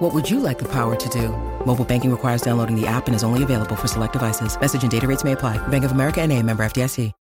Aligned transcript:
What 0.00 0.14
would 0.14 0.30
you 0.30 0.40
like 0.40 0.58
the 0.58 0.64
power 0.64 0.96
to 0.96 1.08
do? 1.10 1.28
Mobile 1.66 1.84
banking 1.84 2.10
requires 2.10 2.40
downloading 2.40 2.74
the 2.74 2.86
app 2.86 3.06
and 3.06 3.14
is 3.14 3.22
only 3.22 3.42
available 3.42 3.76
for 3.76 3.86
select 3.86 4.14
devices. 4.14 4.58
Message 4.58 4.82
and 4.82 4.90
data 4.90 5.06
rates 5.06 5.24
may 5.24 5.32
apply. 5.32 5.58
Bank 5.68 5.84
of 5.84 5.92
America 5.92 6.22
and 6.22 6.32
a 6.32 6.42
member 6.42 6.64
FDIC. 6.64 7.12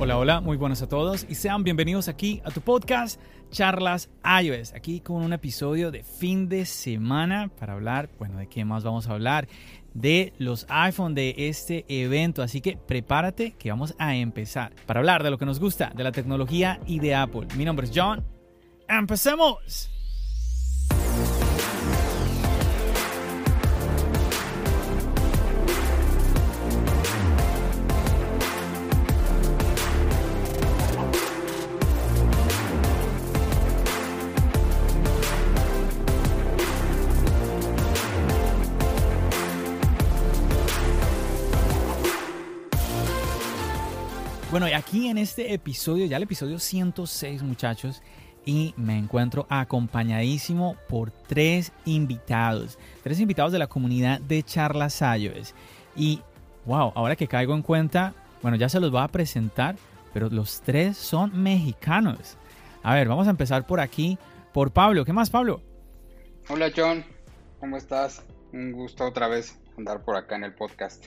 Hola, 0.00 0.16
hola, 0.16 0.40
muy 0.40 0.56
buenas 0.56 0.80
a 0.80 0.88
todos 0.88 1.26
y 1.28 1.34
sean 1.34 1.62
bienvenidos 1.62 2.08
aquí 2.08 2.40
a 2.46 2.50
tu 2.50 2.62
podcast 2.62 3.20
Charlas 3.50 4.08
iOS, 4.24 4.72
aquí 4.72 5.00
con 5.00 5.22
un 5.22 5.34
episodio 5.34 5.90
de 5.90 6.02
fin 6.02 6.48
de 6.48 6.64
semana 6.64 7.50
para 7.58 7.74
hablar, 7.74 8.08
bueno, 8.18 8.38
¿de 8.38 8.46
qué 8.46 8.64
más 8.64 8.82
vamos 8.82 9.08
a 9.08 9.12
hablar? 9.12 9.46
De 9.94 10.32
los 10.38 10.66
iPhone 10.68 11.14
de 11.14 11.34
este 11.36 11.84
evento, 11.88 12.42
así 12.42 12.60
que 12.60 12.76
prepárate 12.76 13.52
que 13.52 13.70
vamos 13.70 13.94
a 13.98 14.14
empezar 14.14 14.72
para 14.86 15.00
hablar 15.00 15.22
de 15.22 15.30
lo 15.30 15.38
que 15.38 15.46
nos 15.46 15.58
gusta, 15.58 15.92
de 15.94 16.04
la 16.04 16.12
tecnología 16.12 16.80
y 16.86 17.00
de 17.00 17.14
Apple. 17.14 17.48
Mi 17.56 17.64
nombre 17.64 17.86
es 17.86 17.92
John. 17.94 18.24
¡Empecemos! 18.88 19.99
Bueno, 44.60 44.76
y 44.76 44.78
aquí 44.78 45.08
en 45.08 45.16
este 45.16 45.54
episodio, 45.54 46.04
ya 46.04 46.18
el 46.18 46.24
episodio 46.24 46.58
106 46.58 47.42
muchachos, 47.42 48.02
y 48.44 48.74
me 48.76 48.98
encuentro 48.98 49.46
acompañadísimo 49.48 50.76
por 50.86 51.10
tres 51.10 51.72
invitados, 51.86 52.78
tres 53.02 53.20
invitados 53.20 53.52
de 53.52 53.58
la 53.58 53.68
comunidad 53.68 54.20
de 54.20 54.42
Charlas 54.42 55.00
iOS. 55.00 55.54
Y 55.96 56.20
wow, 56.66 56.92
ahora 56.94 57.16
que 57.16 57.26
caigo 57.26 57.54
en 57.54 57.62
cuenta, 57.62 58.12
bueno, 58.42 58.58
ya 58.58 58.68
se 58.68 58.80
los 58.80 58.90
voy 58.90 59.00
a 59.00 59.08
presentar, 59.08 59.76
pero 60.12 60.28
los 60.28 60.60
tres 60.60 60.98
son 60.98 61.42
mexicanos. 61.42 62.36
A 62.82 62.94
ver, 62.94 63.08
vamos 63.08 63.28
a 63.28 63.30
empezar 63.30 63.66
por 63.66 63.80
aquí, 63.80 64.18
por 64.52 64.72
Pablo. 64.72 65.06
¿Qué 65.06 65.14
más, 65.14 65.30
Pablo? 65.30 65.62
Hola, 66.50 66.70
John. 66.76 67.02
¿Cómo 67.60 67.78
estás? 67.78 68.26
Un 68.52 68.72
gusto 68.72 69.06
otra 69.06 69.26
vez 69.26 69.58
andar 69.78 70.04
por 70.04 70.16
acá 70.16 70.36
en 70.36 70.44
el 70.44 70.52
podcast. 70.52 71.06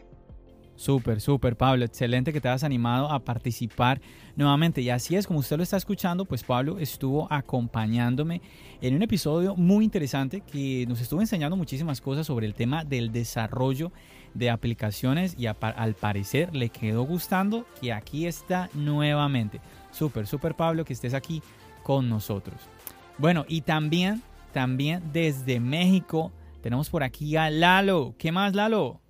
Súper, 0.83 1.21
súper, 1.21 1.55
Pablo. 1.55 1.85
Excelente 1.85 2.33
que 2.33 2.41
te 2.41 2.49
hayas 2.49 2.65
animado 2.65 3.09
a 3.09 3.19
participar 3.19 4.01
nuevamente. 4.35 4.81
Y 4.81 4.89
así 4.89 5.15
es, 5.15 5.25
como 5.25 5.39
usted 5.39 5.55
lo 5.55 5.63
está 5.63 5.77
escuchando, 5.77 6.25
pues 6.25 6.43
Pablo 6.43 6.77
estuvo 6.77 7.25
acompañándome 7.31 8.41
en 8.81 8.93
un 8.93 9.01
episodio 9.01 9.55
muy 9.55 9.85
interesante 9.85 10.41
que 10.41 10.83
nos 10.89 10.99
estuvo 10.99 11.21
enseñando 11.21 11.55
muchísimas 11.55 12.01
cosas 12.01 12.27
sobre 12.27 12.47
el 12.47 12.53
tema 12.53 12.83
del 12.83 13.13
desarrollo 13.13 13.93
de 14.33 14.49
aplicaciones 14.49 15.35
y 15.39 15.45
al 15.45 15.93
parecer 15.93 16.53
le 16.53 16.67
quedó 16.67 17.03
gustando 17.03 17.65
que 17.79 17.93
aquí 17.93 18.27
está 18.27 18.69
nuevamente. 18.73 19.61
Súper, 19.93 20.27
súper, 20.27 20.53
Pablo, 20.53 20.83
que 20.83 20.91
estés 20.91 21.13
aquí 21.13 21.41
con 21.81 22.09
nosotros. 22.09 22.59
Bueno, 23.17 23.45
y 23.47 23.61
también, 23.61 24.21
también 24.51 25.01
desde 25.13 25.61
México 25.61 26.33
tenemos 26.61 26.89
por 26.89 27.03
aquí 27.03 27.37
a 27.37 27.49
Lalo. 27.49 28.15
¿Qué 28.17 28.33
más, 28.33 28.53
Lalo? 28.53 29.02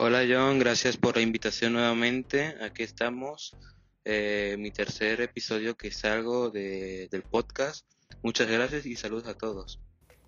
Hola 0.00 0.20
John, 0.30 0.60
gracias 0.60 0.96
por 0.96 1.16
la 1.16 1.22
invitación 1.22 1.72
nuevamente. 1.72 2.54
Aquí 2.62 2.84
estamos. 2.84 3.56
Eh, 4.04 4.54
mi 4.56 4.70
tercer 4.70 5.20
episodio 5.20 5.76
que 5.76 5.90
salgo 5.90 6.50
de, 6.50 7.08
del 7.10 7.22
podcast. 7.22 7.84
Muchas 8.22 8.48
gracias 8.48 8.86
y 8.86 8.94
saludos 8.94 9.26
a 9.26 9.34
todos. 9.34 9.80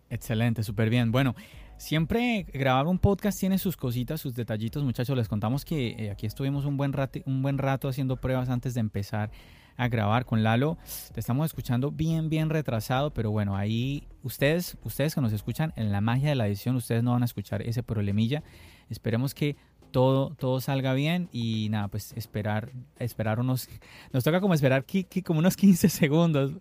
Excelente, 0.09 0.65
súper 0.65 0.91
bien. 0.91 1.13
Bueno, 1.13 1.37
siempre 1.79 2.47
grabar 2.53 2.89
un 2.89 2.99
podcast 2.99 3.39
tiene 3.39 3.59
sus 3.59 3.77
cositas, 3.77 4.21
sus 4.21 4.35
detallitos, 4.35 4.83
muchachos. 4.83 5.17
Les 5.17 5.29
contamos 5.29 5.65
que 5.65 5.91
eh, 5.91 6.11
aquí 6.11 6.27
estuvimos 6.27 6.65
un 6.65 6.77
buen, 6.77 6.93
rato, 6.93 7.21
un 7.25 7.41
buen 7.41 7.57
rato 7.57 7.87
haciendo 7.87 8.17
pruebas 8.17 8.49
antes 8.49 8.75
de 8.75 8.81
empezar 8.81 9.31
a 9.77 9.87
grabar 9.87 10.27
con 10.27 10.43
Lalo. 10.43 10.79
Te 11.15 11.21
estamos 11.21 11.47
escuchando 11.47 11.93
bien, 11.93 12.29
bien 12.29 12.51
retrasado, 12.51 13.15
pero 13.15 13.31
bueno, 13.31 13.57
ahí 13.57 14.09
ustedes, 14.25 14.77
ustedes 14.83 15.15
que 15.15 15.21
nos 15.21 15.33
escuchan 15.33 15.73
en 15.77 15.93
la 15.93 16.01
magia 16.01 16.31
de 16.31 16.35
la 16.35 16.49
edición, 16.49 16.75
ustedes 16.75 17.05
no 17.05 17.13
van 17.13 17.23
a 17.23 17.27
escuchar 17.27 17.63
ese 17.63 17.85
problemilla. 17.85 18.43
Esperemos 18.91 19.35
que 19.35 19.57
todo, 19.91 20.35
todo 20.37 20.61
salga 20.61 20.93
bien 20.95 21.29
y 21.33 21.69
nada, 21.71 21.89
pues 21.89 22.13
esperar, 22.13 22.73
esperar 22.99 23.41
unos, 23.41 23.69
nos 24.13 24.25
toca 24.25 24.41
como 24.41 24.55
esperar 24.55 24.85
como 25.25 25.39
unos 25.41 25.57
15 25.57 25.89
segundos 25.89 26.53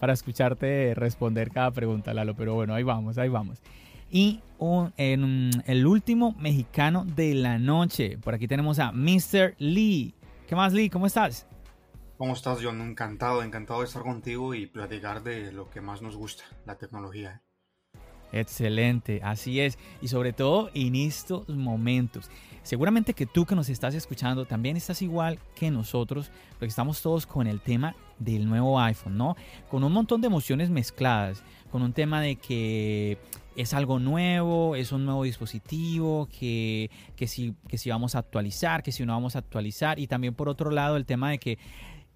para 0.00 0.12
escucharte 0.12 0.94
responder 0.94 1.50
cada 1.50 1.70
pregunta, 1.70 2.14
Lalo, 2.14 2.34
pero 2.34 2.54
bueno, 2.54 2.74
ahí 2.74 2.82
vamos, 2.82 3.18
ahí 3.18 3.28
vamos. 3.28 3.62
Y 4.10 4.40
en, 4.96 5.50
el 5.66 5.86
último 5.86 6.34
mexicano 6.38 7.04
de 7.04 7.34
la 7.34 7.58
noche, 7.58 8.16
por 8.18 8.34
aquí 8.34 8.48
tenemos 8.48 8.78
a 8.78 8.92
Mr. 8.92 9.54
Lee. 9.58 10.14
¿Qué 10.46 10.56
más, 10.56 10.72
Lee? 10.72 10.88
¿Cómo 10.88 11.06
estás? 11.06 11.46
¿Cómo 12.16 12.32
estás, 12.32 12.58
John? 12.62 12.80
Encantado, 12.80 13.42
encantado 13.42 13.80
de 13.80 13.86
estar 13.86 14.02
contigo 14.02 14.54
y 14.54 14.66
platicar 14.66 15.22
de 15.22 15.52
lo 15.52 15.68
que 15.68 15.80
más 15.80 16.00
nos 16.00 16.16
gusta, 16.16 16.44
la 16.64 16.76
tecnología. 16.76 17.42
Excelente, 18.32 19.20
así 19.22 19.60
es. 19.60 19.78
Y 20.02 20.08
sobre 20.08 20.32
todo 20.32 20.70
en 20.74 20.96
estos 20.96 21.48
momentos. 21.48 22.30
Seguramente 22.62 23.14
que 23.14 23.24
tú 23.24 23.46
que 23.46 23.54
nos 23.54 23.70
estás 23.70 23.94
escuchando 23.94 24.44
también 24.44 24.76
estás 24.76 25.00
igual 25.00 25.38
que 25.54 25.70
nosotros, 25.70 26.30
porque 26.52 26.66
estamos 26.66 27.00
todos 27.00 27.26
con 27.26 27.46
el 27.46 27.60
tema 27.60 27.96
del 28.18 28.46
nuevo 28.46 28.78
iPhone, 28.80 29.16
¿no? 29.16 29.36
Con 29.70 29.84
un 29.84 29.92
montón 29.92 30.20
de 30.20 30.26
emociones 30.26 30.68
mezcladas, 30.68 31.42
con 31.70 31.82
un 31.82 31.94
tema 31.94 32.20
de 32.20 32.36
que 32.36 33.16
es 33.56 33.72
algo 33.72 33.98
nuevo, 33.98 34.76
es 34.76 34.92
un 34.92 35.04
nuevo 35.04 35.24
dispositivo, 35.24 36.28
que, 36.38 36.90
que, 37.16 37.26
si, 37.26 37.54
que 37.68 37.78
si 37.78 37.88
vamos 37.90 38.14
a 38.14 38.18
actualizar, 38.18 38.82
que 38.82 38.92
si 38.92 39.06
no 39.06 39.14
vamos 39.14 39.34
a 39.34 39.38
actualizar, 39.38 39.98
y 39.98 40.06
también 40.06 40.34
por 40.34 40.48
otro 40.48 40.70
lado 40.70 40.96
el 40.96 41.06
tema 41.06 41.30
de 41.30 41.38
que 41.38 41.58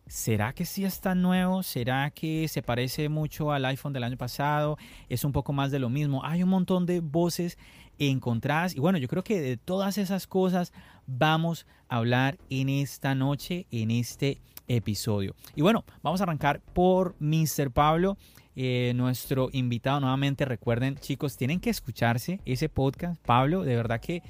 ¿Será 0.06 0.52
que 0.52 0.64
sí 0.64 0.84
está 0.84 1.14
nuevo? 1.14 1.62
¿Será 1.62 2.10
que 2.10 2.46
se 2.48 2.62
parece 2.62 3.08
mucho 3.08 3.52
al 3.52 3.64
iPhone 3.64 3.92
del 3.92 4.04
año 4.04 4.16
pasado? 4.16 4.76
¿Es 5.08 5.24
un 5.24 5.32
poco 5.32 5.52
más 5.52 5.70
de 5.70 5.78
lo 5.78 5.88
mismo? 5.88 6.24
Hay 6.24 6.42
un 6.42 6.50
montón 6.50 6.86
de 6.86 7.00
voces 7.00 7.56
encontradas 7.98 8.74
y 8.74 8.80
bueno, 8.80 8.98
yo 8.98 9.08
creo 9.08 9.24
que 9.24 9.40
de 9.40 9.56
todas 9.56 9.98
esas 9.98 10.26
cosas 10.26 10.72
vamos 11.06 11.66
a 11.88 11.96
hablar 11.96 12.38
en 12.50 12.68
esta 12.68 13.14
noche, 13.14 13.66
en 13.70 13.90
este 13.90 14.40
episodio. 14.68 15.34
Y 15.54 15.62
bueno, 15.62 15.84
vamos 16.02 16.20
a 16.20 16.24
arrancar 16.24 16.60
por 16.60 17.14
Mr. 17.20 17.70
Pablo. 17.70 18.16
Eh, 18.54 18.92
nuestro 18.94 19.48
invitado 19.52 20.00
nuevamente, 20.00 20.44
recuerden 20.44 20.96
chicos, 20.96 21.36
tienen 21.36 21.58
que 21.58 21.70
escucharse 21.70 22.40
ese 22.44 22.69
podcast. 22.69 23.20
Pablo, 23.24 23.62
de 23.62 23.76
verdad 23.76 24.00
que 24.00 24.22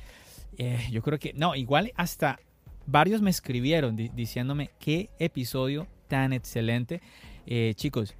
eh, 0.58 0.86
yo 0.92 1.02
creo 1.02 1.18
que, 1.18 1.32
no, 1.32 1.56
igual 1.56 1.92
hasta 1.96 2.38
varios 2.86 3.22
me 3.22 3.30
escribieron 3.30 3.96
diciéndome 3.96 4.70
qué 4.78 5.10
episodio 5.18 5.86
tan 6.08 6.32
excelente. 6.32 7.00
Eh, 7.46 7.72
chicos, 7.74 8.14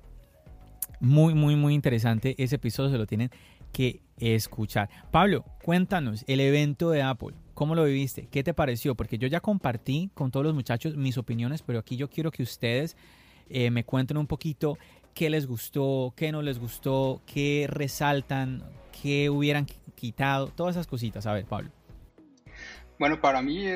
muy, 1.00 1.34
muy, 1.34 1.56
muy 1.56 1.74
interesante. 1.74 2.34
Ese 2.38 2.56
episodio 2.56 2.90
se 2.90 2.98
lo 2.98 3.06
tienen 3.06 3.30
que 3.72 4.00
escuchar. 4.18 4.88
Pablo, 5.10 5.44
cuéntanos 5.64 6.24
el 6.26 6.40
evento 6.40 6.90
de 6.90 7.02
Apple. 7.02 7.34
¿Cómo 7.54 7.74
lo 7.74 7.84
viviste? 7.84 8.28
¿Qué 8.30 8.42
te 8.42 8.54
pareció? 8.54 8.94
Porque 8.94 9.18
yo 9.18 9.28
ya 9.28 9.40
compartí 9.40 10.10
con 10.14 10.30
todos 10.30 10.46
los 10.46 10.54
muchachos 10.54 10.96
mis 10.96 11.18
opiniones, 11.18 11.62
pero 11.62 11.80
aquí 11.80 11.96
yo 11.96 12.08
quiero 12.08 12.30
que 12.30 12.42
ustedes 12.42 12.96
eh, 13.48 13.70
me 13.70 13.84
cuenten 13.84 14.16
un 14.16 14.26
poquito 14.26 14.78
qué 15.14 15.28
les 15.28 15.46
gustó, 15.46 16.14
qué 16.16 16.32
no 16.32 16.40
les 16.40 16.58
gustó, 16.58 17.20
qué 17.26 17.66
resaltan, 17.68 18.62
qué 19.02 19.28
hubieran 19.28 19.66
quitado, 19.94 20.48
todas 20.48 20.76
esas 20.76 20.86
cositas. 20.86 21.26
A 21.26 21.34
ver, 21.34 21.44
Pablo. 21.44 21.70
Bueno, 22.98 23.20
para 23.20 23.42
mí 23.42 23.66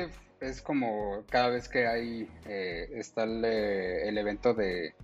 es 0.41 0.61
como 0.61 1.23
cada 1.29 1.49
vez 1.49 1.67
que 1.69 1.87
hay, 1.87 2.29
eh, 2.45 2.89
está 2.93 3.25
eh, 3.25 4.07
el, 4.07 4.17
evento 4.17 4.53
de 4.53 4.95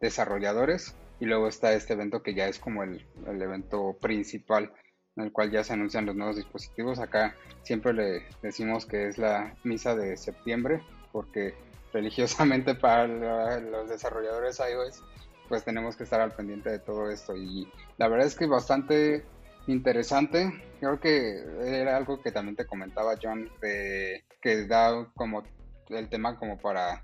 desarrolladores 0.00 0.94
y 1.20 1.26
luego 1.26 1.48
está 1.48 1.72
este 1.72 1.92
evento 1.92 2.22
que 2.22 2.34
ya 2.34 2.48
es 2.48 2.58
como 2.58 2.82
el, 2.82 3.04
evento 3.26 3.96
principal 4.00 4.72
en 5.16 5.24
el 5.24 5.32
cual 5.32 5.50
ya 5.50 5.62
se 5.62 5.74
anuncian 5.74 6.06
los 6.06 6.16
nuevos 6.16 6.36
dispositivos. 6.36 6.98
Acá 6.98 7.36
siempre 7.62 7.92
le 7.92 8.22
decimos 8.42 8.86
que 8.86 9.08
es 9.08 9.18
la 9.18 9.54
misa 9.62 9.94
de 9.94 10.16
septiembre 10.16 10.82
porque 11.12 11.54
religiosamente 11.92 12.74
para 12.76 13.06
los 13.06 13.88
desarrolladores 13.88 14.58
iOS 14.58 15.02
pues 15.48 15.64
tenemos 15.64 15.96
que 15.96 16.04
estar 16.04 16.20
al 16.20 16.32
pendiente 16.32 16.70
de 16.70 16.78
todo 16.78 17.10
esto 17.10 17.36
y 17.36 17.70
la 17.98 18.08
verdad 18.08 18.26
es 18.26 18.34
que 18.34 18.46
bastante 18.46 19.24
interesante. 19.66 20.50
Creo 20.80 20.98
que 20.98 21.44
era 21.64 21.96
algo 21.96 22.20
que 22.20 22.32
también 22.32 22.56
te 22.56 22.66
comentaba 22.66 23.14
John, 23.22 23.50
de, 23.60 24.24
que 24.42 24.66
da 24.66 25.10
como 25.14 25.42
el 25.88 26.08
tema 26.08 26.36
como 26.36 26.58
para 26.58 27.02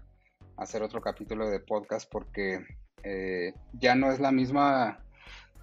hacer 0.57 0.83
otro 0.83 1.01
capítulo 1.01 1.49
de 1.49 1.61
podcast 1.61 2.11
porque 2.11 2.67
eh, 3.05 3.55
ya 3.75 3.95
no 3.95 4.11
es 4.11 4.21
la 4.21 4.33
misma 4.33 5.03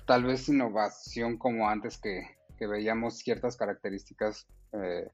tal 0.07 0.23
vez 0.23 0.47
innovación 0.49 1.37
como 1.37 1.69
antes 1.69 1.99
que, 1.99 2.23
veíamos 2.57 3.17
ciertas 3.17 3.57
características 3.57 4.47
eh, 4.71 5.09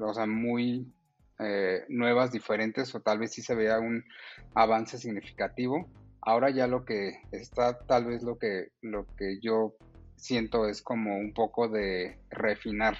o 0.00 0.14
sea, 0.14 0.26
muy 0.26 0.92
eh, 1.38 1.84
nuevas, 1.88 2.32
diferentes, 2.32 2.94
o 2.94 3.00
tal 3.00 3.18
vez 3.18 3.32
sí 3.32 3.42
se 3.42 3.54
vea 3.54 3.78
un 3.78 4.04
avance 4.54 4.98
significativo. 4.98 5.88
Ahora 6.20 6.50
ya 6.50 6.66
lo 6.66 6.84
que 6.84 7.20
está, 7.32 7.78
tal 7.86 8.06
vez 8.06 8.22
lo 8.22 8.38
que, 8.38 8.68
lo 8.82 9.06
que 9.16 9.38
yo 9.40 9.74
siento 10.16 10.68
es 10.68 10.82
como 10.82 11.16
un 11.16 11.32
poco 11.32 11.68
de 11.68 12.18
refinar. 12.30 12.96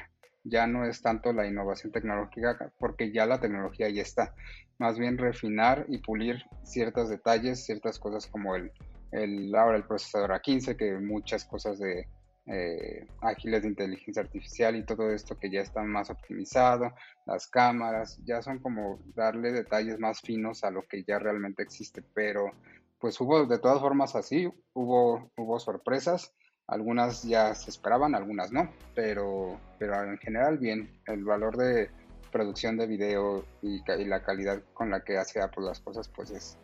Ya 0.49 0.67
no 0.67 0.85
es 0.85 1.03
tanto 1.03 1.33
la 1.33 1.47
innovación 1.47 1.93
tecnológica 1.93 2.73
porque 2.79 3.12
ya 3.12 3.27
la 3.27 3.41
tecnología 3.41 3.89
ya 3.89 4.03
está. 4.03 4.35
Más 4.79 4.99
bien 4.99 5.19
refinar 5.19 5.87
y 5.89 5.99
pulir 5.99 6.43
ciertos 6.62 7.09
detalles, 7.09 7.65
ciertas 7.65 7.99
cosas 7.99 8.27
como 8.27 8.56
el, 8.56 8.71
el 9.12 9.55
ahora 9.55 9.77
el 9.77 9.85
procesador 9.85 10.31
A15, 10.31 10.77
que 10.77 10.93
muchas 10.95 11.45
cosas 11.45 11.79
de 11.79 12.06
eh, 12.50 13.06
ágiles 13.21 13.62
de 13.62 13.69
inteligencia 13.69 14.23
artificial 14.23 14.75
y 14.75 14.85
todo 14.85 15.11
esto 15.11 15.39
que 15.39 15.50
ya 15.50 15.61
está 15.61 15.83
más 15.83 16.09
optimizado, 16.09 16.94
las 17.27 17.47
cámaras, 17.47 18.19
ya 18.25 18.41
son 18.41 18.59
como 18.61 18.99
darle 19.15 19.53
detalles 19.53 19.99
más 19.99 20.23
finos 20.23 20.65
a 20.65 20.71
lo 20.71 20.83
que 20.89 21.05
ya 21.05 21.19
realmente 21.19 21.62
existe, 21.62 22.03
pero 22.15 22.53
pues 22.99 23.21
hubo 23.21 23.44
de 23.44 23.59
todas 23.59 23.81
formas 23.81 24.17
así, 24.17 24.51
hubo, 24.73 25.31
hubo 25.37 25.61
sorpresas, 25.61 26.33
algunas 26.69 27.23
ya 27.23 27.55
se 27.55 27.70
esperaban, 27.70 28.15
algunas 28.15 28.53
no, 28.53 28.70
pero, 28.94 29.59
pero 29.79 30.05
en 30.05 30.19
general 30.19 30.59
bien, 30.59 30.91
el 31.06 31.25
valor 31.25 31.56
de 31.56 31.91
producción 32.31 32.76
de 32.76 32.87
video 32.87 33.44
y, 33.62 33.82
la 34.05 34.23
calidad 34.23 34.61
con 34.75 34.91
la 34.91 35.00
que 35.00 35.17
hace 35.17 35.41
las 35.41 35.81
cosas 35.81 36.09
pues 36.09 36.31
es, 36.31 36.59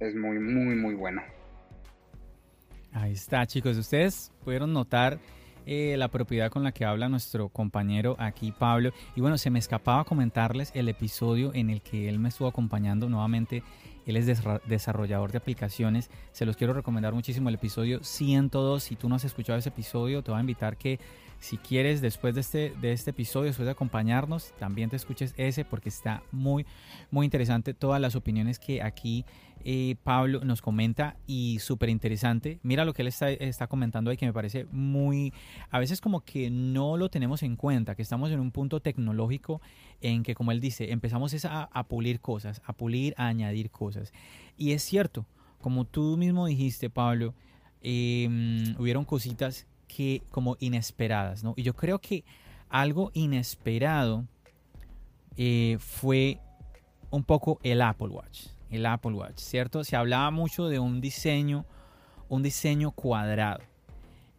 es 0.00 0.14
muy, 0.14 0.38
muy, 0.38 0.74
muy 0.74 0.94
bueno. 0.94 1.22
Ahí 2.92 3.12
está, 3.12 3.46
chicos. 3.46 3.76
Ustedes 3.76 4.32
pudieron 4.44 4.72
notar 4.72 5.18
eh, 5.66 5.96
la 5.98 6.08
propiedad 6.08 6.50
con 6.50 6.62
la 6.62 6.72
que 6.72 6.84
habla 6.84 7.08
nuestro 7.08 7.48
compañero 7.48 8.16
aquí, 8.18 8.52
Pablo. 8.52 8.92
Y 9.16 9.20
bueno, 9.20 9.36
se 9.36 9.50
me 9.50 9.58
escapaba 9.58 10.04
comentarles 10.04 10.70
el 10.74 10.88
episodio 10.88 11.52
en 11.54 11.70
el 11.70 11.82
que 11.82 12.08
él 12.08 12.18
me 12.18 12.28
estuvo 12.28 12.48
acompañando 12.48 13.08
nuevamente. 13.08 13.62
Él 14.06 14.16
es 14.16 14.26
desarrollador 14.66 15.32
de 15.32 15.38
aplicaciones. 15.38 16.10
Se 16.32 16.44
los 16.44 16.56
quiero 16.56 16.72
recomendar 16.74 17.14
muchísimo 17.14 17.48
el 17.48 17.54
episodio 17.56 18.02
102. 18.02 18.82
Si 18.82 18.96
tú 18.96 19.08
no 19.08 19.16
has 19.16 19.24
escuchado 19.24 19.58
ese 19.58 19.70
episodio, 19.70 20.22
te 20.22 20.30
voy 20.30 20.38
a 20.38 20.40
invitar 20.40 20.76
que 20.76 21.00
si 21.44 21.58
quieres, 21.58 22.00
después 22.00 22.34
de 22.34 22.40
este, 22.40 22.72
de 22.80 22.92
este 22.92 23.10
episodio, 23.10 23.48
después 23.48 23.66
de 23.66 23.72
acompañarnos, 23.72 24.54
también 24.58 24.88
te 24.88 24.96
escuches 24.96 25.34
ese 25.36 25.66
porque 25.66 25.90
está 25.90 26.22
muy, 26.32 26.64
muy 27.10 27.26
interesante 27.26 27.74
todas 27.74 28.00
las 28.00 28.16
opiniones 28.16 28.58
que 28.58 28.80
aquí 28.80 29.26
eh, 29.62 29.96
Pablo 30.02 30.40
nos 30.42 30.62
comenta 30.62 31.16
y 31.26 31.58
súper 31.58 31.90
interesante. 31.90 32.60
Mira 32.62 32.86
lo 32.86 32.94
que 32.94 33.02
él 33.02 33.08
está, 33.08 33.28
está, 33.30 33.66
comentando 33.66 34.10
ahí 34.10 34.16
que 34.16 34.24
me 34.24 34.32
parece 34.32 34.64
muy, 34.72 35.34
a 35.68 35.78
veces 35.78 36.00
como 36.00 36.22
que 36.22 36.48
no 36.48 36.96
lo 36.96 37.10
tenemos 37.10 37.42
en 37.42 37.56
cuenta, 37.56 37.94
que 37.94 38.02
estamos 38.02 38.30
en 38.30 38.40
un 38.40 38.50
punto 38.50 38.80
tecnológico 38.80 39.60
en 40.00 40.22
que, 40.22 40.34
como 40.34 40.50
él 40.50 40.60
dice, 40.60 40.92
empezamos 40.92 41.44
a, 41.44 41.64
a 41.64 41.84
pulir 41.84 42.20
cosas, 42.20 42.62
a 42.64 42.72
pulir, 42.72 43.12
a 43.18 43.26
añadir 43.26 43.70
cosas. 43.70 44.14
Y 44.56 44.72
es 44.72 44.82
cierto, 44.82 45.26
como 45.60 45.84
tú 45.84 46.16
mismo 46.16 46.46
dijiste, 46.46 46.88
Pablo, 46.88 47.34
eh, 47.82 48.74
hubieron 48.78 49.04
cositas 49.04 49.66
que 49.94 50.22
como 50.30 50.56
inesperadas, 50.58 51.44
¿no? 51.44 51.54
Y 51.56 51.62
yo 51.62 51.74
creo 51.74 52.00
que 52.00 52.24
algo 52.68 53.10
inesperado 53.14 54.24
eh, 55.36 55.76
fue 55.78 56.40
un 57.10 57.22
poco 57.22 57.60
el 57.62 57.80
Apple 57.80 58.08
Watch, 58.08 58.46
el 58.70 58.86
Apple 58.86 59.12
Watch, 59.12 59.38
¿cierto? 59.38 59.84
Se 59.84 59.94
hablaba 59.94 60.30
mucho 60.32 60.68
de 60.68 60.80
un 60.80 61.00
diseño, 61.00 61.64
un 62.28 62.42
diseño 62.42 62.90
cuadrado 62.90 63.60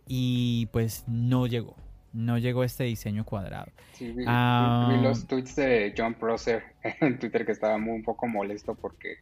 y 0.07 0.67
pues 0.73 1.05
no 1.07 1.47
llegó, 1.47 1.77
no 2.11 2.37
llegó 2.37 2.65
este 2.65 2.83
diseño 2.83 3.23
cuadrado. 3.23 3.71
Sí, 3.93 4.11
vi, 4.11 4.25
ah, 4.27 4.99
los 5.01 5.25
tweets 5.25 5.55
de 5.55 5.93
John 5.97 6.15
Prosser 6.15 6.63
en 6.99 7.17
Twitter 7.17 7.45
que 7.45 7.53
estaba 7.53 7.77
muy 7.77 7.93
un 7.93 8.03
poco 8.03 8.27
molesto 8.27 8.75
porque 8.75 9.19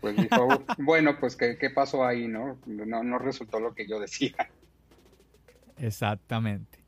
pues 0.00 0.16
dijo, 0.16 0.46
bueno, 0.78 1.18
pues 1.18 1.34
¿qué, 1.34 1.58
¿qué, 1.58 1.70
pasó 1.70 2.04
ahí, 2.04 2.28
no? 2.28 2.58
no? 2.66 3.02
No 3.02 3.18
resultó 3.18 3.58
lo 3.58 3.74
que 3.74 3.88
yo 3.88 3.98
decía. 3.98 4.36
Exactamente. 5.76 6.82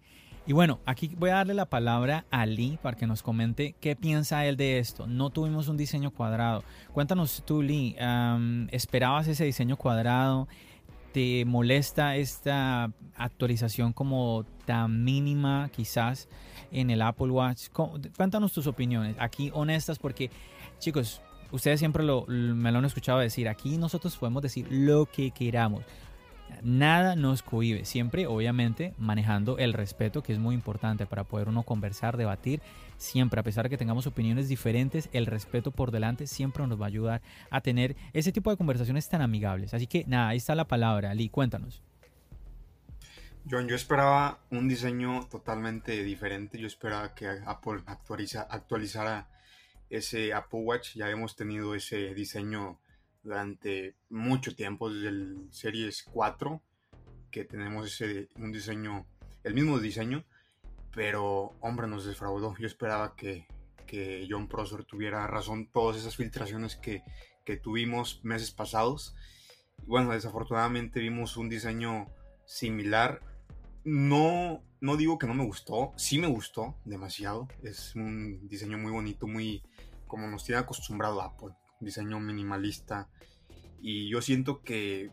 Y 0.46 0.52
bueno, 0.52 0.80
aquí 0.84 1.14
voy 1.16 1.30
a 1.30 1.36
darle 1.36 1.54
la 1.54 1.64
palabra 1.64 2.26
a 2.30 2.44
Lee 2.44 2.78
para 2.82 2.98
que 2.98 3.06
nos 3.06 3.22
comente 3.22 3.74
qué 3.80 3.96
piensa 3.96 4.44
él 4.44 4.58
de 4.58 4.78
esto. 4.78 5.06
No 5.06 5.30
tuvimos 5.30 5.68
un 5.68 5.78
diseño 5.78 6.10
cuadrado. 6.10 6.64
Cuéntanos 6.92 7.42
tú, 7.46 7.62
Lee, 7.62 7.96
¿esperabas 8.70 9.26
ese 9.26 9.44
diseño 9.44 9.78
cuadrado? 9.78 10.46
¿Te 11.12 11.46
molesta 11.46 12.16
esta 12.16 12.92
actualización 13.16 13.94
como 13.94 14.44
tan 14.66 15.02
mínima 15.02 15.70
quizás 15.74 16.28
en 16.70 16.90
el 16.90 17.00
Apple 17.00 17.30
Watch? 17.30 17.68
Cuéntanos 18.14 18.52
tus 18.52 18.66
opiniones, 18.66 19.16
aquí 19.18 19.50
honestas, 19.54 19.98
porque 19.98 20.30
chicos, 20.78 21.22
ustedes 21.52 21.78
siempre 21.78 22.02
lo, 22.02 22.26
me 22.26 22.70
lo 22.70 22.78
han 22.78 22.84
escuchado 22.84 23.20
decir, 23.20 23.48
aquí 23.48 23.78
nosotros 23.78 24.16
podemos 24.18 24.42
decir 24.42 24.66
lo 24.70 25.06
que 25.06 25.30
queramos. 25.30 25.84
Nada 26.62 27.16
nos 27.16 27.42
cohibe, 27.42 27.84
siempre 27.84 28.26
obviamente 28.26 28.94
manejando 28.98 29.58
el 29.58 29.72
respeto 29.72 30.22
que 30.22 30.32
es 30.32 30.38
muy 30.38 30.54
importante 30.54 31.06
para 31.06 31.24
poder 31.24 31.48
uno 31.48 31.62
conversar, 31.62 32.16
debatir, 32.16 32.60
siempre 32.96 33.40
a 33.40 33.42
pesar 33.42 33.64
de 33.64 33.70
que 33.70 33.78
tengamos 33.78 34.06
opiniones 34.06 34.48
diferentes, 34.48 35.08
el 35.12 35.26
respeto 35.26 35.70
por 35.70 35.90
delante 35.90 36.26
siempre 36.26 36.66
nos 36.66 36.80
va 36.80 36.86
a 36.86 36.88
ayudar 36.88 37.22
a 37.50 37.60
tener 37.60 37.96
ese 38.12 38.32
tipo 38.32 38.50
de 38.50 38.56
conversaciones 38.56 39.08
tan 39.08 39.22
amigables. 39.22 39.74
Así 39.74 39.86
que 39.86 40.04
nada, 40.06 40.28
ahí 40.28 40.36
está 40.36 40.54
la 40.54 40.66
palabra, 40.66 41.10
Ali, 41.10 41.28
cuéntanos. 41.28 41.82
John, 43.50 43.68
yo 43.68 43.76
esperaba 43.76 44.38
un 44.50 44.68
diseño 44.68 45.26
totalmente 45.30 46.02
diferente, 46.02 46.58
yo 46.58 46.66
esperaba 46.66 47.14
que 47.14 47.28
Apple 47.28 47.82
actualiza, 47.84 48.42
actualizara 48.42 49.28
ese 49.90 50.32
Apple 50.32 50.60
Watch, 50.60 50.94
ya 50.94 51.10
hemos 51.10 51.36
tenido 51.36 51.74
ese 51.74 52.14
diseño 52.14 52.78
durante 53.24 53.96
mucho 54.10 54.54
tiempo, 54.54 54.92
desde 54.92 55.08
el 55.08 55.48
Series 55.50 56.04
4, 56.04 56.60
que 57.30 57.44
tenemos 57.44 57.86
ese, 57.86 58.28
un 58.36 58.52
diseño, 58.52 59.06
el 59.42 59.54
mismo 59.54 59.80
diseño, 59.80 60.24
pero 60.94 61.56
hombre, 61.60 61.88
nos 61.88 62.04
defraudó. 62.04 62.54
Yo 62.58 62.66
esperaba 62.66 63.16
que, 63.16 63.48
que 63.86 64.28
John 64.30 64.46
Prosser 64.46 64.84
tuviera 64.84 65.26
razón, 65.26 65.66
todas 65.66 65.96
esas 65.96 66.16
filtraciones 66.16 66.76
que, 66.76 67.02
que 67.44 67.56
tuvimos 67.56 68.20
meses 68.22 68.50
pasados. 68.50 69.16
Bueno, 69.86 70.12
desafortunadamente 70.12 71.00
vimos 71.00 71.36
un 71.36 71.48
diseño 71.48 72.06
similar. 72.44 73.20
No, 73.84 74.62
no 74.80 74.96
digo 74.96 75.18
que 75.18 75.26
no 75.26 75.34
me 75.34 75.44
gustó, 75.44 75.92
sí 75.96 76.18
me 76.18 76.28
gustó 76.28 76.76
demasiado. 76.84 77.48
Es 77.62 77.96
un 77.96 78.46
diseño 78.48 78.78
muy 78.78 78.92
bonito, 78.92 79.26
muy 79.26 79.62
como 80.06 80.28
nos 80.28 80.44
tiene 80.44 80.60
acostumbrado 80.60 81.20
Apple 81.20 81.54
diseño 81.84 82.20
minimalista. 82.20 83.08
Y 83.80 84.08
yo 84.08 84.22
siento 84.22 84.62
que 84.62 85.10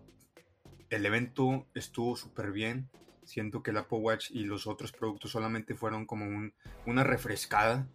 el 0.89 1.05
evento 1.05 1.67
estuvo 1.73 2.15
súper 2.15 2.51
bien. 2.51 2.89
Siento 3.23 3.63
que 3.63 3.71
el 3.71 3.77
Apple 3.77 3.99
Watch 3.99 4.31
y 4.31 4.43
los 4.43 4.67
otros 4.67 4.91
productos 4.91 5.31
solamente 5.31 5.75
fueron 5.75 6.05
como 6.05 6.25
un, 6.25 6.53
una 6.85 7.03
refrescada. 7.03 7.87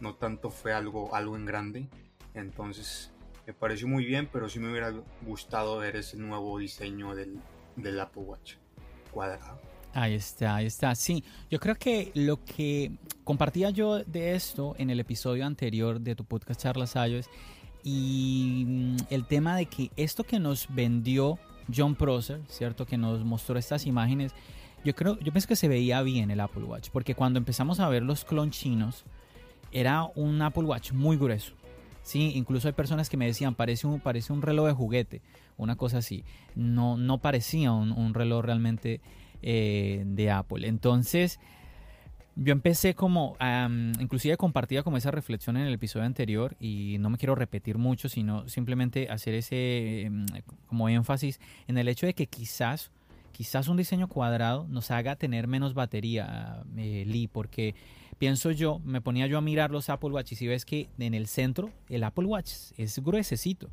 No 0.00 0.16
tanto 0.16 0.50
fue 0.50 0.72
algo, 0.72 1.14
algo 1.14 1.36
en 1.36 1.46
grande. 1.46 1.88
Entonces 2.34 3.12
me 3.46 3.54
pareció 3.54 3.88
muy 3.88 4.04
bien, 4.04 4.28
pero 4.32 4.48
sí 4.48 4.58
me 4.58 4.70
hubiera 4.70 4.92
gustado 5.22 5.78
ver 5.78 5.96
ese 5.96 6.16
nuevo 6.16 6.58
diseño 6.58 7.14
del, 7.14 7.40
del 7.76 7.98
Apple 8.00 8.22
Watch 8.22 8.54
cuadrado. 9.10 9.60
Ahí 9.96 10.14
está, 10.14 10.56
ahí 10.56 10.66
está. 10.66 10.94
Sí, 10.94 11.24
yo 11.50 11.58
creo 11.58 11.74
que 11.74 12.10
lo 12.14 12.44
que 12.44 12.98
compartía 13.24 13.70
yo 13.70 14.04
de 14.04 14.34
esto 14.34 14.74
en 14.76 14.90
el 14.90 15.00
episodio 15.00 15.46
anterior 15.46 16.00
de 16.00 16.14
tu 16.14 16.24
podcast 16.24 16.60
Charlas 16.60 16.94
iOS 16.96 17.30
y 17.88 18.64
mm, 18.66 18.96
el 19.10 19.26
tema 19.26 19.56
de 19.56 19.66
que 19.66 19.92
esto 19.96 20.24
que 20.24 20.40
nos 20.40 20.66
vendió 20.74 21.38
John 21.74 21.94
Prosser, 21.94 22.40
¿cierto? 22.48 22.84
Que 22.84 22.98
nos 22.98 23.24
mostró 23.24 23.56
estas 23.60 23.86
imágenes, 23.86 24.34
yo 24.84 24.92
creo, 24.96 25.16
yo 25.20 25.30
pienso 25.30 25.46
que 25.46 25.54
se 25.54 25.68
veía 25.68 26.02
bien 26.02 26.32
el 26.32 26.40
Apple 26.40 26.64
Watch, 26.64 26.90
porque 26.90 27.14
cuando 27.14 27.38
empezamos 27.38 27.78
a 27.78 27.88
ver 27.88 28.02
los 28.02 28.24
clon 28.24 28.50
chinos, 28.50 29.04
era 29.70 30.02
un 30.16 30.42
Apple 30.42 30.64
Watch 30.64 30.90
muy 30.90 31.16
grueso. 31.16 31.52
Sí, 32.02 32.32
incluso 32.34 32.66
hay 32.66 32.74
personas 32.74 33.08
que 33.08 33.16
me 33.16 33.26
decían, 33.26 33.54
parece 33.54 33.86
un, 33.86 34.00
parece 34.00 34.32
un 34.32 34.42
reloj 34.42 34.66
de 34.66 34.72
juguete, 34.72 35.22
una 35.56 35.76
cosa 35.76 35.98
así. 35.98 36.24
No, 36.56 36.96
no 36.96 37.18
parecía 37.18 37.70
un, 37.70 38.14
reloj 38.14 38.44
realmente 38.44 39.00
eh, 39.42 40.02
de 40.06 40.30
Apple. 40.32 40.66
Entonces, 40.66 41.38
yo 42.36 42.52
empecé 42.52 42.94
como, 42.94 43.34
inclusive 43.98 44.36
compartía 44.36 44.82
como 44.82 44.98
esa 44.98 45.10
reflexión 45.10 45.56
en 45.56 45.66
el 45.66 45.72
episodio 45.72 46.04
anterior 46.04 46.54
y 46.60 46.98
no 47.00 47.08
me 47.08 47.16
quiero 47.16 47.34
repetir 47.34 47.78
mucho, 47.78 48.10
sino 48.10 48.46
simplemente 48.46 49.08
hacer 49.08 49.34
ese 49.34 50.02
em, 50.02 50.26
como 50.66 50.90
énfasis 50.90 51.40
en 51.66 51.78
el 51.78 51.88
hecho 51.88 52.04
de 52.04 52.12
que 52.12 52.26
quizás, 52.26 52.90
quizás 53.32 53.68
un 53.68 53.78
diseño 53.78 54.06
cuadrado 54.08 54.66
nos 54.68 54.90
haga 54.90 55.16
tener 55.16 55.46
menos 55.46 55.72
batería, 55.72 56.62
eh, 56.76 57.04
Lee, 57.06 57.26
porque 57.26 57.74
pienso 58.18 58.50
yo, 58.50 58.80
me 58.80 59.00
ponía 59.00 59.26
yo 59.26 59.38
a 59.38 59.40
mirar 59.40 59.70
los 59.70 59.88
Apple 59.88 60.10
Watch 60.10 60.32
y 60.32 60.36
si 60.36 60.46
ves 60.46 60.66
que 60.66 60.90
en 60.98 61.14
el 61.14 61.28
centro 61.28 61.70
el 61.88 62.04
Apple 62.04 62.26
Watch 62.26 62.52
es 62.76 62.98
gruesecito 62.98 63.70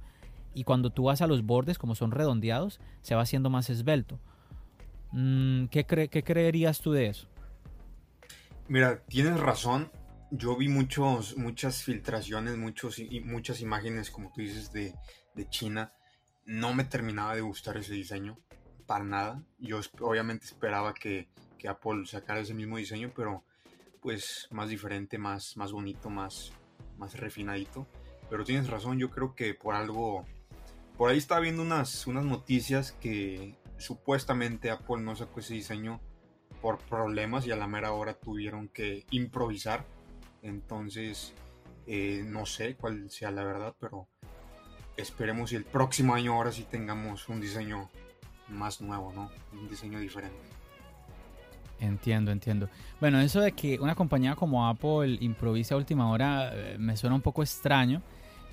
y 0.54 0.64
cuando 0.64 0.90
tú 0.90 1.04
vas 1.04 1.22
a 1.22 1.28
los 1.28 1.44
bordes, 1.44 1.78
como 1.78 1.96
son 1.96 2.12
redondeados, 2.12 2.80
se 3.02 3.14
va 3.14 3.24
haciendo 3.24 3.50
más 3.50 3.70
esbelto. 3.70 4.20
Mm, 5.12 5.66
¿qué, 5.66 5.84
¿Qué 5.84 6.24
creerías 6.24 6.80
tú 6.80 6.94
de 6.94 7.08
eso? 7.08 7.28
Mira, 8.68 9.04
tienes 9.06 9.40
razón. 9.40 9.92
Yo 10.32 10.56
vi 10.56 10.70
muchos, 10.70 11.38
muchas 11.38 11.84
filtraciones, 11.84 12.58
muchos, 12.58 13.00
muchas 13.26 13.60
imágenes, 13.62 14.10
como 14.10 14.32
tú 14.32 14.42
dices, 14.42 14.72
de, 14.72 14.96
de 15.36 15.50
China. 15.50 15.94
No 16.46 16.74
me 16.74 16.86
terminaba 16.86 17.36
de 17.36 17.42
gustar 17.42 17.78
ese 17.78 17.94
diseño, 17.94 18.40
para 18.86 19.04
nada. 19.04 19.44
Yo 19.60 19.82
obviamente 20.00 20.46
esperaba 20.46 20.94
que, 20.94 21.30
que 21.58 21.68
Apple 21.68 22.06
sacara 22.06 22.40
ese 22.40 22.54
mismo 22.54 22.78
diseño, 22.78 23.12
pero 23.16 23.44
pues 24.02 24.48
más 24.50 24.70
diferente, 24.70 25.18
más, 25.18 25.56
más 25.58 25.72
bonito, 25.72 26.10
más, 26.10 26.52
más 26.98 27.18
refinadito. 27.18 27.88
Pero 28.30 28.44
tienes 28.44 28.70
razón, 28.70 28.98
yo 28.98 29.10
creo 29.10 29.36
que 29.36 29.54
por 29.54 29.76
algo... 29.76 30.26
Por 30.98 31.10
ahí 31.10 31.18
estaba 31.18 31.42
viendo 31.42 31.62
unas, 31.62 32.08
unas 32.08 32.26
noticias 32.26 32.94
que 32.94 33.58
supuestamente 33.78 34.72
Apple 34.72 35.02
no 35.02 35.16
sacó 35.16 35.42
ese 35.42 35.54
diseño 35.54 36.00
por 36.64 36.78
problemas 36.80 37.46
y 37.46 37.52
a 37.52 37.58
la 37.58 37.68
mera 37.68 37.92
hora 37.92 38.14
tuvieron 38.14 38.70
que 38.70 39.06
improvisar. 39.12 39.86
Entonces, 40.42 41.34
eh, 41.86 42.24
no 42.26 42.46
sé 42.46 42.76
cuál 42.76 43.12
sea 43.12 43.32
la 43.32 43.44
verdad, 43.44 43.76
pero 43.82 44.08
esperemos 44.96 45.52
y 45.52 45.58
el 45.58 45.66
próximo 45.66 46.16
año 46.16 46.34
ahora 46.34 46.54
sí 46.54 46.66
tengamos 46.72 47.28
un 47.28 47.42
diseño 47.42 47.90
más 48.48 48.80
nuevo, 48.80 49.12
¿no? 49.12 49.30
Un 49.52 49.68
diseño 49.68 50.00
diferente. 50.00 50.38
Entiendo, 51.82 52.32
entiendo. 52.32 52.70
Bueno, 53.02 53.20
eso 53.20 53.42
de 53.42 53.52
que 53.52 53.78
una 53.82 53.94
compañía 53.94 54.36
como 54.36 54.66
Apple 54.66 55.18
improvise 55.20 55.74
a 55.74 55.78
última 55.78 56.10
hora 56.10 56.52
eh, 56.54 56.78
me 56.80 56.96
suena 56.96 57.14
un 57.14 57.22
poco 57.22 57.44
extraño. 57.44 58.02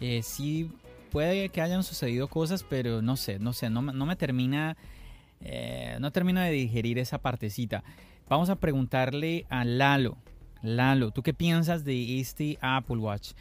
Eh, 0.00 0.23
sí 0.25 0.69
puede 1.12 1.49
que 1.50 1.61
hayan 1.61 1.85
sucedido 1.85 2.26
cosas, 2.26 2.64
pero 2.69 3.02
no 3.02 3.17
sé, 3.17 3.38
no 3.38 3.52
sé, 3.52 3.71
no, 3.71 3.83
no 3.83 4.05
me 4.05 4.17
termina 4.17 4.76
eh, 5.40 5.97
no 6.00 6.12
termino 6.12 6.40
de 6.40 6.50
digerir 6.50 6.99
esa 6.99 7.18
partecita. 7.18 7.82
Vamos 8.28 8.50
a 8.50 8.56
preguntarle 8.56 9.47
a 9.49 9.64
Lalo. 9.64 10.16
Lalo, 10.62 11.11
¿tú 11.11 11.23
qué 11.23 11.32
piensas 11.32 11.85
de 11.85 12.20
este 12.20 12.59
Apple 12.61 12.99
Watch? 12.99 13.32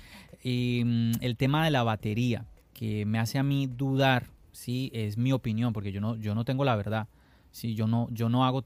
Mm, 0.44 1.12
el 1.22 1.36
tema 1.38 1.66
de 1.66 1.72
la 1.72 1.84
batería, 1.84 2.46
que 2.74 3.06
me 3.06 3.20
hace 3.20 3.38
a 3.38 3.44
mí 3.44 3.68
dudar, 3.68 4.28
sí, 4.52 4.90
es 4.94 5.18
mi 5.18 5.34
opinión, 5.34 5.74
porque 5.74 5.92
yo 5.92 6.00
no, 6.02 6.16
yo 6.16 6.34
no 6.34 6.46
tengo 6.46 6.64
la 6.64 6.76
verdad. 6.76 7.08
Sí, 7.52 7.74
yo 7.74 7.88
no, 7.88 8.08
yo 8.12 8.30
no 8.30 8.46
hago 8.46 8.64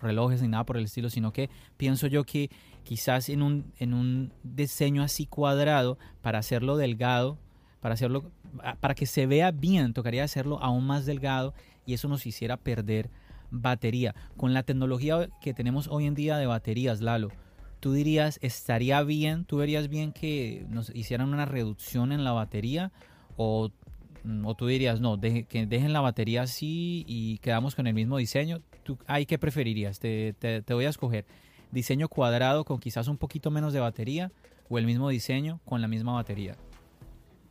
relojes 0.00 0.42
ni 0.42 0.48
nada 0.48 0.64
por 0.64 0.76
el 0.76 0.84
estilo, 0.84 1.08
sino 1.08 1.32
que 1.32 1.50
pienso 1.76 2.08
yo 2.08 2.24
que 2.24 2.50
quizás 2.82 3.28
en 3.28 3.42
un, 3.42 3.72
en 3.78 3.94
un 3.94 4.32
diseño 4.42 5.02
así 5.02 5.24
cuadrado, 5.24 5.98
para 6.20 6.40
hacerlo 6.40 6.76
delgado, 6.76 7.38
para 7.80 7.94
hacerlo, 7.94 8.30
para 8.80 8.94
que 8.94 9.06
se 9.06 9.26
vea 9.26 9.52
bien, 9.52 9.92
tocaría 9.92 10.24
hacerlo 10.24 10.58
aún 10.60 10.84
más 10.84 11.06
delgado 11.06 11.54
y 11.88 11.94
eso 11.94 12.06
nos 12.06 12.26
hiciera 12.26 12.58
perder 12.58 13.08
batería. 13.50 14.14
Con 14.36 14.52
la 14.52 14.62
tecnología 14.62 15.30
que 15.40 15.54
tenemos 15.54 15.88
hoy 15.88 16.04
en 16.04 16.14
día 16.14 16.36
de 16.36 16.46
baterías, 16.46 17.00
Lalo, 17.00 17.30
tú 17.80 17.94
dirías, 17.94 18.38
estaría 18.42 19.02
bien, 19.02 19.46
tú 19.46 19.56
verías 19.56 19.88
bien 19.88 20.12
que 20.12 20.66
nos 20.68 20.94
hicieran 20.94 21.32
una 21.32 21.46
reducción 21.46 22.12
en 22.12 22.24
la 22.24 22.32
batería 22.32 22.92
o, 23.38 23.70
o 24.44 24.54
tú 24.54 24.66
dirías, 24.66 25.00
no, 25.00 25.18
que 25.18 25.66
dejen 25.66 25.94
la 25.94 26.02
batería 26.02 26.42
así 26.42 27.06
y 27.08 27.38
quedamos 27.38 27.74
con 27.74 27.86
el 27.86 27.94
mismo 27.94 28.18
diseño. 28.18 28.60
¿Tú, 28.82 28.98
¿Ahí 29.06 29.24
qué 29.24 29.38
preferirías? 29.38 29.98
Te, 29.98 30.34
te, 30.38 30.60
te 30.60 30.74
voy 30.74 30.84
a 30.84 30.90
escoger. 30.90 31.24
Diseño 31.72 32.10
cuadrado 32.10 32.66
con 32.66 32.80
quizás 32.80 33.08
un 33.08 33.16
poquito 33.16 33.50
menos 33.50 33.72
de 33.72 33.80
batería 33.80 34.30
o 34.68 34.76
el 34.76 34.84
mismo 34.84 35.08
diseño 35.08 35.60
con 35.64 35.80
la 35.80 35.88
misma 35.88 36.12
batería. 36.12 36.54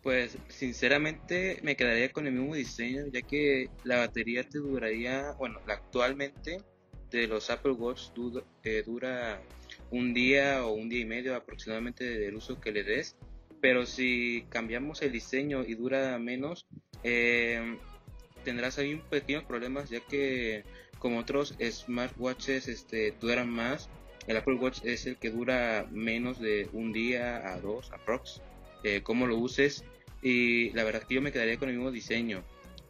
Pues 0.08 0.38
sinceramente 0.48 1.60
me 1.64 1.76
quedaría 1.76 2.14
con 2.14 2.28
el 2.28 2.34
mismo 2.34 2.56
diseño, 2.56 3.08
ya 3.12 3.22
que 3.24 3.70
la 3.84 3.98
batería 3.98 4.48
te 4.48 4.58
duraría, 4.58 5.34
bueno, 5.34 5.60
actualmente 5.68 6.62
de 7.12 7.28
los 7.28 7.50
Apple 7.50 7.74
Watch 7.74 8.12
eh, 8.64 8.84
dura 8.86 9.42
un 9.92 10.14
día 10.14 10.66
o 10.66 10.72
un 10.72 10.88
día 10.88 11.02
y 11.02 11.06
medio 11.06 11.36
aproximadamente 11.36 12.06
del 12.06 12.36
uso 12.36 12.58
que 12.62 12.72
le 12.72 12.84
des, 12.84 13.18
pero 13.60 13.86
si 13.86 14.46
cambiamos 14.48 15.02
el 15.02 15.12
diseño 15.12 15.66
y 15.66 15.76
dura 15.76 16.18
menos, 16.20 16.68
eh, 17.04 17.78
tendrás 18.46 18.78
ahí 18.78 18.94
un 18.94 19.02
pequeños 19.02 19.44
problemas, 19.44 19.90
ya 19.90 20.00
que 20.00 20.64
como 21.00 21.20
otros 21.20 21.54
smartwatches 21.62 22.70
este, 22.70 23.14
duran 23.20 23.50
más, 23.50 23.90
el 24.26 24.38
Apple 24.38 24.56
Watch 24.56 24.86
es 24.86 25.06
el 25.06 25.18
que 25.18 25.32
dura 25.32 25.86
menos 25.92 26.40
de 26.40 26.70
un 26.72 26.94
día 26.94 27.46
a 27.46 27.60
dos 27.60 27.92
aprox 27.92 28.42
eh, 28.84 29.02
cómo 29.04 29.28
lo 29.28 29.38
uses. 29.38 29.84
Y 30.21 30.71
la 30.71 30.83
verdad 30.83 31.03
que 31.03 31.15
yo 31.15 31.21
me 31.21 31.31
quedaría 31.31 31.57
con 31.57 31.69
el 31.69 31.75
mismo 31.75 31.91
diseño. 31.91 32.43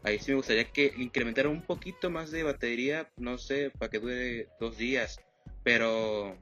Ahí 0.03 0.19
sí 0.19 0.31
me 0.31 0.37
gustaría 0.37 0.65
que 0.71 0.93
incrementara 0.97 1.49
un 1.49 1.61
poquito 1.61 2.09
más 2.09 2.31
de 2.31 2.43
batería, 2.43 3.09
no 3.17 3.37
sé, 3.37 3.71
para 3.71 3.89
que 3.89 3.99
dure 3.99 4.47
dos 4.59 4.77
días. 4.77 5.19
Pero, 5.63 6.37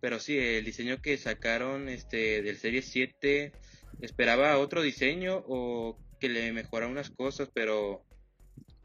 pero 0.00 0.18
sí, 0.18 0.38
el 0.38 0.64
diseño 0.64 1.02
que 1.02 1.18
sacaron 1.18 1.88
este 1.88 2.40
del 2.42 2.56
Serie 2.56 2.82
7, 2.82 3.52
esperaba 4.00 4.58
otro 4.58 4.80
diseño 4.80 5.44
o 5.46 5.98
que 6.20 6.28
le 6.28 6.52
mejorara 6.52 6.90
unas 6.90 7.10
cosas, 7.10 7.50
pero, 7.52 8.04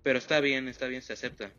pero 0.03 0.19
está 0.19 0.39
bien, 0.41 0.67
está 0.67 0.87
bien, 0.87 1.01
se 1.01 1.13
acepta. 1.13 1.51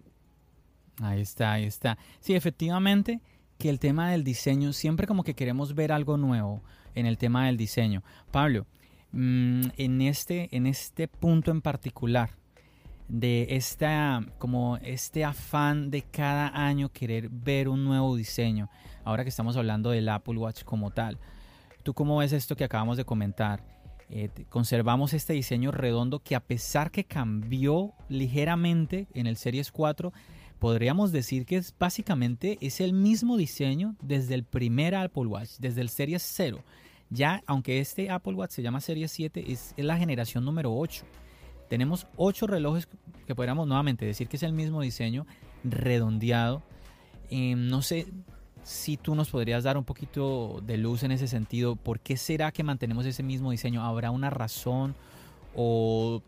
Ahí 1.01 1.23
está, 1.23 1.53
ahí 1.53 1.65
está. 1.65 1.99
Sí, 2.21 2.35
efectivamente 2.35 3.21
que 3.59 3.69
el 3.69 3.79
tema 3.81 4.11
del 4.11 4.25
diseño, 4.25 4.73
siempre 4.73 5.07
como 5.07 5.25
que 5.25 5.35
queremos 5.35 5.75
ver 5.75 5.93
algo 5.93 6.17
nuevo 6.17 6.63
en 6.95 7.07
el 7.07 7.19
tema 7.19 7.47
del 7.47 7.57
diseño. 7.57 8.03
Pablo, 8.31 8.67
mm, 9.13 9.63
en, 9.77 10.03
este, 10.03 10.49
en 10.57 10.67
este 10.67 11.09
punto 11.09 11.51
en 11.51 11.61
particular, 11.61 12.31
de 13.09 13.47
esta, 13.51 14.25
como 14.39 14.77
este 14.79 15.25
afán 15.25 15.91
de 15.91 16.03
cada 16.03 16.49
año 16.49 16.91
querer 16.91 17.31
ver 17.31 17.69
un 17.69 17.85
nuevo 17.85 18.15
diseño, 18.17 18.69
ahora 19.05 19.25
que 19.25 19.31
estamos 19.31 19.57
hablando 19.57 19.91
del 19.91 20.09
Apple 20.09 20.37
Watch 20.37 20.63
como 20.63 20.91
tal, 20.91 21.19
¿tú 21.83 21.95
cómo 21.95 22.19
ves 22.19 22.33
esto 22.33 22.55
que 22.55 22.65
acabamos 22.65 22.99
de 22.99 23.05
comentar? 23.05 23.65
Eh, 24.11 24.31
conservamos 24.49 25.13
este 25.13 25.35
diseño 25.35 25.71
redondo 25.71 26.21
que 26.21 26.35
a 26.35 26.41
pesar 26.41 26.91
que 26.91 27.05
cambió 27.05 27.93
ligeramente 28.09 29.07
en 29.15 29.27
el 29.27 29.37
Series 29.37 29.73
4, 29.73 30.13
podríamos 30.59 31.13
decir 31.13 31.47
que 31.47 31.57
es 31.57 31.75
básicamente 31.79 32.59
es 32.61 32.81
el 32.81 32.93
mismo 32.93 33.37
diseño 33.37 33.97
desde 34.03 34.35
el 34.35 34.45
primer 34.45 34.95
Apple 34.95 35.27
Watch, 35.27 35.59
desde 35.59 35.81
el 35.81 35.89
Series 35.89 36.23
0. 36.23 36.63
Ya, 37.11 37.43
aunque 37.47 37.81
este 37.81 38.11
Apple 38.11 38.35
Watch 38.35 38.53
se 38.53 38.63
llama 38.63 38.81
Series 38.81 39.11
7, 39.13 39.51
es, 39.51 39.75
la 39.77 39.97
generación 39.97 40.45
número 40.45 40.75
8. 40.75 41.05
Tenemos 41.69 42.07
8 42.17 42.47
relojes 42.47 42.89
que 43.27 43.35
podríamos 43.35 43.67
nuevamente 43.67 44.05
decir 44.05 44.29
que 44.29 44.37
es 44.37 44.43
el 44.43 44.53
mismo 44.53 44.81
diseño, 44.83 45.27
redondeado. 45.65 46.63
Em, 47.31 47.69
no 47.69 47.83
sé 47.83 48.07
si 48.63 48.97
tú 48.97 49.15
nos 49.15 49.31
podrías 49.31 49.65
dar 49.65 49.79
un 49.79 49.85
poquito 49.85 50.61
de 50.65 50.77
luz 50.77 51.03
en 51.03 51.13
ese 51.13 51.29
sentido. 51.29 51.77
¿Por 51.77 52.01
qué 52.01 52.17
será 52.17 52.53
que 52.53 52.63
mantenemos 52.63 53.07
ese 53.07 53.23
mismo 53.23 53.51
diseño? 53.51 53.83
¿Habrá 53.83 54.11
una 54.11 54.31
razón? 54.31 54.95
¿O 55.55 56.23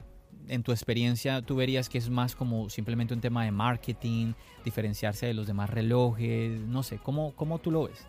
en 0.49 0.62
tu 0.62 0.72
experiencia 0.72 1.42
tú 1.42 1.56
verías 1.56 1.88
que 1.88 1.99
es 1.99 2.10
más 2.10 2.34
como 2.34 2.70
simplemente 2.70 3.14
un 3.14 3.20
tema 3.20 3.44
de 3.44 3.52
marketing, 3.52 4.32
diferenciarse 4.64 5.26
de 5.26 5.34
los 5.34 5.46
demás 5.46 5.70
relojes, 5.70 6.60
no 6.60 6.82
sé, 6.82 6.99
¿cómo, 6.99 7.32
cómo 7.37 7.58
tú 7.58 7.70
lo 7.70 7.84
ves? 7.84 8.06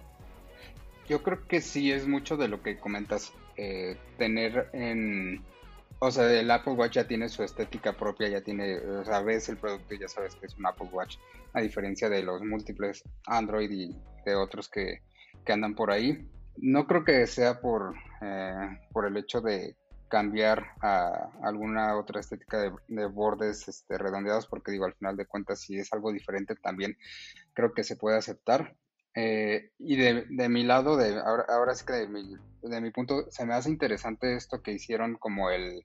Yo 1.08 1.24
creo 1.24 1.48
que 1.48 1.62
sí 1.62 1.91
es 1.91 2.08
mucho 2.08 2.38
de 2.38 2.48
lo 2.48 2.62
que 2.62 2.77
comentas, 2.77 3.34
eh, 3.58 3.98
tener 4.17 4.70
en... 4.74 5.43
O 6.00 6.10
sea, 6.10 6.31
el 6.31 6.50
Apple 6.50 6.74
Watch 6.74 6.93
ya 6.93 7.08
tiene 7.08 7.29
su 7.29 7.43
estética 7.43 7.93
propia, 7.93 8.27
ya 8.27 8.41
tiene, 8.41 8.79
o 8.79 9.05
sea, 9.05 9.22
ves 9.22 9.50
el 9.50 9.58
producto 9.58 9.93
y 9.93 10.00
ya 10.00 10.08
sabes 10.08 10.34
que 10.36 10.48
es 10.48 10.55
un 10.55 10.65
Apple 10.65 10.89
Watch, 10.91 11.17
a 11.53 11.62
diferencia 11.62 12.10
de 12.10 12.24
los 12.24 12.41
múltiples 12.41 13.03
Android 13.27 13.70
y 13.70 13.96
de 14.25 14.36
otros 14.36 14.67
que, 14.67 15.01
que 15.46 15.53
andan 15.53 15.75
por 15.75 15.91
ahí. 15.91 16.27
No 16.58 16.88
creo 16.88 17.03
que 17.03 17.27
sea 17.27 17.62
por, 17.62 17.93
eh, 18.22 18.79
por 18.91 19.05
el 19.05 19.15
hecho 19.15 19.41
de 19.41 19.75
cambiar 20.12 20.74
a 20.81 21.29
alguna 21.41 21.98
otra 21.98 22.20
estética 22.20 22.70
de, 22.88 23.05
bordes 23.05 23.67
este, 23.67 23.98
redondeados, 23.98 24.46
porque 24.46 24.72
digo, 24.72 24.86
al 24.86 24.93
final 24.93 25.15
de 25.15 25.25
cuentas, 25.25 25.62
si 25.62 25.79
es 25.79 25.91
algo 25.93 26.12
diferente, 26.12 26.55
también 26.55 26.98
creo 27.53 27.74
que 27.74 27.84
se 27.84 27.96
puede 27.96 28.17
aceptar. 28.17 28.75
Eh, 29.15 29.71
y 29.79 29.97
de, 29.97 30.25
de, 30.29 30.49
mi 30.49 30.63
lado, 30.63 30.95
de, 30.95 31.19
ahora, 31.19 31.45
ahora 31.49 31.75
sí 31.75 31.85
que 31.85 31.93
de 31.93 32.07
mi, 32.07 32.35
de 32.63 32.81
mi 32.81 32.91
punto, 32.91 33.29
se 33.29 33.45
me 33.45 33.53
hace 33.53 33.69
interesante 33.69 34.35
esto 34.35 34.61
que 34.61 34.71
hicieron 34.71 35.15
como 35.15 35.49
el 35.49 35.83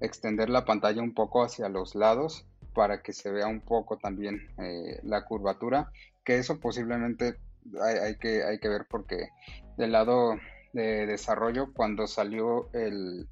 extender 0.00 0.48
la 0.48 0.64
pantalla 0.64 1.02
un 1.02 1.14
poco 1.14 1.42
hacia 1.42 1.68
los 1.68 1.94
lados 1.94 2.46
para 2.74 3.02
que 3.02 3.12
se 3.12 3.30
vea 3.30 3.46
un 3.46 3.60
poco 3.60 3.98
también 3.98 4.48
eh, 4.58 4.98
la 5.02 5.24
curvatura, 5.24 5.90
que 6.24 6.38
eso 6.38 6.58
posiblemente 6.58 7.36
hay, 7.82 7.96
hay, 7.98 8.18
que, 8.18 8.42
hay 8.44 8.58
que 8.58 8.68
ver 8.68 8.86
porque 8.88 9.28
del 9.76 9.92
lado 9.92 10.36
de 10.72 11.06
desarrollo, 11.06 11.72
cuando 11.72 12.06
salió 12.06 12.68
el, 12.72 13.28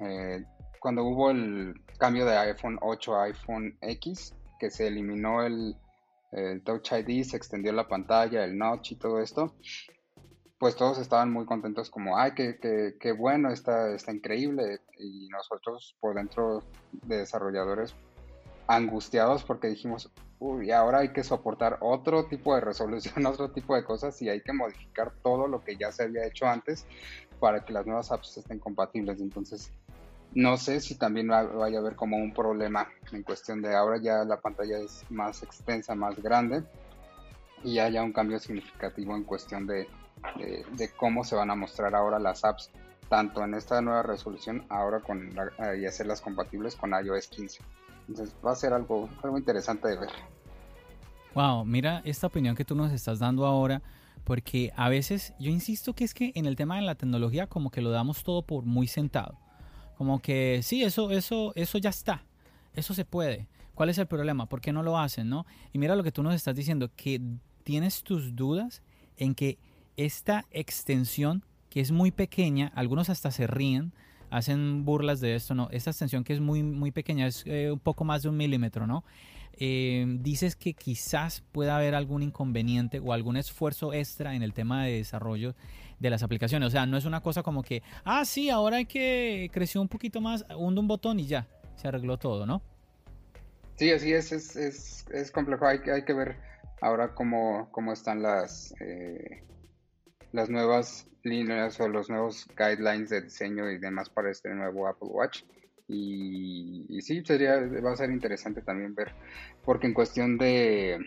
eh, 0.00 0.44
cuando 0.80 1.04
hubo 1.04 1.30
el 1.30 1.74
cambio 1.98 2.24
de 2.24 2.36
iPhone 2.36 2.78
8 2.80 3.16
a 3.16 3.24
iPhone 3.24 3.76
X, 3.80 4.34
que 4.60 4.70
se 4.70 4.86
eliminó 4.86 5.42
el, 5.42 5.76
el 6.32 6.62
Touch 6.62 6.92
ID, 6.92 7.24
se 7.24 7.36
extendió 7.36 7.72
la 7.72 7.88
pantalla, 7.88 8.44
el 8.44 8.58
notch 8.58 8.92
y 8.92 8.96
todo 8.96 9.20
esto, 9.20 9.54
pues 10.58 10.76
todos 10.76 10.98
estaban 10.98 11.32
muy 11.32 11.44
contentos 11.44 11.90
como, 11.90 12.16
ay, 12.16 12.32
qué, 12.34 12.96
qué, 12.98 13.12
bueno, 13.12 13.50
está, 13.50 13.94
está 13.94 14.12
increíble. 14.12 14.80
Y 14.98 15.28
nosotros 15.28 15.96
por 16.00 16.14
dentro 16.14 16.62
de 16.92 17.18
desarrolladores 17.18 17.94
angustiados 18.66 19.44
porque 19.44 19.68
dijimos, 19.68 20.10
uy, 20.38 20.70
ahora 20.70 20.98
hay 20.98 21.12
que 21.12 21.22
soportar 21.24 21.78
otro 21.80 22.26
tipo 22.26 22.54
de 22.54 22.62
resolución, 22.62 23.14
otro 23.26 23.50
tipo 23.50 23.74
de 23.76 23.84
cosas 23.84 24.20
y 24.22 24.28
hay 24.28 24.40
que 24.42 24.52
modificar 24.52 25.12
todo 25.22 25.46
lo 25.46 25.62
que 25.62 25.76
ya 25.76 25.92
se 25.92 26.04
había 26.04 26.26
hecho 26.26 26.46
antes 26.46 26.86
para 27.38 27.64
que 27.64 27.72
las 27.72 27.86
nuevas 27.86 28.10
apps 28.10 28.38
estén 28.38 28.58
compatibles. 28.58 29.20
Entonces, 29.20 29.70
no 30.36 30.56
sé 30.56 30.80
si 30.80 30.94
también 30.94 31.28
vaya 31.28 31.78
a 31.78 31.80
haber 31.80 31.96
como 31.96 32.16
un 32.16 32.32
problema 32.32 32.88
en 33.10 33.22
cuestión 33.22 33.60
de 33.60 33.74
ahora 33.74 33.98
ya 34.00 34.24
la 34.24 34.40
pantalla 34.40 34.78
es 34.78 35.04
más 35.10 35.42
extensa, 35.42 35.94
más 35.94 36.16
grande 36.22 36.62
y 37.64 37.78
haya 37.78 38.02
un 38.02 38.12
cambio 38.12 38.38
significativo 38.38 39.16
en 39.16 39.24
cuestión 39.24 39.66
de 39.66 39.88
de, 40.76 40.90
cómo 40.96 41.24
se 41.24 41.34
van 41.34 41.50
a 41.50 41.54
mostrar 41.54 41.94
ahora 41.94 42.18
las 42.18 42.44
apps, 42.44 42.70
tanto 43.08 43.44
en 43.44 43.54
esta 43.54 43.80
nueva 43.80 44.02
resolución, 44.02 44.64
ahora 44.68 45.00
con 45.00 45.30
y 45.80 45.86
hacerlas 45.86 46.20
compatibles 46.20 46.74
con 46.74 46.90
iOS 46.90 47.28
15. 47.28 47.60
Entonces 48.08 48.34
va 48.44 48.52
a 48.52 48.56
ser 48.56 48.72
algo, 48.72 49.08
algo 49.22 49.38
interesante 49.38 49.88
de 49.88 49.98
ver. 49.98 50.10
Wow, 51.34 51.64
mira 51.64 52.02
esta 52.04 52.26
opinión 52.26 52.56
que 52.56 52.64
tú 52.64 52.74
nos 52.74 52.92
estás 52.92 53.18
dando 53.18 53.46
ahora, 53.46 53.82
porque 54.24 54.72
a 54.76 54.88
veces 54.88 55.34
yo 55.38 55.50
insisto 55.50 55.94
que 55.94 56.04
es 56.04 56.14
que 56.14 56.32
en 56.34 56.46
el 56.46 56.56
tema 56.56 56.76
de 56.76 56.82
la 56.82 56.94
tecnología 56.94 57.46
como 57.46 57.70
que 57.70 57.82
lo 57.82 57.90
damos 57.90 58.22
todo 58.22 58.42
por 58.42 58.64
muy 58.64 58.86
sentado. 58.86 59.38
Como 59.96 60.20
que 60.20 60.60
sí, 60.62 60.82
eso, 60.82 61.10
eso, 61.10 61.52
eso 61.54 61.78
ya 61.78 61.90
está. 61.90 62.24
Eso 62.74 62.94
se 62.94 63.04
puede. 63.04 63.48
¿Cuál 63.74 63.88
es 63.88 63.98
el 63.98 64.06
problema? 64.06 64.46
¿Por 64.46 64.60
qué 64.60 64.72
no 64.72 64.82
lo 64.82 64.98
hacen? 64.98 65.28
¿no? 65.28 65.46
Y 65.72 65.78
mira 65.78 65.96
lo 65.96 66.02
que 66.02 66.12
tú 66.12 66.22
nos 66.22 66.34
estás 66.34 66.54
diciendo, 66.54 66.90
que 66.96 67.20
tienes 67.64 68.02
tus 68.02 68.36
dudas 68.36 68.82
en 69.16 69.34
que 69.34 69.58
esta 69.96 70.44
extensión 70.50 71.44
que 71.70 71.80
es 71.80 71.90
muy 71.92 72.10
pequeña, 72.10 72.72
algunos 72.74 73.10
hasta 73.10 73.30
se 73.30 73.46
ríen, 73.46 73.92
hacen 74.30 74.84
burlas 74.84 75.20
de 75.20 75.34
esto, 75.34 75.54
¿no? 75.54 75.68
Esta 75.70 75.90
extensión 75.90 76.24
que 76.24 76.32
es 76.32 76.40
muy, 76.40 76.62
muy 76.62 76.90
pequeña, 76.90 77.26
es 77.26 77.44
eh, 77.46 77.70
un 77.70 77.78
poco 77.78 78.04
más 78.04 78.22
de 78.22 78.28
un 78.28 78.36
milímetro, 78.36 78.86
¿no? 78.86 79.04
Eh, 79.58 80.04
dices 80.20 80.54
que 80.54 80.74
quizás 80.74 81.42
pueda 81.52 81.76
haber 81.76 81.94
algún 81.94 82.22
inconveniente 82.22 83.00
o 83.00 83.12
algún 83.12 83.36
esfuerzo 83.36 83.94
extra 83.94 84.34
en 84.34 84.42
el 84.42 84.52
tema 84.52 84.84
de 84.84 84.98
desarrollo 84.98 85.54
de 85.98 86.10
las 86.10 86.22
aplicaciones. 86.22 86.68
O 86.68 86.70
sea, 86.70 86.86
no 86.86 86.96
es 86.96 87.04
una 87.04 87.22
cosa 87.22 87.42
como 87.42 87.62
que, 87.62 87.82
ah, 88.04 88.24
sí, 88.24 88.50
ahora 88.50 88.76
hay 88.78 88.86
que 88.86 89.50
creció 89.52 89.80
un 89.80 89.88
poquito 89.88 90.20
más, 90.20 90.44
hunde 90.56 90.80
un 90.80 90.88
botón 90.88 91.18
y 91.20 91.26
ya, 91.26 91.46
se 91.76 91.88
arregló 91.88 92.18
todo, 92.18 92.46
¿no? 92.46 92.62
Sí, 93.76 93.90
así 93.90 94.12
es, 94.12 94.32
es, 94.32 95.06
es, 95.10 95.30
complejo. 95.30 95.66
Hay, 95.66 95.80
hay 95.92 96.04
que 96.04 96.14
ver 96.14 96.36
ahora 96.80 97.14
cómo, 97.14 97.68
cómo 97.72 97.92
están 97.92 98.22
las, 98.22 98.74
eh, 98.80 99.42
las 100.32 100.48
nuevas 100.48 101.06
líneas 101.22 101.78
o 101.80 101.88
los 101.88 102.08
nuevos 102.08 102.46
guidelines 102.56 103.10
de 103.10 103.22
diseño 103.22 103.70
y 103.70 103.78
demás 103.78 104.08
para 104.08 104.30
este 104.30 104.54
nuevo 104.54 104.86
Apple 104.86 105.08
Watch. 105.10 105.42
Y, 105.88 107.00
sí, 107.00 107.22
sería, 107.24 107.60
va 107.84 107.92
a 107.92 107.96
ser 107.96 108.10
interesante 108.10 108.60
también 108.60 108.94
ver, 108.94 109.12
porque 109.64 109.86
en 109.86 109.94
cuestión 109.94 110.36
de, 110.36 110.98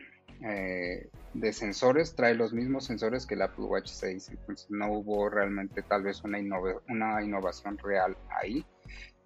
eh, 0.42 1.10
de 1.34 1.54
sensores, 1.54 2.16
trae 2.16 2.34
los 2.34 2.54
mismos 2.54 2.86
sensores 2.86 3.26
que 3.26 3.36
el 3.36 3.42
Apple 3.42 3.66
Watch 3.66 3.90
6, 3.90 4.30
entonces 4.30 4.72
no 4.72 4.92
hubo 4.92 5.30
realmente 5.30 5.82
tal 5.82 6.04
vez 6.04 6.24
una, 6.24 6.40
una 6.88 7.24
innovación 7.24 7.78
real 7.78 8.16
ahí. 8.42 8.66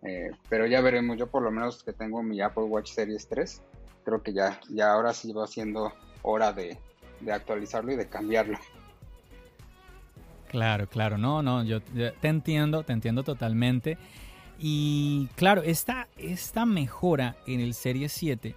Eh, 0.01 0.31
pero 0.49 0.65
ya 0.65 0.81
veremos, 0.81 1.17
yo 1.17 1.27
por 1.27 1.43
lo 1.43 1.51
menos 1.51 1.83
que 1.83 1.93
tengo 1.93 2.21
mi 2.23 2.41
Apple 2.41 2.63
Watch 2.63 2.91
Series 2.91 3.27
3, 3.27 3.61
creo 4.03 4.21
que 4.21 4.33
ya, 4.33 4.59
ya 4.69 4.91
ahora 4.91 5.13
sí 5.13 5.31
va 5.31 5.47
siendo 5.47 5.93
hora 6.23 6.51
de, 6.51 6.77
de 7.21 7.31
actualizarlo 7.31 7.93
y 7.93 7.95
de 7.95 8.07
cambiarlo. 8.07 8.57
Claro, 10.49 10.87
claro, 10.87 11.17
no, 11.17 11.41
no, 11.41 11.63
yo, 11.63 11.81
te 11.81 12.27
entiendo, 12.27 12.83
te 12.83 12.93
entiendo 12.93 13.23
totalmente. 13.23 13.97
Y 14.59 15.27
claro, 15.35 15.63
esta, 15.63 16.07
esta 16.17 16.65
mejora 16.65 17.35
en 17.47 17.59
el 17.59 17.73
Serie 17.73 18.09
7 18.09 18.55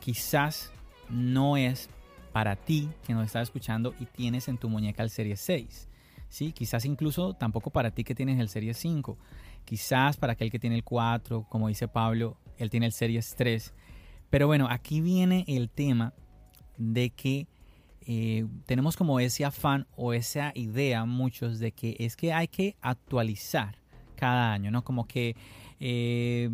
quizás 0.00 0.72
no 1.08 1.56
es 1.56 1.88
para 2.32 2.56
ti 2.56 2.88
que 3.06 3.14
nos 3.14 3.26
estás 3.26 3.44
escuchando 3.44 3.94
y 3.98 4.06
tienes 4.06 4.48
en 4.48 4.58
tu 4.58 4.68
muñeca 4.68 5.02
el 5.02 5.10
Serie 5.10 5.36
6. 5.36 5.88
¿sí? 6.28 6.52
Quizás 6.52 6.84
incluso 6.84 7.34
tampoco 7.34 7.70
para 7.70 7.90
ti 7.90 8.04
que 8.04 8.14
tienes 8.14 8.38
el 8.38 8.48
Serie 8.48 8.74
5. 8.74 9.18
Quizás 9.64 10.16
para 10.16 10.34
aquel 10.34 10.50
que 10.50 10.58
tiene 10.58 10.76
el 10.76 10.84
4, 10.84 11.46
como 11.48 11.68
dice 11.68 11.88
Pablo, 11.88 12.38
él 12.56 12.70
tiene 12.70 12.86
el 12.86 12.92
Series 12.92 13.34
3. 13.36 13.74
Pero 14.30 14.46
bueno, 14.46 14.68
aquí 14.70 15.00
viene 15.00 15.44
el 15.48 15.68
tema 15.68 16.14
de 16.78 17.10
que 17.10 17.48
eh, 18.06 18.46
tenemos 18.66 18.96
como 18.96 19.20
ese 19.20 19.44
afán 19.44 19.86
o 19.96 20.14
esa 20.14 20.52
idea 20.54 21.04
muchos 21.04 21.58
de 21.58 21.72
que 21.72 21.96
es 21.98 22.16
que 22.16 22.32
hay 22.32 22.48
que 22.48 22.76
actualizar 22.80 23.76
cada 24.20 24.52
año, 24.52 24.70
¿no? 24.70 24.84
Como 24.84 25.06
que 25.06 25.34
eh, 25.80 26.50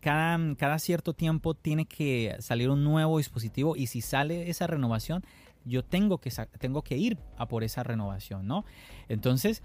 cada, 0.00 0.54
cada 0.56 0.78
cierto 0.78 1.12
tiempo 1.12 1.52
tiene 1.52 1.84
que 1.84 2.34
salir 2.40 2.70
un 2.70 2.82
nuevo 2.82 3.18
dispositivo 3.18 3.76
y 3.76 3.86
si 3.88 4.00
sale 4.00 4.48
esa 4.48 4.66
renovación, 4.66 5.22
yo 5.66 5.84
tengo 5.84 6.16
que, 6.18 6.30
tengo 6.58 6.82
que 6.82 6.96
ir 6.96 7.18
a 7.36 7.46
por 7.46 7.62
esa 7.62 7.82
renovación, 7.82 8.46
¿no? 8.46 8.64
Entonces, 9.10 9.62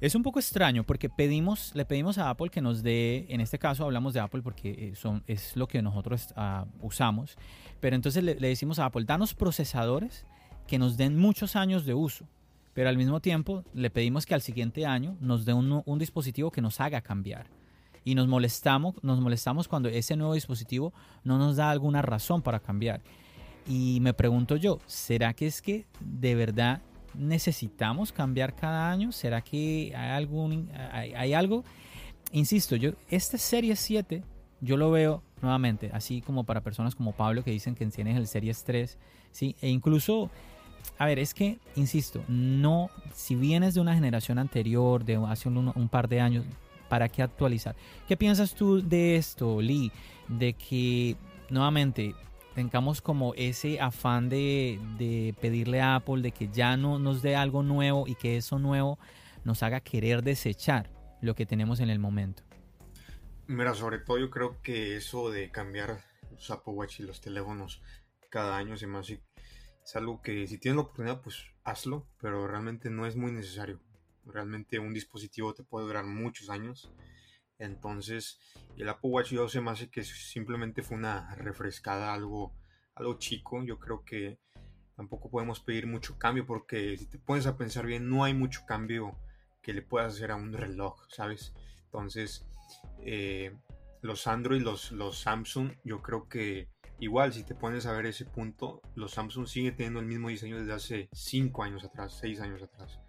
es 0.00 0.14
un 0.16 0.24
poco 0.24 0.40
extraño 0.40 0.82
porque 0.82 1.08
pedimos, 1.08 1.72
le 1.74 1.84
pedimos 1.84 2.18
a 2.18 2.30
Apple 2.30 2.48
que 2.48 2.60
nos 2.60 2.82
dé, 2.82 3.26
en 3.28 3.40
este 3.40 3.58
caso 3.58 3.84
hablamos 3.84 4.12
de 4.12 4.20
Apple 4.20 4.42
porque 4.42 4.70
eh, 4.70 4.94
son, 4.96 5.22
es 5.28 5.56
lo 5.56 5.68
que 5.68 5.80
nosotros 5.82 6.34
uh, 6.36 6.66
usamos, 6.84 7.36
pero 7.80 7.94
entonces 7.94 8.24
le, 8.24 8.34
decimos 8.34 8.78
a 8.80 8.86
Apple, 8.86 9.04
danos 9.04 9.34
procesadores 9.34 10.26
que 10.66 10.78
nos 10.78 10.96
den 10.96 11.16
muchos 11.16 11.54
años 11.54 11.84
de 11.84 11.94
uso, 11.94 12.26
pero 12.80 12.88
al 12.88 12.96
mismo 12.96 13.20
tiempo 13.20 13.62
le 13.74 13.90
pedimos 13.90 14.24
que 14.24 14.32
al 14.32 14.40
siguiente 14.40 14.86
año 14.86 15.14
nos 15.20 15.44
dé 15.44 15.52
un, 15.52 15.98
dispositivo 15.98 16.50
que 16.50 16.62
nos 16.62 16.80
haga 16.80 17.02
cambiar. 17.02 17.44
Y 18.06 18.14
nos 18.14 18.26
molestamos, 18.26 18.94
nos 19.02 19.20
molestamos 19.20 19.68
cuando 19.68 19.90
ese 19.90 20.16
nuevo 20.16 20.32
dispositivo 20.32 20.94
no 21.22 21.36
nos 21.36 21.56
da 21.56 21.70
alguna 21.70 22.00
razón 22.00 22.40
para 22.40 22.58
cambiar. 22.58 23.02
Y 23.66 23.98
me 24.00 24.14
pregunto 24.14 24.56
yo, 24.56 24.78
¿será 24.86 25.34
que 25.34 25.46
es 25.46 25.60
que 25.60 25.84
de 26.00 26.34
verdad 26.34 26.80
necesitamos 27.12 28.12
cambiar 28.12 28.56
cada 28.56 28.90
año? 28.90 29.12
¿Será 29.12 29.42
que 29.42 29.92
hay, 29.94 30.12
algún, 30.12 30.70
hay 30.90 31.34
algo? 31.34 31.64
Insisto, 32.32 32.76
yo, 32.76 32.92
esta 33.10 33.36
serie 33.36 33.76
7 33.76 34.22
yo 34.62 34.78
lo 34.78 34.90
veo 34.90 35.22
nuevamente, 35.42 35.90
así 35.92 36.22
como 36.22 36.44
para 36.44 36.62
personas 36.62 36.94
como 36.94 37.12
Pablo 37.12 37.44
que 37.44 37.50
dicen 37.50 37.74
que 37.74 37.84
tienes 37.88 38.16
el 38.16 38.26
Series 38.26 38.64
3, 38.64 38.98
¿sí? 39.32 39.54
E 39.60 39.68
incluso, 39.68 40.30
a 40.98 41.06
ver, 41.06 41.18
es 41.18 41.32
que, 41.32 41.58
insisto, 41.76 42.22
no, 42.28 42.90
si 43.14 43.34
vienes 43.34 43.74
de 43.74 43.80
una 43.80 43.94
generación 43.94 44.38
anterior, 44.38 45.04
de 45.04 45.16
hace 45.26 45.48
un, 45.48 45.88
par 45.88 46.08
de 46.08 46.20
años, 46.20 46.44
¿para 46.88 47.08
qué 47.08 47.22
actualizar? 47.22 47.74
¿Qué 48.06 48.16
piensas 48.16 48.54
tú 48.54 48.86
de 48.86 49.16
esto, 49.16 49.62
Lee? 49.62 49.90
De 50.28 50.52
que, 50.52 51.16
nuevamente, 51.48 52.14
tengamos 52.54 53.00
como 53.00 53.32
ese 53.34 53.80
afán 53.80 54.28
de, 54.28 55.34
pedirle 55.40 55.80
a 55.80 55.96
Apple 55.96 56.20
de 56.20 56.32
que 56.32 56.48
ya 56.48 56.76
no 56.76 56.98
nos 56.98 57.22
dé 57.22 57.34
algo 57.34 57.62
nuevo 57.62 58.06
y 58.06 58.14
que 58.14 58.36
eso 58.36 58.58
nuevo 58.58 58.98
nos 59.44 59.62
haga 59.62 59.80
querer 59.80 60.22
desechar 60.22 60.90
lo 61.22 61.34
que 61.34 61.46
tenemos 61.46 61.80
en 61.80 61.88
el 61.88 61.98
momento. 61.98 62.42
Mira, 63.46 63.74
sobre 63.74 63.98
todo 63.98 64.18
yo 64.18 64.30
creo 64.30 64.60
que 64.62 64.96
eso 64.96 65.30
de 65.30 65.50
cambiar 65.50 66.04
los 66.30 66.50
Apple 66.50 66.74
Watch 66.74 67.00
y 67.00 67.02
los 67.04 67.20
teléfonos 67.20 67.82
cada 68.28 68.56
año 68.56 68.76
se 68.76 68.86
me 68.86 68.98
hace 68.98 69.20
es 69.84 69.96
algo 69.96 70.20
que 70.22 70.46
si 70.46 70.58
tienes 70.58 70.76
la 70.76 70.82
oportunidad 70.82 71.20
pues 71.20 71.44
hazlo, 71.64 72.06
pero 72.20 72.46
realmente 72.46 72.90
no 72.90 73.06
es 73.06 73.16
muy 73.16 73.32
necesario. 73.32 73.80
Realmente 74.26 74.78
un 74.78 74.94
dispositivo 74.94 75.54
te 75.54 75.62
puede 75.64 75.86
durar 75.86 76.04
muchos 76.04 76.50
años. 76.50 76.92
Entonces, 77.58 78.38
el 78.76 78.88
Apple 78.88 79.10
Watch 79.10 79.32
2 79.32 79.52
se 79.52 79.60
me 79.60 79.70
hace 79.70 79.90
que 79.90 80.02
simplemente 80.02 80.82
fue 80.82 80.96
una 80.96 81.34
refrescada, 81.34 82.14
algo, 82.14 82.54
algo 82.94 83.18
chico. 83.18 83.62
Yo 83.64 83.78
creo 83.78 84.04
que 84.04 84.38
tampoco 84.96 85.30
podemos 85.30 85.60
pedir 85.60 85.86
mucho 85.86 86.18
cambio 86.18 86.46
porque 86.46 86.96
si 86.96 87.06
te 87.06 87.18
pones 87.18 87.46
a 87.46 87.56
pensar 87.56 87.86
bien, 87.86 88.08
no 88.08 88.24
hay 88.24 88.34
mucho 88.34 88.62
cambio 88.66 89.18
que 89.62 89.74
le 89.74 89.82
puedas 89.82 90.14
hacer 90.14 90.30
a 90.30 90.36
un 90.36 90.52
reloj, 90.52 91.06
¿sabes? 91.08 91.52
Entonces, 91.84 92.46
eh, 93.00 93.54
los 94.00 94.26
Android, 94.26 94.62
los, 94.62 94.92
los 94.92 95.18
Samsung, 95.18 95.72
yo 95.84 96.00
creo 96.00 96.28
que 96.28 96.68
igual 97.00 97.32
si 97.32 97.42
te 97.42 97.54
pones 97.54 97.86
a 97.86 97.92
ver 97.92 98.06
ese 98.06 98.24
punto, 98.24 98.80
los 98.94 99.12
Samsung 99.12 99.46
siguen 99.46 99.74
teniendo 99.74 100.00
el 100.00 100.06
mismo 100.06 100.28
diseño 100.28 100.58
desde 100.58 100.72
hace 100.72 101.08
5 101.12 101.62
años 101.62 101.84
atrás, 101.84 102.16
6 102.20 102.40
años 102.40 102.62
atrás. 102.62 103.00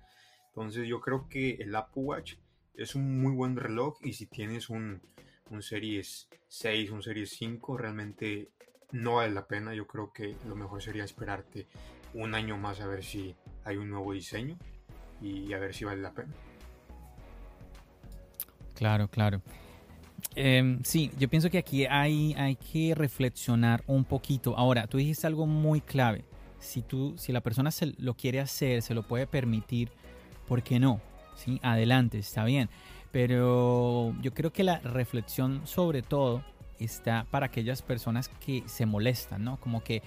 Entonces 0.47 0.88
yo 0.88 0.99
creo 0.99 1.27
que 1.30 1.56
el 1.56 1.75
Apple 1.75 2.04
Watch 2.04 2.36
es 2.73 2.95
un 2.95 3.21
muy 3.21 3.34
buen 3.34 3.56
reloj 3.56 3.97
y 4.01 4.13
si 4.13 4.25
tienes 4.25 4.69
un, 4.69 5.01
un 5.49 5.62
Series 5.62 6.30
6, 6.47 6.91
un 6.91 7.04
Series 7.04 7.30
5, 7.32 7.77
realmente 7.77 8.49
no 8.91 9.15
vale 9.15 9.34
la 9.34 9.47
pena. 9.47 9.73
Yo 9.73 9.88
creo 9.88 10.12
que 10.12 10.36
lo 10.47 10.56
mejor 10.56 10.82
sería 10.82 11.04
esperarte 11.04 11.67
un 12.13 12.36
año 12.36 12.58
más 12.58 12.82
a 12.82 12.88
ver 12.88 13.04
si 13.04 13.36
hay 13.63 13.77
un 13.77 13.89
nuevo 13.89 14.13
diseño 14.13 14.58
y 15.21 15.54
a 15.54 15.60
ver 15.60 15.73
si 15.73 15.86
vale 15.86 16.01
la 16.01 16.13
pena. 16.13 16.34
Claro, 18.73 19.10
claro. 19.10 19.41
Em, 20.35 20.79
sí, 20.83 21.11
yo 21.19 21.27
pienso 21.29 21.49
que 21.49 21.57
aquí 21.57 21.85
hay, 21.85 22.33
hay 22.37 22.55
que 22.55 22.95
reflexionar 22.95 23.83
un 23.87 24.05
poquito. 24.05 24.57
Ahora, 24.57 24.87
tú 24.87 24.97
dijiste 24.97 25.27
algo 25.27 25.45
muy 25.45 25.81
clave. 25.81 26.23
Si, 26.59 26.81
tú, 26.81 27.15
si 27.17 27.31
la 27.31 27.41
persona 27.41 27.71
se 27.71 27.93
lo 27.97 28.13
quiere 28.13 28.39
hacer, 28.39 28.81
se 28.81 28.93
lo 28.93 29.03
puede 29.03 29.27
permitir, 29.27 29.91
¿por 30.47 30.63
qué 30.63 30.79
no? 30.79 31.01
¿Sí? 31.35 31.59
Adelante, 31.63 32.19
está 32.19 32.45
bien. 32.45 32.69
Pero 33.11 34.15
yo 34.21 34.33
creo 34.33 34.53
que 34.53 34.63
la 34.63 34.79
reflexión 34.79 35.65
sobre 35.65 36.01
todo 36.01 36.43
está 36.79 37.25
para 37.29 37.47
aquellas 37.47 37.81
personas 37.81 38.29
que 38.29 38.63
se 38.67 38.85
molestan, 38.85 39.43
¿no? 39.43 39.59
Como 39.59 39.83
que 39.83 40.01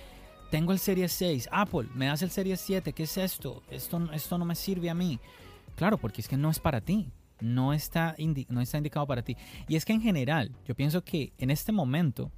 tengo 0.50 0.72
el 0.72 0.78
Series 0.78 1.12
6, 1.12 1.48
Apple, 1.50 1.88
me 1.94 2.06
das 2.06 2.22
el 2.22 2.30
Series 2.30 2.60
7, 2.60 2.92
¿qué 2.92 3.02
es 3.02 3.16
esto? 3.18 3.62
Esto, 3.70 4.08
esto 4.12 4.38
no 4.38 4.44
me 4.44 4.54
sirve 4.54 4.88
a 4.88 4.94
mí. 4.94 5.18
Claro, 5.76 5.98
porque 5.98 6.20
es 6.20 6.28
que 6.28 6.36
no 6.36 6.50
es 6.50 6.60
para 6.60 6.80
ti, 6.80 7.08
no 7.40 7.72
está, 7.72 8.16
no 8.48 8.60
está 8.60 8.78
indicado 8.78 9.06
para 9.06 9.22
ti. 9.22 9.36
Y 9.68 9.76
es 9.76 9.84
que 9.84 9.92
en 9.92 10.00
general, 10.00 10.52
yo 10.66 10.74
pienso 10.74 11.02
que 11.02 11.32
en 11.38 11.50
este 11.50 11.72
momento, 11.72 12.30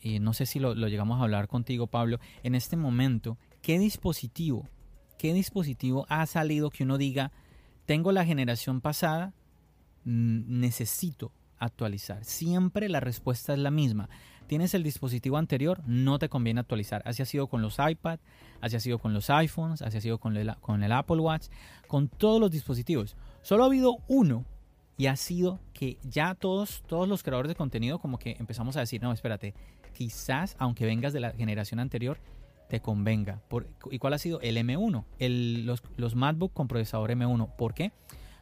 y 0.00 0.18
no 0.18 0.32
sé 0.32 0.46
si 0.46 0.58
lo, 0.58 0.74
llegamos 0.74 1.20
a 1.20 1.24
hablar 1.24 1.48
contigo, 1.48 1.86
Pablo, 1.86 2.18
en 2.42 2.54
este 2.54 2.76
momento, 2.76 3.38
¿qué 3.60 3.78
dispositivo, 3.78 4.68
qué 5.18 5.32
dispositivo 5.32 6.06
ha 6.08 6.26
salido 6.26 6.70
que 6.70 6.84
uno 6.84 6.98
diga, 6.98 7.32
tengo 7.86 8.12
la 8.12 8.24
generación 8.24 8.80
pasada, 8.80 9.32
necesito 10.04 11.32
actualizar? 11.58 12.24
Siempre 12.24 12.88
la 12.88 13.00
respuesta 13.00 13.52
es 13.52 13.58
la 13.58 13.70
misma 13.70 14.08
tienes 14.52 14.74
el 14.74 14.82
dispositivo 14.82 15.38
anterior, 15.38 15.80
no 15.86 16.18
te 16.18 16.28
conviene 16.28 16.60
actualizar. 16.60 17.00
Así 17.06 17.22
ha 17.22 17.24
sido 17.24 17.46
con 17.46 17.62
los 17.62 17.78
iPad, 17.78 18.18
así 18.60 18.76
ha 18.76 18.80
sido 18.80 18.98
con 18.98 19.14
los 19.14 19.30
iPhones, 19.30 19.80
así 19.80 19.96
ha 19.96 20.00
sido 20.02 20.18
con 20.18 20.36
con 20.60 20.82
el 20.82 20.92
Apple 20.92 21.20
Watch, 21.20 21.46
con 21.86 22.08
todos 22.08 22.38
los 22.38 22.50
dispositivos. 22.50 23.16
Solo 23.42 23.64
ha 23.64 23.66
habido 23.66 23.98
uno 24.08 24.44
y 24.96 25.06
ha 25.06 25.16
sido 25.16 25.60
que 25.72 25.98
ya 26.02 26.34
todos, 26.34 26.82
todos 26.86 27.08
los 27.08 27.22
creadores 27.22 27.48
de 27.48 27.54
contenido 27.54 27.98
como 27.98 28.18
que 28.18 28.36
empezamos 28.38 28.76
a 28.76 28.80
decir, 28.80 29.02
no, 29.02 29.12
espérate, 29.12 29.54
quizás 29.92 30.56
aunque 30.58 30.86
vengas 30.86 31.12
de 31.12 31.20
la 31.20 31.32
generación 31.32 31.80
anterior, 31.80 32.18
te 32.68 32.80
convenga. 32.80 33.42
¿Y 33.90 33.98
cuál 33.98 34.14
ha 34.14 34.18
sido? 34.18 34.40
El 34.40 34.56
M1, 34.56 35.04
el, 35.18 35.66
los, 35.66 35.82
los 35.96 36.14
MacBook 36.14 36.52
con 36.52 36.68
procesador 36.68 37.10
M1. 37.10 37.54
¿Por 37.56 37.74
qué? 37.74 37.92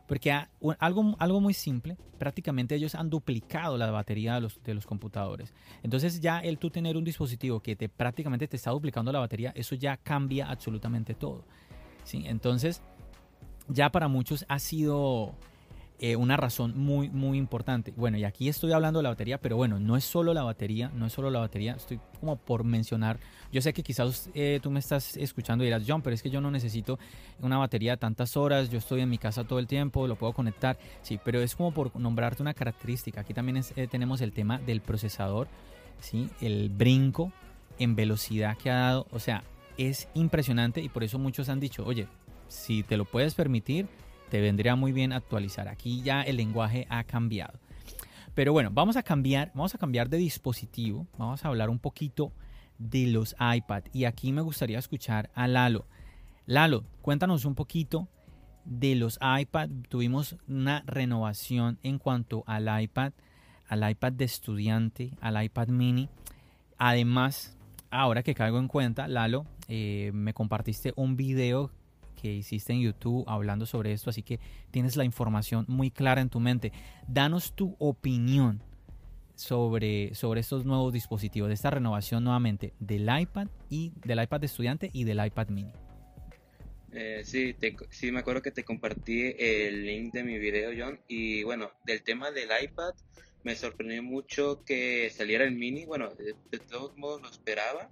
Porque 0.06 0.32
algo, 0.80 1.16
algo 1.18 1.40
muy 1.40 1.54
simple, 1.54 1.96
prácticamente 2.18 2.74
ellos 2.74 2.94
han 2.94 3.10
duplicado 3.10 3.78
la 3.78 3.90
batería 3.90 4.34
de 4.34 4.40
los, 4.40 4.62
de 4.62 4.74
los 4.74 4.84
computadores. 4.84 5.54
Entonces 5.82 6.20
ya 6.20 6.40
el 6.40 6.58
tú 6.58 6.68
tener 6.70 6.96
un 6.96 7.04
dispositivo 7.04 7.60
que 7.60 7.76
te 7.76 7.88
prácticamente 7.88 8.48
te 8.48 8.56
está 8.56 8.72
duplicando 8.72 9.12
la 9.12 9.20
batería, 9.20 9.52
eso 9.54 9.76
ya 9.76 9.96
cambia 9.96 10.50
absolutamente 10.50 11.14
todo. 11.14 11.44
¿sí? 12.04 12.24
Entonces 12.26 12.82
ya 13.72 13.90
para 13.90 14.08
muchos 14.08 14.44
ha 14.48 14.58
sido 14.58 15.34
eh, 16.02 16.16
una 16.16 16.38
razón 16.38 16.78
muy, 16.78 17.10
muy 17.10 17.36
importante. 17.36 17.92
Bueno, 17.94 18.16
y 18.16 18.24
aquí 18.24 18.48
estoy 18.48 18.72
hablando 18.72 19.00
de 19.00 19.02
la 19.02 19.10
batería, 19.10 19.38
pero 19.38 19.56
bueno, 19.56 19.78
no 19.78 19.98
es 19.98 20.04
solo 20.04 20.32
la 20.32 20.42
batería, 20.42 20.90
no 20.94 21.04
es 21.04 21.12
solo 21.12 21.30
la 21.30 21.40
batería, 21.40 21.74
estoy 21.74 22.00
como 22.18 22.36
por 22.36 22.64
mencionar. 22.64 23.20
Yo 23.52 23.60
sé 23.60 23.74
que 23.74 23.82
quizás 23.82 24.30
eh, 24.34 24.60
tú 24.62 24.70
me 24.70 24.80
estás 24.80 25.16
escuchando 25.18 25.62
y 25.62 25.66
dirás, 25.66 25.82
John, 25.86 26.00
pero 26.00 26.14
es 26.14 26.22
que 26.22 26.30
yo 26.30 26.40
no 26.40 26.50
necesito 26.50 26.98
una 27.40 27.58
batería 27.58 27.92
de 27.92 27.96
tantas 27.98 28.36
horas, 28.38 28.70
yo 28.70 28.78
estoy 28.78 29.02
en 29.02 29.10
mi 29.10 29.18
casa 29.18 29.44
todo 29.44 29.58
el 29.58 29.66
tiempo, 29.66 30.06
lo 30.06 30.16
puedo 30.16 30.32
conectar. 30.32 30.78
Sí, 31.02 31.20
pero 31.22 31.42
es 31.42 31.54
como 31.54 31.72
por 31.72 31.94
nombrarte 31.96 32.40
una 32.40 32.54
característica. 32.54 33.20
Aquí 33.20 33.34
también 33.34 33.62
eh, 33.76 33.86
tenemos 33.86 34.22
el 34.22 34.32
tema 34.32 34.58
del 34.58 34.80
procesador, 34.80 35.48
¿sí? 36.00 36.30
el 36.40 36.70
brinco 36.70 37.30
en 37.78 37.94
velocidad 37.94 38.56
que 38.56 38.70
ha 38.70 38.76
dado. 38.76 39.06
O 39.10 39.18
sea, 39.18 39.44
es 39.76 40.08
impresionante 40.14 40.80
y 40.80 40.88
por 40.88 41.04
eso 41.04 41.18
muchos 41.18 41.48
han 41.50 41.60
dicho, 41.60 41.84
oye, 41.84 42.06
si 42.50 42.82
te 42.82 42.96
lo 42.96 43.04
puedes 43.04 43.34
permitir, 43.34 43.86
te 44.28 44.40
vendría 44.40 44.76
muy 44.76 44.92
bien 44.92 45.12
actualizar. 45.12 45.68
Aquí 45.68 46.02
ya 46.02 46.22
el 46.22 46.36
lenguaje 46.36 46.86
ha 46.90 47.04
cambiado. 47.04 47.58
Pero 48.34 48.52
bueno, 48.52 48.70
vamos 48.72 48.96
a 48.96 49.02
cambiar, 49.02 49.50
vamos 49.54 49.74
a 49.74 49.78
cambiar 49.78 50.08
de 50.08 50.18
dispositivo. 50.18 51.06
Vamos 51.16 51.44
a 51.44 51.48
hablar 51.48 51.70
un 51.70 51.78
poquito 51.78 52.32
de 52.78 53.06
los 53.06 53.34
iPad. 53.38 53.84
Y 53.92 54.04
aquí 54.04 54.32
me 54.32 54.40
gustaría 54.40 54.78
escuchar 54.78 55.30
a 55.34 55.46
Lalo. 55.46 55.86
Lalo, 56.46 56.84
cuéntanos 57.02 57.44
un 57.44 57.54
poquito 57.54 58.08
de 58.64 58.94
los 58.94 59.18
iPad. 59.20 59.68
Tuvimos 59.88 60.36
una 60.48 60.82
renovación 60.86 61.78
en 61.82 61.98
cuanto 61.98 62.44
al 62.46 62.82
iPad, 62.82 63.12
al 63.68 63.88
iPad 63.88 64.12
de 64.12 64.24
estudiante, 64.24 65.12
al 65.20 65.42
iPad 65.42 65.68
mini. 65.68 66.08
Además, 66.78 67.56
ahora 67.90 68.22
que 68.22 68.34
caigo 68.34 68.58
en 68.58 68.68
cuenta, 68.68 69.06
Lalo, 69.06 69.46
eh, 69.68 70.10
me 70.14 70.34
compartiste 70.34 70.92
un 70.96 71.16
video 71.16 71.70
que 72.20 72.32
hiciste 72.32 72.72
en 72.72 72.82
YouTube 72.82 73.24
hablando 73.26 73.66
sobre 73.66 73.92
esto, 73.92 74.10
así 74.10 74.22
que 74.22 74.40
tienes 74.70 74.96
la 74.96 75.04
información 75.04 75.64
muy 75.68 75.90
clara 75.90 76.20
en 76.20 76.28
tu 76.28 76.40
mente. 76.40 76.72
Danos 77.08 77.54
tu 77.54 77.76
opinión 77.78 78.62
sobre, 79.34 80.14
sobre 80.14 80.40
estos 80.40 80.66
nuevos 80.66 80.92
dispositivos, 80.92 81.48
de 81.48 81.54
esta 81.54 81.70
renovación 81.70 82.24
nuevamente 82.24 82.74
del 82.78 83.08
iPad 83.08 83.48
y 83.70 83.92
del 84.04 84.22
iPad 84.22 84.40
de 84.40 84.46
estudiante 84.46 84.90
y 84.92 85.04
del 85.04 85.24
iPad 85.24 85.48
mini. 85.48 85.72
Eh, 86.92 87.22
sí, 87.24 87.56
sí, 87.90 88.10
me 88.10 88.20
acuerdo 88.20 88.42
que 88.42 88.50
te 88.50 88.64
compartí 88.64 89.34
el 89.38 89.86
link 89.86 90.12
de 90.12 90.24
mi 90.24 90.38
video, 90.38 90.72
John. 90.76 91.00
Y 91.08 91.42
bueno, 91.44 91.70
del 91.86 92.02
tema 92.02 92.30
del 92.32 92.50
iPad, 92.62 92.92
me 93.44 93.54
sorprendió 93.54 94.02
mucho 94.02 94.62
que 94.64 95.08
saliera 95.10 95.44
el 95.44 95.52
mini. 95.52 95.86
Bueno, 95.86 96.10
de 96.10 96.58
todos 96.58 96.96
modos 96.98 97.22
lo 97.22 97.30
esperaba. 97.30 97.88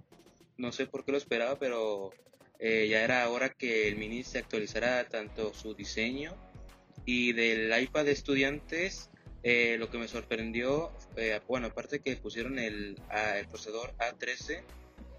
No 0.57 0.71
sé 0.71 0.85
por 0.85 1.05
qué 1.05 1.13
lo 1.13 1.17
esperaba, 1.17 1.57
pero 1.57 2.11
eh, 2.59 2.89
ya 2.89 3.03
era 3.03 3.29
hora 3.29 3.49
que 3.49 3.87
el 3.87 3.95
mini 3.95 4.23
se 4.23 4.39
actualizara 4.39 5.07
tanto 5.07 5.53
su 5.53 5.73
diseño 5.73 6.35
y 7.05 7.31
del 7.31 7.71
iPad 7.81 8.05
de 8.05 8.11
estudiantes. 8.11 9.09
Eh, 9.43 9.77
lo 9.79 9.89
que 9.89 9.97
me 9.97 10.09
sorprendió, 10.09 10.91
eh, 11.15 11.39
bueno, 11.47 11.67
aparte 11.67 12.01
que 12.01 12.17
pusieron 12.17 12.59
el, 12.59 13.01
el 13.37 13.47
procesador 13.47 13.93
A13, 13.97 14.63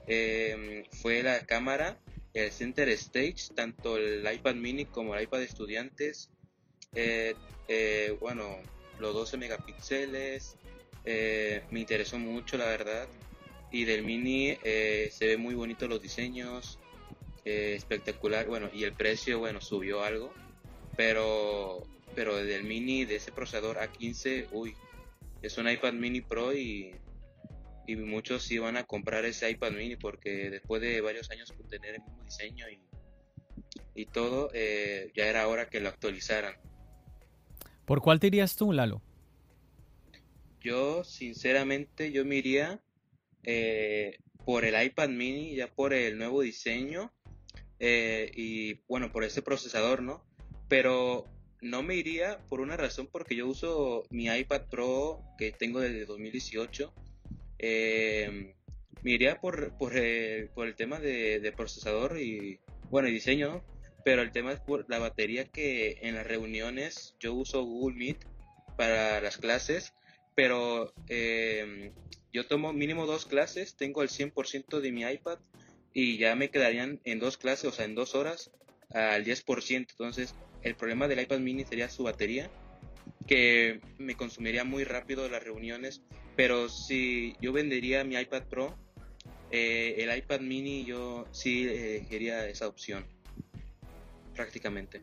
em, 0.07 0.85
fue 1.01 1.23
la 1.23 1.41
cámara, 1.47 1.99
el 2.35 2.53
Center 2.53 2.91
Stage, 2.91 3.55
tanto 3.55 3.97
el 3.97 4.31
iPad 4.31 4.57
mini 4.57 4.85
como 4.85 5.15
el 5.15 5.23
iPad 5.23 5.39
de 5.39 5.45
estudiantes. 5.47 6.31
bueno, 8.21 8.59
los 8.99 9.15
12 9.15 9.39
megapíxeles, 9.39 10.57
me 11.07 11.81
interesó 11.81 12.19
mucho, 12.19 12.59
la 12.59 12.67
verdad. 12.67 13.09
Y 13.73 13.85
del 13.85 14.03
mini 14.05 14.59
se 14.63 15.27
ve 15.27 15.37
muy 15.39 15.55
bonito 15.55 15.89
los 15.89 16.03
diseños, 16.03 16.80
eh, 17.45 17.75
espectacular, 17.77 18.47
bueno, 18.47 18.71
y 18.73 18.85
el 18.85 18.93
precio, 18.93 19.39
bueno, 19.39 19.61
subió 19.61 20.03
algo, 20.03 20.33
pero, 20.97 21.83
pero 22.15 22.37
del 22.37 22.65
mini, 22.65 23.05
de 23.05 23.17
ese 23.17 23.33
procesador 23.33 23.79
A15, 23.79 24.49
uy, 24.53 24.75
es 25.43 25.57
un 25.59 25.69
iPad 25.69 25.95
mini 25.95 26.21
Pro 26.21 26.55
y, 26.55 26.95
y 27.87 27.97
muchos 27.97 28.51
iban 28.51 28.77
a 28.77 28.85
comprar 28.85 29.25
ese 29.25 29.51
iPad 29.51 29.73
mini 29.73 29.97
porque 29.97 30.51
después 30.51 30.83
de 30.83 31.01
varios 31.01 31.31
años 31.31 31.53
con 31.53 31.67
tener 31.67 31.95
el 31.95 32.03
mismo 32.03 32.23
diseño 32.25 32.67
y, 32.69 32.81
y 33.95 34.07
todo, 34.07 34.51
eh, 34.53 35.11
ya 35.15 35.27
era 35.27 35.49
hora 35.49 35.69
que 35.69 35.81
lo 35.81 35.89
actualizaran. 35.89 36.55
¿Por 37.87 38.03
cuál 38.03 38.21
te 38.21 38.29
irías 38.29 38.55
tú, 38.55 38.73
Lalo? 38.73 39.03
Yo, 40.61 41.05
sinceramente, 41.05 42.13
yo 42.13 42.25
me 42.25 42.37
iría 42.37 42.81
eh, 43.43 44.19
por 44.45 44.65
el 44.65 44.81
iPad 44.81 45.09
mini, 45.09 45.55
ya 45.57 45.69
por 45.69 45.95
el 45.95 46.19
nuevo 46.19 46.43
diseño 46.43 47.13
eh, 47.81 48.31
y 48.35 48.75
bueno, 48.87 49.11
por 49.11 49.25
ese 49.25 49.43
procesador, 49.43 50.03
¿no? 50.03 50.23
Pero 50.69 51.25
no 51.63 51.83
me 51.83 51.97
iría 51.97 52.39
por 52.49 52.61
una 52.61 52.77
razón 52.77 53.09
porque 53.11 53.35
yo 53.35 53.47
uso 53.47 54.05
mi 54.11 54.27
iPad 54.27 54.63
Pro 54.71 55.23
que 55.39 55.51
tengo 55.51 55.81
desde 55.81 56.05
2018. 56.05 56.93
Eh, 57.59 58.55
me 59.03 59.11
iría 59.13 59.41
por, 59.41 59.77
por, 59.79 59.97
el, 59.97 60.49
por 60.51 60.67
el 60.67 60.75
tema 60.75 61.01
de, 61.01 61.53
procesador 61.57 62.19
y 62.21 62.61
bueno, 62.91 63.09
y 63.09 63.13
diseño, 63.13 63.65
pero 64.05 64.23
el 64.23 64.33
tema 64.33 64.53
es 64.53 64.61
por 64.61 64.89
la 64.89 64.99
batería 64.99 65.47
que 65.47 65.99
en 66.03 66.17
las 66.17 66.27
reuniones 66.27 67.17
yo 67.19 67.35
uso 67.35 67.65
Google 67.65 67.97
Meet 67.97 68.27
para 68.77 69.21
las 69.21 69.39
clases, 69.39 69.95
pero 70.35 70.93
eh, 71.09 71.93
yo 72.33 72.47
tomo 72.47 72.73
mínimo 72.73 73.07
dos 73.07 73.27
clases, 73.27 73.77
tengo 73.77 74.03
el 74.03 74.09
100% 74.09 74.81
de 74.81 74.93
mi 74.93 75.03
iPad 75.03 75.39
y 75.93 76.19
ya 76.19 76.35
me 76.35 76.51
quedarían 76.51 77.01
en 77.05 77.19
dos 77.19 77.37
clases, 77.37 77.67
o 77.67 77.73
sea, 77.73 77.85
en 77.85 77.95
dos 77.95 78.15
horas 78.15 78.51
al 78.91 79.25
10%. 79.25 79.87
Entonces, 79.91 80.35
el 80.63 80.75
problema 80.77 81.09
del 81.09 81.21
iPad 81.21 81.39
mini 81.39 81.65
sería 81.65 81.89
su 81.89 82.05
batería, 82.05 82.51
que 83.27 83.81
me 83.99 84.15
consumiría 84.15 84.65
muy 84.65 84.85
rápido 84.85 85.29
las 85.29 85.43
reuniones. 85.43 86.03
Pero 86.37 86.69
si 86.69 87.37
yo 87.41 87.53
vendería 87.53 88.05
mi 88.05 88.17
iPad 88.17 88.43
Pro, 88.49 88.79
eh, 89.51 89.97
el 89.99 90.17
iPad 90.17 90.41
mini 90.41 90.85
yo 90.85 91.27
sí 91.33 91.69
quería 92.09 92.49
esa 92.49 92.69
opción, 92.69 93.05
prácticamente. 94.35 95.03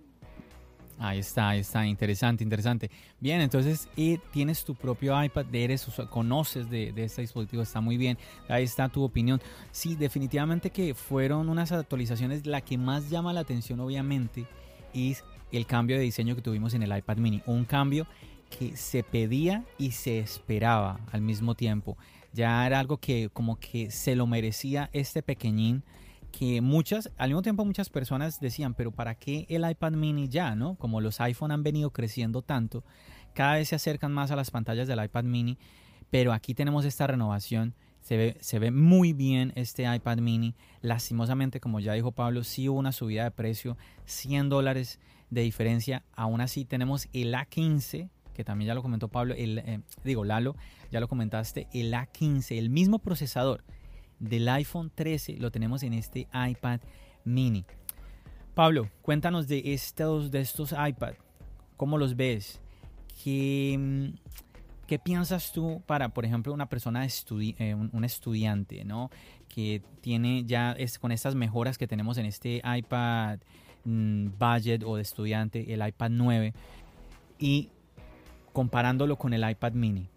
Ahí 1.00 1.20
está, 1.20 1.50
ahí 1.50 1.60
está, 1.60 1.86
interesante, 1.86 2.44
interesante. 2.44 2.90
Bien, 3.20 3.42
entonces 3.42 3.88
tienes 4.32 4.66
tu 4.66 4.74
propio 4.74 5.22
iPad, 5.24 5.46
eres, 5.54 5.88
conoces 6.10 6.70
de, 6.70 6.92
de, 6.92 7.04
este 7.04 7.22
dispositivo, 7.22 7.62
está 7.62 7.82
muy 7.82 7.98
bien. 7.98 8.18
Ahí 8.48 8.64
está 8.64 8.90
tu 8.90 9.04
opinión. 9.04 9.40
Sí, 9.72 9.96
definitivamente 9.96 10.72
que 10.72 10.96
fueron 10.96 11.50
unas 11.50 11.72
actualizaciones. 11.72 12.48
La 12.48 12.62
que 12.62 12.78
más 12.78 13.10
llama 13.10 13.32
la 13.32 13.42
atención, 13.42 13.80
obviamente, 13.80 14.48
es 14.94 15.24
el 15.52 15.66
cambio 15.66 15.98
de 15.98 16.04
diseño 16.04 16.36
que 16.36 16.42
tuvimos 16.42 16.74
en 16.74 16.84
el 16.84 16.98
iPad 16.98 17.18
mini. 17.18 17.44
Un 17.46 17.66
cambio 17.66 18.08
que 18.50 18.76
se 18.76 19.04
pedía 19.04 19.66
y 19.78 19.92
se 19.92 20.20
esperaba 20.20 21.00
al 21.12 21.22
mismo 21.22 21.54
tiempo. 21.56 21.98
Ya 22.34 22.66
era 22.66 22.80
algo 22.80 22.98
que 22.98 23.30
como 23.32 23.60
que 23.60 23.92
se 23.92 24.16
lo 24.16 24.28
merecía 24.28 24.90
este 24.94 25.22
pequeñín 25.22 25.84
que 26.32 26.62
muchas, 26.62 27.12
al 27.18 27.30
mismo 27.30 27.42
tiempo 27.42 27.66
muchas 27.66 27.90
personas 27.90 28.40
decían, 28.40 28.74
pero 28.74 28.92
¿para 28.92 29.16
qué 29.16 29.46
el 29.50 29.70
iPad 29.70 29.94
mini 29.94 30.28
ya? 30.28 30.56
¿no? 30.56 30.76
Como 30.76 31.02
los 31.02 31.20
iPhone 31.22 31.52
han 31.52 31.64
venido 31.64 31.92
creciendo 31.92 32.42
tanto, 32.42 32.84
cada 33.34 33.56
vez 33.56 33.70
se 33.70 33.76
acercan 33.76 34.12
más 34.12 34.32
a 34.32 34.36
las 34.36 34.52
pantallas 34.52 34.88
del 34.88 35.04
iPad 35.04 35.24
mini, 35.24 35.58
pero 36.10 36.34
aquí 36.34 36.54
tenemos 36.54 36.86
esta 36.86 37.08
renovación. 37.08 37.76
Se 38.02 38.16
ve, 38.16 38.38
se 38.40 38.60
ve 38.60 38.72
muy 38.72 39.14
bien 39.14 39.52
este 39.56 39.84
iPad 39.94 40.20
mini. 40.20 40.56
Lastimosamente, 40.82 41.60
como 41.60 41.80
ya 41.80 41.94
dijo 41.94 42.12
Pablo, 42.12 42.44
sí 42.44 42.70
hubo 42.70 42.80
una 42.80 42.92
subida 42.94 43.26
de 43.26 43.32
precio, 43.32 43.78
100 44.06 44.50
dólares 44.50 45.00
de 45.30 45.42
diferencia. 45.42 46.04
Aún 46.14 46.40
así 46.40 46.64
tenemos 46.64 47.10
el 47.12 47.34
A15, 47.34 48.10
que 48.34 48.44
también 48.44 48.68
ya 48.68 48.76
lo 48.76 48.82
comentó 48.82 49.10
Pablo, 49.10 49.34
el, 49.34 49.58
eh, 49.58 49.82
digo 50.04 50.24
Lalo, 50.24 50.56
ya 50.90 51.00
lo 51.00 51.08
comentaste, 51.08 51.68
el 51.74 51.94
A15, 51.94 52.58
el 52.58 52.70
mismo 52.70 53.00
procesador 53.00 53.64
del 54.20 54.48
iPhone 54.50 54.92
13 54.94 55.38
lo 55.38 55.52
tenemos 55.52 55.84
en 55.84 55.94
este 55.94 56.28
iPad 56.34 56.80
mini. 57.24 57.66
Pablo, 58.54 58.90
cuéntanos 59.02 59.48
de 59.48 59.74
estos, 59.74 60.32
de 60.32 60.40
estos 60.40 60.72
iPad, 60.72 61.14
¿cómo 61.76 61.98
los 61.98 62.16
ves? 62.16 62.60
¿Qué, 63.24 63.76
mm, 63.78 64.28
¿Qué 64.88 65.00
piensas 65.00 65.52
tú 65.52 65.82
para, 65.86 66.10
por 66.10 66.26
ejemplo, 66.26 66.54
una 66.54 66.70
persona, 66.70 67.06
eh, 67.06 67.76
un, 67.76 68.04
estudiante, 68.06 68.86
¿no? 68.86 69.12
Que 69.48 69.82
tiene 70.02 70.44
ya 70.46 70.72
es, 70.72 70.98
con 70.98 71.12
estas 71.12 71.36
mejoras 71.36 71.78
que 71.78 71.88
tenemos 71.88 72.18
en 72.18 72.26
este 72.26 72.62
iPad 72.66 73.40
mm, 73.84 74.30
budget 74.40 74.84
o 74.84 74.96
de 74.96 75.02
estudiante, 75.02 75.74
el 75.74 75.86
iPad 75.86 76.10
9, 76.12 76.54
y 77.38 77.70
comparándolo 78.54 79.18
con 79.18 79.34
el 79.34 79.48
iPad 79.48 79.74
mini. 79.74 80.10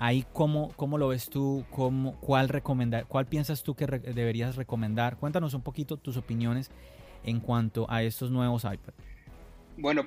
Ahí, 0.00 0.24
¿cómo, 0.32 0.72
cómo 0.76 0.96
lo 0.96 1.08
ves 1.08 1.28
tú? 1.28 1.64
¿Cómo, 1.70 2.14
cuál, 2.20 2.48
recomendar, 2.48 3.06
¿Cuál 3.06 3.26
piensas 3.26 3.64
tú 3.64 3.74
que 3.74 3.86
deberías 3.86 4.54
recomendar? 4.54 5.16
Cuéntanos 5.16 5.54
un 5.54 5.62
poquito 5.62 5.96
tus 5.96 6.16
opiniones 6.16 6.70
en 7.24 7.40
cuanto 7.40 7.90
a 7.90 8.02
estos 8.04 8.30
nuevos 8.30 8.62
iPad. 8.64 8.94
Bueno, 9.76 10.06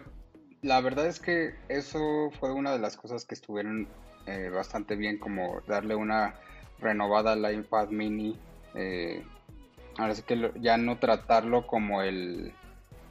la 0.61 0.79
verdad 0.79 1.07
es 1.07 1.19
que 1.19 1.55
eso 1.67 2.29
fue 2.39 2.53
una 2.53 2.71
de 2.71 2.79
las 2.79 2.95
cosas 2.95 3.25
que 3.25 3.35
estuvieron 3.35 3.87
eh, 4.27 4.49
bastante 4.53 4.95
bien, 4.95 5.17
como 5.17 5.61
darle 5.67 5.95
una 5.95 6.35
renovada 6.79 7.33
al 7.33 7.53
iPad 7.53 7.89
mini. 7.89 8.37
Eh, 8.75 9.23
ahora 9.97 10.15
sí 10.15 10.23
que 10.23 10.51
ya 10.61 10.77
no 10.77 10.99
tratarlo 10.99 11.67
como 11.67 12.01
el, 12.01 12.53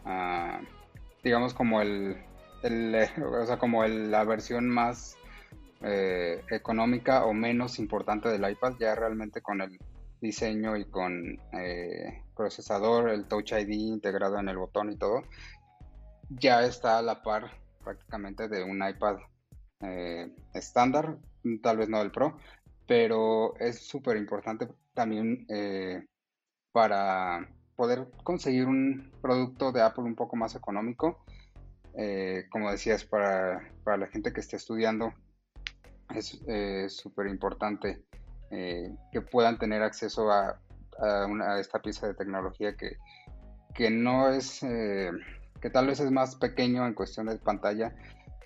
ah, 0.07 0.61
digamos 1.23 1.53
como 1.53 1.83
el, 1.83 2.17
o 2.63 3.47
sea, 3.47 3.59
como 3.59 3.87
la 3.87 4.25
versión 4.25 4.69
más 4.69 5.17
eh, 5.83 6.45
económica 6.51 7.25
o 7.25 7.33
menos 7.33 7.79
importante 7.79 8.29
del 8.29 8.51
iPad, 8.51 8.75
ya 8.79 8.95
realmente 8.95 9.41
con 9.41 9.63
el 9.63 9.79
diseño 10.21 10.77
y 10.77 10.85
con 10.85 11.39
eh, 11.55 12.23
procesador, 12.37 13.09
el 13.09 13.27
Touch 13.27 13.53
ID 13.53 13.71
integrado 13.71 14.39
en 14.39 14.51
el 14.51 14.59
botón 14.59 14.93
y 14.93 14.99
todo, 14.99 15.23
ya 16.29 16.65
está 16.65 16.99
a 16.99 17.03
la 17.03 17.23
par 17.23 17.53
prácticamente 17.83 18.49
de 18.49 18.63
un 18.63 18.87
iPad 18.87 19.21
eh, 19.81 20.31
estándar, 20.53 21.17
tal 21.63 21.79
vez 21.79 21.89
no 21.89 22.01
del 22.01 22.11
Pro, 22.11 22.37
pero 22.87 23.57
es 23.57 23.87
súper 23.87 24.19
importante 24.19 24.69
también 24.93 25.47
para 26.73 27.49
poder 27.75 28.07
conseguir 28.23 28.67
un 28.67 29.11
producto 29.23 29.73
de 29.73 29.81
Apple 29.81 30.05
un 30.05 30.15
poco 30.15 30.37
más 30.37 30.55
económico. 30.55 31.25
como 32.51 32.71
decías, 32.71 33.05
para, 33.05 33.73
para 33.83 33.97
la 33.97 34.09
gente 34.09 34.35
que 34.35 34.41
esté 34.41 34.57
estudiando 34.57 35.15
es 36.15 36.41
eh, 36.47 36.87
súper 36.89 37.27
importante 37.27 38.03
eh, 38.51 38.95
que 39.13 39.21
puedan 39.21 39.59
tener 39.59 39.83
acceso 39.83 40.31
a, 40.31 40.59
esta 41.59 41.81
pieza 41.81 42.07
de 42.07 42.15
tecnología 42.15 42.77
que, 42.77 42.99
que 43.75 43.91
no 43.91 44.29
es, 44.29 44.63
eh, 44.63 45.11
que 45.59 45.71
tal 45.71 45.87
vez 45.87 45.99
es 46.01 46.11
más 46.11 46.37
pequeño 46.37 46.87
en 46.87 46.93
cuestión 46.93 47.27
de 47.27 47.39
pantalla, 47.39 47.95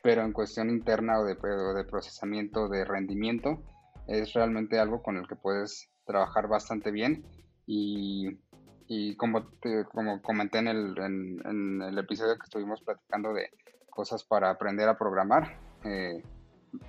pero 0.04 0.22
en 0.22 0.32
cuestión 0.32 0.70
interna 0.70 1.18
o 1.18 1.24
de, 1.24 1.34
de 1.34 1.84
procesamiento, 1.84 2.68
de 2.68 2.84
rendimiento, 2.84 3.60
es 4.06 4.34
realmente 4.34 4.78
algo 4.78 5.02
con 5.02 5.16
el 5.16 5.26
que 5.26 5.34
puedes 5.34 5.90
trabajar 6.04 6.46
bastante 6.46 6.92
bien. 6.92 7.24
Y, 7.66 8.38
y 8.86 9.16
como, 9.16 9.46
como 9.90 10.20
comenté 10.22 10.58
en 10.58 10.68
el, 10.68 10.98
en, 10.98 11.82
el 11.82 11.98
episodio 11.98 12.36
que 12.36 12.44
estuvimos 12.44 12.82
platicando 12.82 13.32
de 13.32 13.50
cosas 13.90 14.24
para 14.24 14.50
aprender 14.50 14.88
a 14.88 14.98
programar, 14.98 15.58
eh, 15.84 16.22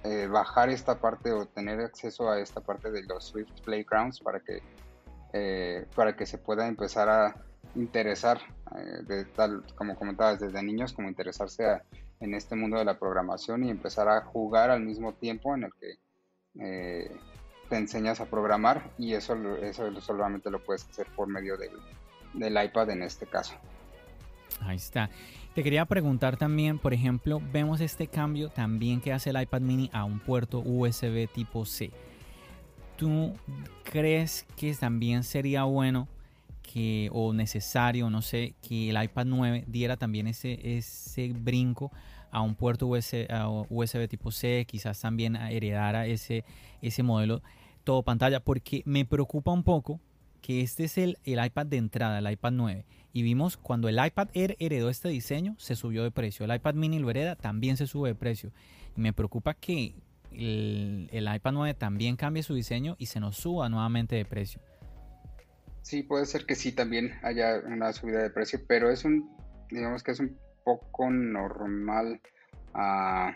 eh, 0.03 0.27
bajar 0.27 0.69
esta 0.69 0.99
parte 0.99 1.31
o 1.31 1.45
tener 1.45 1.79
acceso 1.79 2.29
a 2.29 2.39
esta 2.39 2.61
parte 2.61 2.91
de 2.91 3.03
los 3.03 3.25
Swift 3.25 3.61
Playgrounds 3.63 4.19
para 4.19 4.39
que, 4.39 4.61
eh, 5.33 5.85
para 5.95 6.15
que 6.15 6.25
se 6.25 6.37
pueda 6.37 6.67
empezar 6.67 7.09
a 7.09 7.35
interesar, 7.75 8.39
eh, 8.77 9.25
tal 9.35 9.63
como 9.75 9.95
comentabas, 9.95 10.39
desde 10.39 10.61
niños, 10.63 10.93
como 10.93 11.09
interesarse 11.09 11.81
en 12.19 12.33
este 12.33 12.55
mundo 12.55 12.77
de 12.77 12.85
la 12.85 12.97
programación 12.97 13.63
y 13.63 13.69
empezar 13.69 14.07
a 14.07 14.21
jugar 14.21 14.69
al 14.69 14.81
mismo 14.81 15.13
tiempo 15.13 15.55
en 15.55 15.63
el 15.63 15.71
que 15.73 15.97
te 17.69 17.75
enseñas 17.75 18.21
a 18.21 18.27
programar 18.27 18.91
y 18.97 19.13
eso, 19.13 19.35
eso 19.57 19.99
solamente 19.99 20.49
lo 20.49 20.63
puedes 20.63 20.87
hacer 20.87 21.07
por 21.15 21.27
medio 21.27 21.57
del, 21.57 21.71
del 22.33 22.63
iPad 22.63 22.91
en 22.91 23.03
este 23.03 23.25
caso. 23.25 23.55
Ahí 24.61 24.77
está. 24.77 25.09
Te 25.55 25.63
quería 25.63 25.85
preguntar 25.85 26.35
también, 26.35 26.77
por 26.77 26.93
ejemplo, 26.93 27.41
vemos 27.53 27.79
este 27.79 28.07
cambio 28.07 28.49
también 28.49 28.99
que 28.99 29.13
hace 29.13 29.29
el 29.29 29.41
iPad 29.41 29.61
mini 29.61 29.89
a 29.93 30.03
un 30.03 30.19
puerto 30.19 30.59
USB 30.59 31.29
tipo 31.33 31.65
C. 31.65 31.91
¿Tú 32.97 33.31
crees 33.83 34.45
que 34.57 34.73
también 34.73 35.23
sería 35.23 35.63
bueno 35.63 36.09
que, 36.61 37.09
o 37.13 37.31
necesario, 37.31 38.09
no 38.09 38.21
sé, 38.21 38.55
que 38.61 38.89
el 38.89 39.01
iPad 39.01 39.27
9 39.27 39.63
diera 39.65 39.95
también 39.95 40.27
ese, 40.27 40.59
ese 40.77 41.31
brinco 41.31 41.89
a 42.31 42.41
un 42.41 42.55
puerto 42.55 42.87
USB, 42.87 43.25
USB 43.69 44.09
tipo 44.09 44.31
C, 44.31 44.65
quizás 44.67 44.99
también 44.99 45.37
heredara 45.37 46.05
ese, 46.05 46.43
ese 46.81 47.01
modelo 47.01 47.41
todo 47.85 48.03
pantalla, 48.03 48.41
porque 48.41 48.81
me 48.83 49.05
preocupa 49.05 49.53
un 49.53 49.63
poco 49.63 50.01
que 50.41 50.59
este 50.59 50.83
es 50.83 50.97
el, 50.97 51.17
el 51.23 51.43
iPad 51.43 51.67
de 51.67 51.77
entrada, 51.77 52.19
el 52.19 52.29
iPad 52.29 52.51
9 52.51 52.85
y 53.15 53.23
vimos 53.23 53.55
cuando 53.55 53.87
el 53.87 53.97
iPad 54.05 54.27
Air 54.33 54.57
heredó 54.59 54.89
este 54.89 55.07
diseño, 55.07 55.55
se 55.57 55.77
subió 55.77 56.03
de 56.03 56.11
precio. 56.11 56.43
El 56.43 56.53
iPad 56.53 56.73
mini 56.73 56.99
lo 56.99 57.09
hereda, 57.09 57.37
también 57.37 57.77
se 57.77 57.87
sube 57.87 58.09
de 58.09 58.15
precio. 58.15 58.51
Y 58.93 58.99
me 58.99 59.13
preocupa 59.13 59.53
que 59.53 59.95
el, 60.33 61.29
iPad 61.33 61.53
9 61.53 61.73
también 61.75 62.17
cambie 62.17 62.43
su 62.43 62.53
diseño 62.53 62.97
y 62.99 63.05
se 63.05 63.21
nos 63.21 63.37
suba 63.37 63.69
nuevamente 63.69 64.17
de 64.17 64.25
precio. 64.25 64.59
Sí, 65.81 66.03
puede 66.03 66.25
ser 66.25 66.45
que 66.45 66.55
sí 66.55 66.73
también 66.73 67.13
haya 67.23 67.61
una 67.65 67.93
subida 67.93 68.21
de 68.21 68.29
precio, 68.31 68.59
pero 68.67 68.91
es 68.91 69.05
un, 69.05 69.33
digamos 69.71 70.03
que 70.03 70.11
es 70.11 70.19
un 70.19 70.37
poco 70.65 71.09
normal. 71.09 72.19
Uh, 72.73 73.31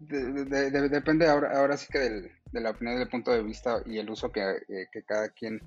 depende 0.00 1.28
ahora, 1.28 1.60
ahora 1.60 1.76
sí 1.76 1.86
que 1.92 2.00
de 2.50 2.60
la 2.60 2.70
opinión, 2.70 2.98
del 2.98 3.08
punto 3.08 3.30
de 3.30 3.44
vista 3.44 3.84
y 3.86 3.98
el 3.98 4.10
uso 4.10 4.32
que, 4.32 4.40
eh, 4.68 4.88
cada 5.06 5.28
quien 5.28 5.62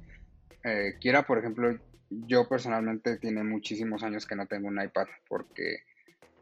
eh, 0.66 0.96
quiera. 1.00 1.26
Por 1.26 1.38
ejemplo, 1.38 1.80
yo 2.10 2.48
personalmente 2.48 3.18
tiene 3.18 3.44
muchísimos 3.44 4.04
años 4.04 4.26
que 4.26 4.36
no 4.36 4.46
tengo 4.48 4.68
un 4.68 4.82
iPad 4.82 5.08
porque 5.28 5.84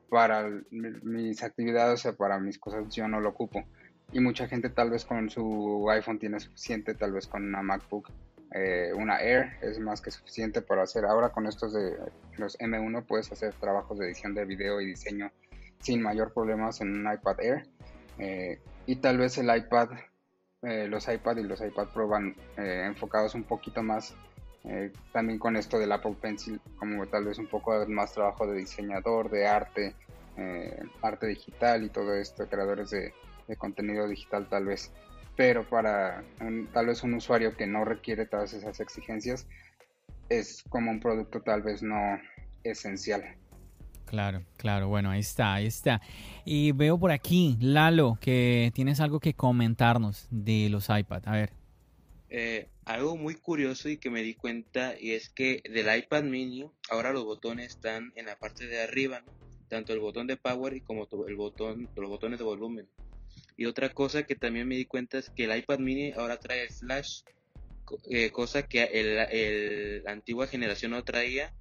para 0.10 0.50
mis 0.72 1.44
actividades 1.44 2.06
o 2.06 2.16
para 2.16 2.40
mis 2.40 2.60
cosas 2.60 2.88
yo 2.94 3.08
no 3.08 3.20
lo 3.20 3.30
ocupo. 3.30 3.64
Y 4.12 4.20
mucha 4.20 4.48
gente 4.48 4.70
tal 4.70 4.92
vez 4.92 5.04
con 5.04 5.30
su 5.30 5.90
iPhone 5.90 6.20
tiene 6.20 6.40
suficiente, 6.40 6.94
tal 6.94 7.12
vez 7.12 7.28
con 7.28 7.44
una 7.44 7.64
MacBook, 7.64 8.12
eh, 8.52 8.94
una 8.96 9.20
Air 9.20 9.58
es 9.62 9.80
más 9.80 10.02
que 10.02 10.12
suficiente 10.12 10.62
para 10.62 10.84
hacer. 10.84 11.06
Ahora 11.06 11.30
con 11.30 11.48
estos 11.48 11.74
de 11.74 11.98
los 12.38 12.58
M1 12.60 13.06
puedes 13.06 13.32
hacer 13.32 13.54
trabajos 13.56 13.98
de 13.98 14.06
edición 14.06 14.36
de 14.36 14.46
video 14.46 14.80
y 14.80 14.86
diseño 14.86 15.32
sin 15.80 16.02
mayor 16.02 16.34
problemas 16.34 16.82
en 16.82 16.94
un 16.94 17.12
iPad 17.12 17.40
Air. 17.42 17.68
Eh, 18.20 18.60
y 18.86 18.98
tal 18.98 19.18
vez 19.18 19.38
el 19.40 19.54
iPad, 19.54 19.90
eh, 20.62 20.88
los 20.88 21.08
iPad 21.08 21.38
y 21.38 21.44
los 21.44 21.60
iPad 21.62 21.88
Pro 21.88 22.08
van 22.08 22.36
enfocados 22.58 23.34
un 23.34 23.44
poquito 23.44 23.82
más 23.82 24.16
eh, 24.68 24.92
también 25.12 25.38
con 25.38 25.56
esto 25.56 25.78
del 25.78 25.92
Apple 25.92 26.16
Pencil, 26.20 26.60
como 26.80 27.06
tal 27.08 27.26
vez 27.26 27.38
un 27.38 27.48
poco 27.48 27.86
más 27.88 28.14
trabajo 28.14 28.48
de 28.48 28.58
diseñador, 28.58 29.30
de 29.30 29.46
arte, 29.46 29.94
eh, 30.38 30.80
arte 31.04 31.28
digital 31.28 31.84
y 31.84 31.90
todo 31.90 32.16
esto, 32.16 32.48
creadores 32.48 32.90
de, 32.90 33.14
contenido 33.58 34.08
digital 34.08 34.48
tal 34.50 34.66
vez. 34.66 34.92
Pero 35.36 35.68
para 35.70 36.24
tal 36.74 36.88
vez 36.88 37.04
un 37.04 37.14
usuario 37.14 37.56
que 37.56 37.68
no 37.68 37.86
requiere 37.86 38.26
todas 38.26 38.54
esas 38.54 38.80
exigencias, 38.80 39.48
es 40.30 40.64
como 40.70 40.90
un 40.90 41.00
producto 41.00 41.42
tal 41.42 41.62
vez 41.62 41.84
no 41.84 42.20
esencial. 42.64 43.24
Claro, 44.06 44.44
claro, 44.58 44.88
bueno, 44.88 45.12
ahí 45.12 45.20
está, 45.20 45.56
ahí 45.56 45.68
está. 45.68 46.02
Y 46.44 46.72
veo 46.72 46.98
por 46.98 47.12
aquí, 47.12 47.58
Lalo, 47.60 48.18
que 48.20 48.72
tienes 48.74 49.00
algo 49.00 49.20
que 49.20 49.34
comentarnos 49.34 50.28
de 50.32 50.70
los 50.70 50.90
iPad. 50.90 51.24
A 51.26 51.34
ver. 51.34 51.65
Eh, 52.38 52.68
algo 52.84 53.16
muy 53.16 53.36
curioso 53.36 53.88
y 53.88 53.96
que 53.96 54.10
me 54.10 54.22
di 54.22 54.34
cuenta 54.34 54.94
y 55.00 55.12
es 55.12 55.30
que 55.30 55.62
del 55.70 55.98
iPad 55.98 56.24
mini 56.24 56.70
ahora 56.90 57.14
los 57.14 57.24
botones 57.24 57.68
están 57.68 58.12
en 58.18 58.26
la 58.26 58.38
parte 58.38 58.68
de 58.68 58.82
arriba 58.82 59.24
tanto 59.70 59.94
el 59.94 60.02
botón 60.02 60.28
de 60.28 60.36
power 60.36 60.84
como 60.84 61.08
el 61.30 61.36
botón, 61.38 61.90
los 61.96 62.10
botones 62.10 62.38
de 62.38 62.44
volumen. 62.44 62.90
Y 63.56 63.68
otra 63.68 63.88
cosa 63.94 64.24
que 64.24 64.36
también 64.36 64.68
me 64.68 64.76
di 64.76 64.84
cuenta 64.84 65.18
es 65.18 65.30
que 65.30 65.46
el 65.46 65.58
iPad 65.58 65.80
mini 65.80 66.12
ahora 66.12 66.38
trae 66.38 66.68
flash, 66.68 67.22
eh, 68.10 68.32
cosa 68.32 68.64
que 68.68 68.84
el, 68.84 70.04
la 70.04 70.12
antigua 70.12 70.48
generación 70.48 70.92
no 70.92 71.06
traía. 71.06 71.54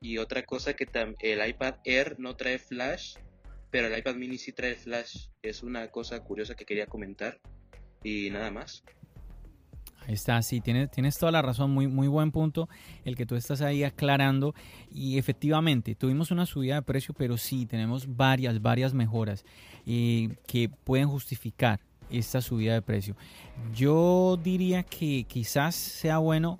Y 0.00 0.16
otra 0.16 0.42
cosa 0.46 0.72
que 0.72 0.88
el 1.20 1.48
iPad 1.48 1.74
Air 1.84 2.18
no 2.18 2.34
trae 2.34 2.58
flash, 2.58 3.16
pero 3.70 3.88
el 3.88 3.98
iPad 3.98 4.14
mini 4.14 4.38
sí 4.38 4.52
trae 4.52 4.74
flash. 4.74 5.28
Es 5.42 5.62
una 5.62 5.90
cosa 5.90 6.20
curiosa 6.20 6.54
que 6.54 6.64
quería 6.64 6.86
comentar. 6.86 7.40
Y 8.02 8.30
nada 8.30 8.50
más. 8.50 8.84
Está, 10.06 10.42
sí, 10.42 10.60
tienes, 10.60 10.90
tienes 10.90 11.16
toda 11.18 11.32
la 11.32 11.42
razón, 11.42 11.70
muy, 11.70 11.86
muy 11.86 12.08
buen 12.08 12.30
punto 12.30 12.68
el 13.04 13.16
que 13.16 13.26
tú 13.26 13.36
estás 13.36 13.60
ahí 13.60 13.84
aclarando. 13.84 14.54
Y 14.90 15.18
efectivamente, 15.18 15.94
tuvimos 15.94 16.30
una 16.30 16.46
subida 16.46 16.76
de 16.76 16.82
precio, 16.82 17.14
pero 17.16 17.36
sí, 17.36 17.66
tenemos 17.66 18.16
varias, 18.16 18.60
varias 18.60 18.94
mejoras 18.94 19.44
eh, 19.86 20.36
que 20.46 20.68
pueden 20.68 21.08
justificar 21.08 21.80
esta 22.10 22.40
subida 22.40 22.74
de 22.74 22.82
precio. 22.82 23.16
Yo 23.74 24.38
diría 24.42 24.82
que 24.82 25.24
quizás 25.24 25.74
sea 25.74 26.18
bueno 26.18 26.58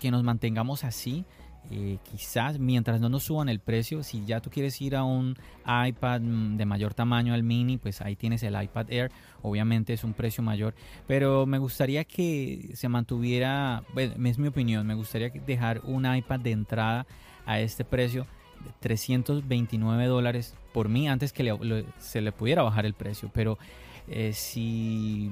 que 0.00 0.10
nos 0.10 0.22
mantengamos 0.22 0.84
así 0.84 1.24
eh, 1.70 1.98
quizás 2.10 2.58
mientras 2.58 3.00
no 3.00 3.08
nos 3.08 3.24
suban 3.24 3.48
el 3.48 3.58
precio, 3.58 4.02
si 4.02 4.24
ya 4.24 4.40
tú 4.40 4.50
quieres 4.50 4.80
ir 4.80 4.96
a 4.96 5.04
un 5.04 5.36
iPad 5.66 6.20
mm, 6.20 6.56
de 6.56 6.64
mayor 6.66 6.94
tamaño 6.94 7.34
al 7.34 7.42
mini, 7.42 7.78
pues 7.78 8.00
ahí 8.00 8.16
tienes 8.16 8.42
el 8.42 8.60
iPad 8.60 8.90
Air, 8.90 9.10
obviamente 9.42 9.92
es 9.92 10.04
un 10.04 10.12
precio 10.12 10.42
mayor, 10.42 10.74
pero 11.06 11.46
me 11.46 11.58
gustaría 11.58 12.04
que 12.04 12.70
se 12.74 12.88
mantuviera, 12.88 13.82
bueno, 13.94 14.14
es 14.28 14.38
mi 14.38 14.48
opinión, 14.48 14.86
me 14.86 14.94
gustaría 14.94 15.30
dejar 15.30 15.80
un 15.84 16.12
iPad 16.12 16.40
de 16.40 16.50
entrada 16.52 17.06
a 17.46 17.60
este 17.60 17.84
precio 17.84 18.26
de 18.64 18.70
329 18.80 20.06
dólares 20.06 20.54
por 20.72 20.88
mí 20.88 21.08
antes 21.08 21.32
que 21.32 21.56
se 21.98 22.20
le 22.20 22.32
pudiera 22.32 22.62
bajar 22.62 22.84
el 22.84 22.94
precio, 22.94 23.30
pero 23.32 23.58
eh, 24.06 24.32
si 24.34 25.28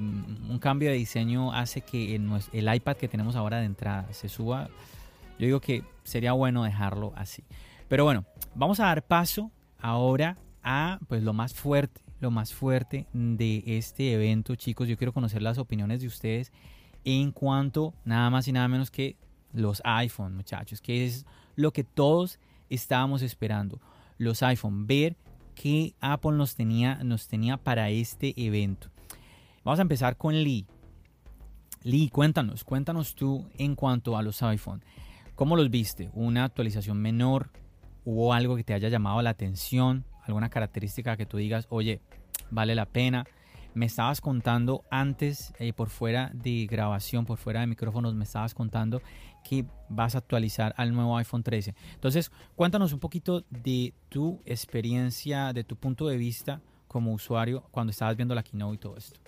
un 0.49 0.57
cambio 0.59 0.89
de 0.89 0.95
diseño 0.95 1.53
hace 1.53 1.81
que 1.81 2.15
el 2.15 2.75
iPad 2.75 2.97
que 2.97 3.07
tenemos 3.07 3.35
ahora 3.35 3.59
de 3.59 3.65
entrada 3.65 4.11
se 4.11 4.29
suba, 4.29 4.69
yo 5.39 5.45
digo 5.45 5.59
que 5.61 5.83
sería 6.03 6.33
bueno 6.33 6.63
dejarlo 6.63 7.13
así. 7.15 7.43
Pero 7.87 8.05
bueno, 8.05 8.25
vamos 8.55 8.79
a 8.79 8.85
dar 8.85 9.03
paso 9.03 9.51
ahora 9.79 10.37
a 10.63 10.99
pues 11.07 11.23
lo 11.23 11.33
más 11.33 11.53
fuerte, 11.53 12.01
lo 12.19 12.31
más 12.31 12.53
fuerte 12.53 13.07
de 13.13 13.63
este 13.65 14.13
evento, 14.13 14.55
chicos. 14.55 14.87
Yo 14.87 14.97
quiero 14.97 15.13
conocer 15.13 15.41
las 15.41 15.57
opiniones 15.57 16.01
de 16.01 16.07
ustedes 16.07 16.51
en 17.03 17.31
cuanto 17.31 17.93
nada 18.05 18.29
más 18.29 18.47
y 18.47 18.51
nada 18.51 18.67
menos 18.67 18.89
que 18.89 19.17
los 19.51 19.81
iPhone, 19.85 20.35
muchachos, 20.35 20.81
que 20.81 21.05
es 21.05 21.25
lo 21.55 21.71
que 21.71 21.83
todos 21.83 22.39
estábamos 22.69 23.21
esperando. 23.21 23.79
Los 24.17 24.41
iPhone, 24.43 24.87
ver 24.87 25.17
qué 25.53 25.95
Apple 25.99 26.31
nos 26.31 26.55
tenía, 26.55 27.03
nos 27.03 27.27
tenía 27.27 27.57
para 27.57 27.89
este 27.89 28.33
evento. 28.37 28.89
Vamos 29.63 29.79
a 29.79 29.83
empezar 29.83 30.17
con 30.17 30.35
Lee. 30.35 30.65
Lee, 31.83 32.09
cuéntanos, 32.09 32.63
cuéntanos 32.63 33.15
tú 33.15 33.45
en 33.57 33.75
cuanto 33.75 34.17
a 34.17 34.23
los 34.23 34.41
iPhone. 34.41 34.83
¿Cómo 35.35 35.55
los 35.55 35.71
viste? 35.71 36.11
¿Una 36.13 36.43
actualización 36.43 37.01
menor? 37.01 37.49
¿Hubo 38.05 38.33
algo 38.33 38.55
que 38.55 38.63
te 38.63 38.75
haya 38.75 38.89
llamado 38.89 39.19
la 39.23 39.31
atención? 39.31 40.05
¿Alguna 40.21 40.49
característica 40.49 41.17
que 41.17 41.25
tú 41.25 41.37
digas, 41.37 41.65
oye, 41.69 42.01
vale 42.51 42.75
la 42.75 42.85
pena? 42.85 43.25
Me 43.73 43.87
estabas 43.87 44.21
contando 44.21 44.83
antes, 44.91 45.51
eh, 45.57 45.73
por 45.73 45.89
fuera 45.89 46.29
de 46.35 46.67
grabación, 46.69 47.25
por 47.25 47.39
fuera 47.39 47.61
de 47.61 47.67
micrófonos, 47.67 48.13
me 48.13 48.25
estabas 48.25 48.53
contando 48.53 49.01
que 49.43 49.65
vas 49.89 50.13
a 50.13 50.19
actualizar 50.19 50.75
al 50.77 50.93
nuevo 50.93 51.17
iPhone 51.17 51.41
13. 51.41 51.73
Entonces, 51.95 52.31
cuéntanos 52.55 52.93
un 52.93 52.99
poquito 52.99 53.43
de 53.49 53.95
tu 54.09 54.39
experiencia, 54.45 55.51
de 55.51 55.63
tu 55.63 55.75
punto 55.75 56.07
de 56.07 56.17
vista 56.17 56.61
como 56.87 57.11
usuario 57.11 57.63
cuando 57.71 57.89
estabas 57.89 58.15
viendo 58.15 58.35
la 58.35 58.43
keynote 58.43 58.75
y 58.75 58.77
todo 58.77 58.97
esto. 58.97 59.19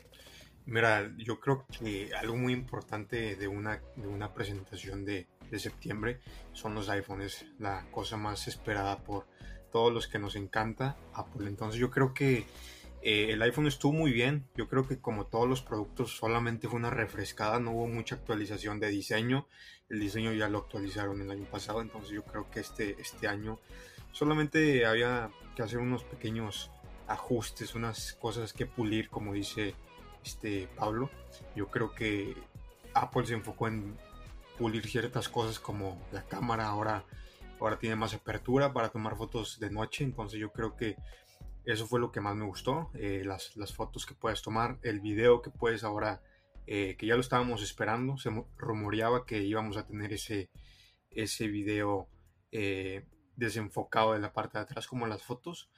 Mira, 0.68 1.12
yo 1.18 1.39
creo 1.39 1.65
que 1.68 2.12
algo 2.15 2.36
muy 2.38 2.54
importante 2.54 3.36
de 3.36 3.48
una, 3.48 3.82
de 3.96 4.08
una 4.08 4.34
presentación 4.34 5.04
de, 5.04 5.28
de 5.51 5.60
septiembre 5.60 6.19
son 6.53 6.75
los 6.75 6.89
iPhones, 6.89 7.45
la 7.60 7.86
cosa 7.91 8.17
más 8.17 8.47
esperada 8.47 8.99
por 9.03 9.27
todos 9.71 9.91
los 9.91 10.08
que 10.08 10.19
nos 10.19 10.36
encanta 10.36 10.97
Apple. 11.13 11.47
Entonces 11.47 11.79
yo 11.79 11.91
creo 11.91 12.13
que 12.13 12.45
eh, 13.01 13.34
el 13.34 13.41
iPhone 13.43 13.67
estuvo 13.67 13.93
muy 13.93 14.12
bien. 14.12 14.47
Yo 14.55 14.67
creo 14.67 14.88
que 14.88 14.99
como 14.99 15.27
todos 15.27 15.47
los 15.47 15.62
productos 15.62 16.17
solamente 16.17 16.67
fue 16.67 16.79
una 16.79 16.89
refrescada, 16.89 17.60
no 17.60 17.71
hubo 17.71 17.88
mucha 17.88 18.15
actualización 18.15 18.79
de 18.79 18.89
diseño. 18.89 19.47
El 19.89 19.99
diseño 19.99 20.34
ya 20.34 20.49
lo 20.49 20.58
actualizaron 20.58 21.21
el 21.21 21.29
año 21.29 21.45
pasado, 21.45 21.81
entonces 21.81 22.10
yo 22.12 22.23
creo 22.23 22.49
que 22.49 22.62
este, 22.62 22.99
este 22.99 23.27
año 23.27 23.60
solamente 24.12 24.88
había 24.88 25.29
que 25.55 25.62
hacer 25.62 25.77
unos 25.77 26.03
pequeños 26.03 26.71
ajustes, 27.08 27.75
unas 27.75 28.13
cosas 28.13 28.53
que 28.53 28.65
pulir, 28.65 29.10
como 29.10 29.34
dice 29.34 29.75
este 30.23 30.67
Pablo. 30.75 31.12
Yo 31.55 31.67
creo 31.67 31.93
que 31.93 32.34
Apple 32.95 33.25
se 33.27 33.36
enfocó 33.36 33.67
en 33.67 33.95
pulir 34.58 34.88
ciertas 34.88 35.30
cosas 35.30 35.60
como 35.60 36.02
la 36.12 36.24
cámara 36.24 36.68
ahora, 36.68 37.06
ahora 37.60 37.78
tiene 37.78 37.96
más 37.96 38.13
apertura 38.13 38.74
para 38.74 38.89
tomar 38.89 39.15
fotos 39.15 39.60
de 39.60 39.70
noche, 39.70 40.04
entonces 40.04 40.39
yo 40.39 40.52
creo 40.52 40.76
que 40.76 40.96
eso 41.65 41.88
fue 41.88 42.00
lo 42.00 42.12
que 42.12 42.22
más 42.22 42.36
me 42.36 42.46
gustó, 42.46 42.91
eh, 42.94 43.24
las, 43.26 43.56
las, 43.58 43.74
fotos 43.74 44.06
que 44.06 44.13
puedes 44.13 44.41
tomar, 44.41 44.78
el 44.84 45.00
video 45.00 45.41
que 45.41 45.50
puedes 45.50 45.84
ahora, 45.84 46.22
eh, 46.68 46.96
que 46.98 47.08
ya 47.08 47.15
lo 47.15 47.22
estábamos 47.22 47.63
esperando, 47.63 48.18
se 48.18 48.30
rumoreaba 48.58 49.26
que 49.26 49.41
íbamos 49.41 49.76
a 49.78 49.88
tener 49.88 50.13
ese, 50.13 50.52
ese 51.10 51.48
video 51.48 52.08
eh, 52.52 53.08
desenfocado 53.36 54.13
de 54.13 54.20
la 54.20 54.32
parte 54.32 54.60
de 54.60 54.63
atrás 54.63 54.88
como 54.88 55.08
las 55.08 55.24
fotos. 55.24 55.70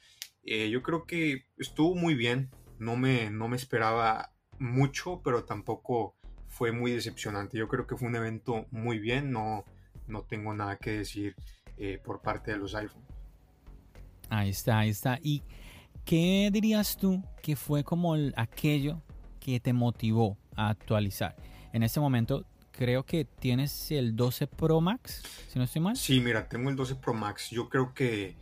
yo 0.43 0.81
creo 0.81 1.05
que 1.05 1.45
estuvo 1.57 1.95
muy 1.95 2.15
bien, 2.15 2.51
no 2.79 2.97
me, 2.97 3.29
no 3.29 3.47
me 3.47 3.55
esperaba 3.55 4.33
mucho, 4.59 5.21
pero 5.23 5.45
tampoco 5.45 6.15
fue 6.57 6.71
muy 6.71 6.91
decepcionante. 6.91 7.57
Yo 7.57 7.67
creo 7.67 7.85
que 7.85 7.95
fue 7.95 8.07
un 8.07 8.15
evento 8.15 8.65
muy 8.71 8.97
bien, 8.97 9.31
no, 9.31 9.63
no 10.07 10.23
tengo 10.23 10.55
nada 10.55 10.77
que 10.77 10.91
decir 10.91 11.35
eh, 11.77 12.01
por 12.03 12.21
parte 12.21 12.51
de 12.51 12.57
los 12.57 12.73
iPhone. 12.73 13.03
Ahí 14.29 14.49
está, 14.49 14.79
ahí 14.79 14.89
está. 14.89 15.19
¿Y 15.21 15.43
qué 16.03 16.49
dirías 16.51 16.97
tú 16.97 17.23
que 17.43 17.55
fue 17.55 17.83
como 17.83 18.15
aquello 18.35 19.03
que 19.39 19.59
te 19.59 19.71
motivó 19.71 20.35
a 20.55 20.69
actualizar? 20.69 21.35
En 21.73 21.83
este 21.83 21.99
momento 21.99 22.43
creo 22.71 23.05
que 23.05 23.25
tienes 23.25 23.91
el 23.91 24.15
12 24.15 24.47
Pro 24.47 24.81
Max, 24.81 25.21
si 25.49 25.59
no 25.59 25.65
estoy 25.65 25.83
mal. 25.83 25.95
Sí, 25.95 26.19
mira, 26.19 26.49
tengo 26.49 26.71
el 26.71 26.75
12 26.75 26.95
Pro 26.95 27.13
Max. 27.13 27.51
Yo 27.51 27.69
creo 27.69 27.93
que 27.93 28.35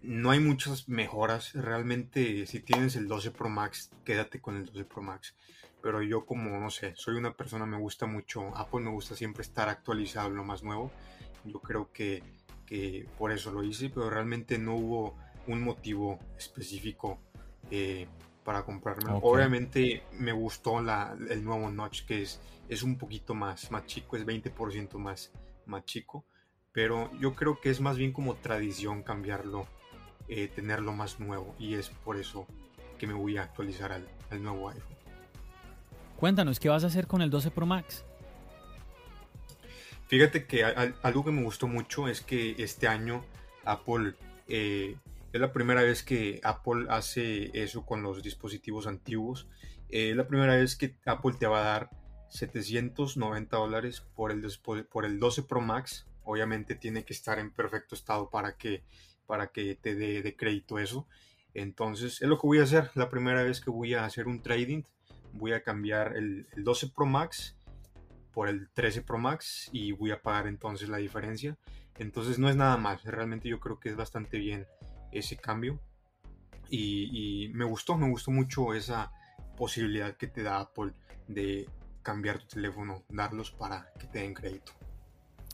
no 0.00 0.30
hay 0.30 0.40
muchas 0.40 0.88
mejoras. 0.88 1.52
Realmente, 1.52 2.46
si 2.46 2.60
tienes 2.60 2.96
el 2.96 3.08
12 3.08 3.30
Pro 3.30 3.50
Max, 3.50 3.90
quédate 4.06 4.40
con 4.40 4.56
el 4.56 4.64
12 4.64 4.84
Pro 4.86 5.02
Max 5.02 5.34
pero 5.82 6.02
yo 6.02 6.26
como, 6.26 6.58
no 6.58 6.70
sé, 6.70 6.92
soy 6.96 7.16
una 7.16 7.34
persona, 7.34 7.66
me 7.66 7.78
gusta 7.78 8.06
mucho 8.06 8.56
Apple, 8.56 8.80
me 8.80 8.90
gusta 8.90 9.14
siempre 9.14 9.42
estar 9.42 9.68
actualizado 9.68 10.30
lo 10.30 10.44
más 10.44 10.62
nuevo. 10.62 10.90
Yo 11.44 11.60
creo 11.60 11.92
que, 11.92 12.22
que 12.66 13.06
por 13.16 13.32
eso 13.32 13.52
lo 13.52 13.62
hice, 13.62 13.90
pero 13.90 14.10
realmente 14.10 14.58
no 14.58 14.74
hubo 14.74 15.16
un 15.46 15.62
motivo 15.62 16.18
específico 16.36 17.18
eh, 17.70 18.06
para 18.44 18.62
comprarme. 18.62 19.12
Obviamente 19.22 20.02
me 20.18 20.32
gustó 20.32 20.80
la, 20.80 21.16
el 21.28 21.44
nuevo 21.44 21.70
notch, 21.70 22.04
que 22.06 22.22
es, 22.22 22.40
es 22.68 22.82
un 22.82 22.96
poquito 22.96 23.34
más, 23.34 23.70
más 23.70 23.86
chico, 23.86 24.16
es 24.16 24.26
20% 24.26 24.98
más, 24.98 25.32
más 25.66 25.84
chico, 25.84 26.24
pero 26.72 27.10
yo 27.18 27.34
creo 27.34 27.60
que 27.60 27.70
es 27.70 27.80
más 27.80 27.96
bien 27.96 28.12
como 28.12 28.36
tradición 28.36 29.02
cambiarlo, 29.02 29.66
eh, 30.28 30.48
tenerlo 30.48 30.92
más 30.92 31.20
nuevo, 31.20 31.54
y 31.58 31.74
es 31.74 31.90
por 31.90 32.16
eso 32.16 32.46
que 32.98 33.06
me 33.06 33.14
voy 33.14 33.36
a 33.36 33.42
actualizar 33.42 33.92
al, 33.92 34.08
al 34.30 34.42
nuevo 34.42 34.68
iPhone. 34.68 34.97
Cuéntanos, 36.18 36.58
¿qué 36.58 36.68
vas 36.68 36.82
a 36.82 36.88
hacer 36.88 37.06
con 37.06 37.22
el 37.22 37.30
12 37.30 37.52
Pro 37.52 37.64
Max? 37.64 38.04
Fíjate 40.08 40.46
que 40.46 40.64
algo 40.64 41.24
que 41.24 41.30
me 41.30 41.44
gustó 41.44 41.68
mucho 41.68 42.08
es 42.08 42.22
que 42.22 42.56
este 42.58 42.88
año 42.88 43.24
Apple 43.64 44.14
eh, 44.48 44.96
es 45.32 45.40
la 45.40 45.52
primera 45.52 45.82
vez 45.82 46.02
que 46.02 46.40
Apple 46.42 46.86
hace 46.88 47.52
eso 47.54 47.86
con 47.86 48.02
los 48.02 48.20
dispositivos 48.20 48.88
antiguos. 48.88 49.46
Eh, 49.90 50.10
es 50.10 50.16
la 50.16 50.26
primera 50.26 50.56
vez 50.56 50.74
que 50.74 50.96
Apple 51.06 51.36
te 51.38 51.46
va 51.46 51.60
a 51.60 51.64
dar 51.64 51.90
790 52.30 53.56
dólares 53.56 54.00
por 54.16 54.32
el, 54.32 54.44
por 54.90 55.04
el 55.04 55.20
12 55.20 55.44
Pro 55.44 55.60
Max. 55.60 56.08
Obviamente 56.24 56.74
tiene 56.74 57.04
que 57.04 57.12
estar 57.12 57.38
en 57.38 57.52
perfecto 57.52 57.94
estado 57.94 58.28
para 58.28 58.56
que, 58.56 58.82
para 59.26 59.52
que 59.52 59.76
te 59.76 59.94
dé 59.94 60.20
de 60.22 60.34
crédito 60.34 60.80
eso. 60.80 61.06
Entonces 61.54 62.20
es 62.20 62.28
lo 62.28 62.40
que 62.40 62.46
voy 62.48 62.58
a 62.58 62.64
hacer. 62.64 62.90
La 62.94 63.08
primera 63.08 63.44
vez 63.44 63.60
que 63.60 63.70
voy 63.70 63.94
a 63.94 64.04
hacer 64.04 64.26
un 64.26 64.42
trading 64.42 64.82
voy 65.38 65.52
a 65.52 65.62
cambiar 65.62 66.16
el, 66.16 66.46
12 66.56 66.88
Pro 66.88 67.06
Max 67.06 67.56
por 68.32 68.48
el 68.48 68.68
13 68.74 69.02
Pro 69.02 69.18
Max 69.18 69.68
y 69.72 69.92
voy 69.92 70.10
a 70.10 70.20
pagar 70.20 70.46
entonces 70.46 70.88
la 70.88 70.98
diferencia. 70.98 71.56
Entonces 71.98 72.38
no 72.38 72.48
es 72.48 72.56
nada 72.56 72.76
más, 72.76 73.02
realmente 73.04 73.48
yo 73.48 73.58
creo 73.58 73.80
que 73.80 73.88
es 73.88 73.96
bastante 73.96 74.38
bien 74.38 74.66
ese 75.10 75.36
cambio 75.36 75.80
y, 76.70 77.50
me 77.54 77.64
gustó, 77.64 77.96
me 77.96 78.08
gustó 78.10 78.30
mucho 78.30 78.74
esa 78.74 79.10
posibilidad 79.56 80.16
que 80.16 80.26
te 80.26 80.42
da 80.42 80.60
Apple 80.60 80.92
de 81.26 81.68
cambiar 82.02 82.38
tu 82.38 82.46
teléfono, 82.46 83.04
darlos 83.08 83.50
para 83.50 83.92
que 83.98 84.06
te 84.06 84.20
den 84.20 84.34
crédito. 84.34 84.72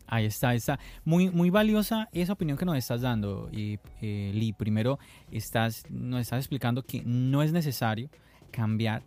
Ahí 0.07 0.26
está, 0.26 0.55
está. 0.55 0.78
Muy, 1.05 1.30
muy 1.30 1.51
valiosa 1.51 2.09
esa 2.12 2.35
opinión 2.35 2.59
que 2.59 2.64
nos 2.64 2.76
estás 2.76 3.01
dando, 3.01 3.49
y, 3.51 3.78
eh, 4.03 4.32
Lee. 4.35 4.53
Primero, 4.53 4.99
estás, 5.30 5.89
nos 5.89 6.20
estás 6.20 6.41
explicando 6.41 6.82
que 6.82 7.03
no 7.05 7.43
es 7.43 7.53
necesario 7.53 8.11
cambiar, 8.51 9.03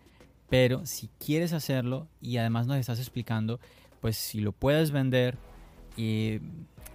pero 0.49 0.85
si 0.85 1.09
quieres 1.19 1.53
hacerlo 1.53 2.07
y 2.21 2.37
además 2.37 2.67
nos 2.67 2.77
estás 2.77 2.99
explicando, 2.99 3.59
pues 4.01 4.17
si 4.17 4.39
lo 4.39 4.51
puedes 4.51 4.91
vender, 4.91 5.37
eh, 5.97 6.39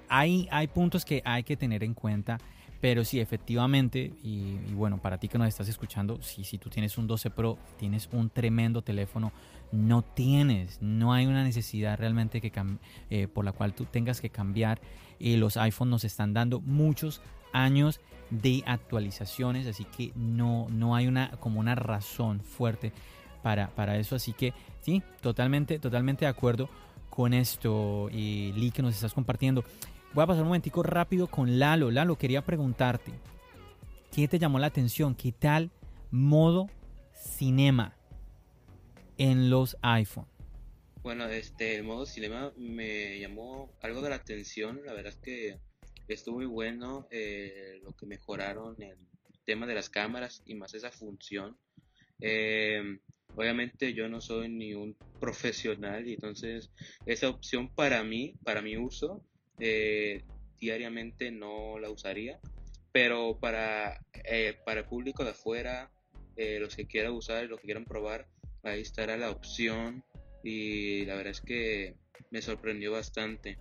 hay, 0.08 0.48
hay 0.50 0.66
puntos 0.68 1.04
que 1.04 1.22
hay 1.24 1.42
que 1.42 1.56
tener 1.56 1.84
en 1.84 1.94
cuenta. 1.94 2.38
Pero 2.80 3.04
sí, 3.04 3.20
efectivamente, 3.20 4.12
y, 4.24 4.56
bueno, 4.74 5.00
para 5.00 5.16
ti 5.16 5.28
que 5.28 5.38
nos 5.38 5.46
estás 5.46 5.68
escuchando, 5.68 6.20
si, 6.20 6.42
si 6.42 6.58
tú 6.58 6.68
tienes 6.68 6.98
un 6.98 7.06
12 7.06 7.30
Pro, 7.30 7.56
tienes 7.78 8.08
un 8.10 8.28
tremendo 8.28 8.82
teléfono, 8.82 9.30
no 9.70 10.02
tienes, 10.02 10.82
no 10.82 11.12
hay 11.12 11.26
una 11.26 11.44
necesidad 11.44 11.96
realmente 11.96 12.40
que 12.40 12.50
eh, 13.08 13.28
por 13.28 13.44
la 13.44 13.52
cual 13.52 13.72
tú 13.72 13.84
tengas 13.84 14.20
que 14.20 14.30
cambiar. 14.30 14.80
y 15.20 15.36
los 15.36 15.56
iPhones 15.56 15.90
nos 15.92 16.04
están 16.04 16.34
dando 16.34 16.60
muchos 16.60 17.20
años 17.52 18.00
de 18.30 18.64
actualizaciones, 18.66 19.68
así 19.68 19.84
que 19.84 20.10
no, 20.16 20.66
no 20.70 20.96
hay 20.96 21.06
una 21.06 21.30
como 21.38 21.60
una 21.60 21.76
razón 21.76 22.40
fuerte 22.40 22.92
para, 23.42 23.68
para 23.70 23.98
eso. 23.98 24.16
Así 24.16 24.32
que 24.32 24.52
sí, 24.80 25.02
totalmente, 25.20 25.78
totalmente 25.78 26.24
de 26.24 26.30
acuerdo 26.30 26.68
con 27.10 27.34
esto, 27.34 28.08
y 28.10 28.52
Lee, 28.52 28.70
que 28.70 28.82
nos 28.82 28.94
estás 28.94 29.12
compartiendo. 29.12 29.64
Voy 30.14 30.24
a 30.24 30.26
pasar 30.26 30.42
un 30.42 30.48
momentico 30.48 30.82
rápido 30.82 31.26
con 31.26 31.58
Lalo. 31.58 31.90
Lalo, 31.90 32.16
quería 32.16 32.42
preguntarte, 32.42 33.12
¿qué 34.10 34.28
te 34.28 34.38
llamó 34.38 34.58
la 34.58 34.68
atención? 34.68 35.14
¿Qué 35.14 35.32
tal 35.32 35.70
modo 36.10 36.68
cinema? 37.12 37.94
en 39.18 39.50
los 39.50 39.76
iPhone? 39.82 40.26
Bueno, 41.02 41.26
este, 41.26 41.76
el 41.76 41.84
modo 41.84 42.06
cinema 42.06 42.52
me 42.56 43.18
llamó 43.18 43.72
algo 43.80 44.02
de 44.02 44.10
la 44.10 44.16
atención. 44.16 44.80
La 44.84 44.92
verdad 44.92 45.12
es 45.12 45.18
que 45.18 45.58
estuvo 46.08 46.36
muy 46.36 46.46
bueno 46.46 47.06
eh, 47.10 47.80
lo 47.82 47.92
que 47.92 48.06
mejoraron 48.06 48.80
el 48.82 48.98
tema 49.44 49.66
de 49.66 49.74
las 49.74 49.90
cámaras 49.90 50.42
y 50.44 50.54
más 50.54 50.74
esa 50.74 50.90
función. 50.90 51.56
Em, 52.20 53.00
obviamente 53.36 53.94
yo 53.94 54.08
no 54.08 54.20
soy 54.20 54.48
ni 54.48 54.74
un 54.74 54.96
profesional 55.20 56.06
y 56.08 56.14
entonces 56.14 56.70
esa 57.06 57.28
opción 57.28 57.68
para 57.74 58.02
mí, 58.02 58.34
para 58.44 58.62
mi 58.62 58.76
uso, 58.76 59.24
eh, 59.58 60.22
diariamente 60.60 61.30
no 61.30 61.78
la 61.78 61.90
usaría. 61.90 62.40
Pero 62.92 63.38
para, 63.40 64.04
eh, 64.24 64.58
para 64.66 64.80
el 64.80 64.86
público 64.86 65.24
de 65.24 65.30
afuera, 65.30 65.90
los 66.36 66.76
que 66.76 66.86
quieran 66.86 67.12
usar, 67.12 67.44
los 67.46 67.60
que 67.60 67.66
quieran 67.66 67.84
probar, 67.84 68.26
ahí 68.62 68.80
estará 68.80 69.16
la 69.16 69.30
opción 69.30 70.04
y 70.42 71.04
la 71.04 71.14
verdad 71.14 71.32
es 71.32 71.40
que 71.40 71.94
me 72.30 72.42
sorprendió 72.42 72.92
bastante. 72.92 73.58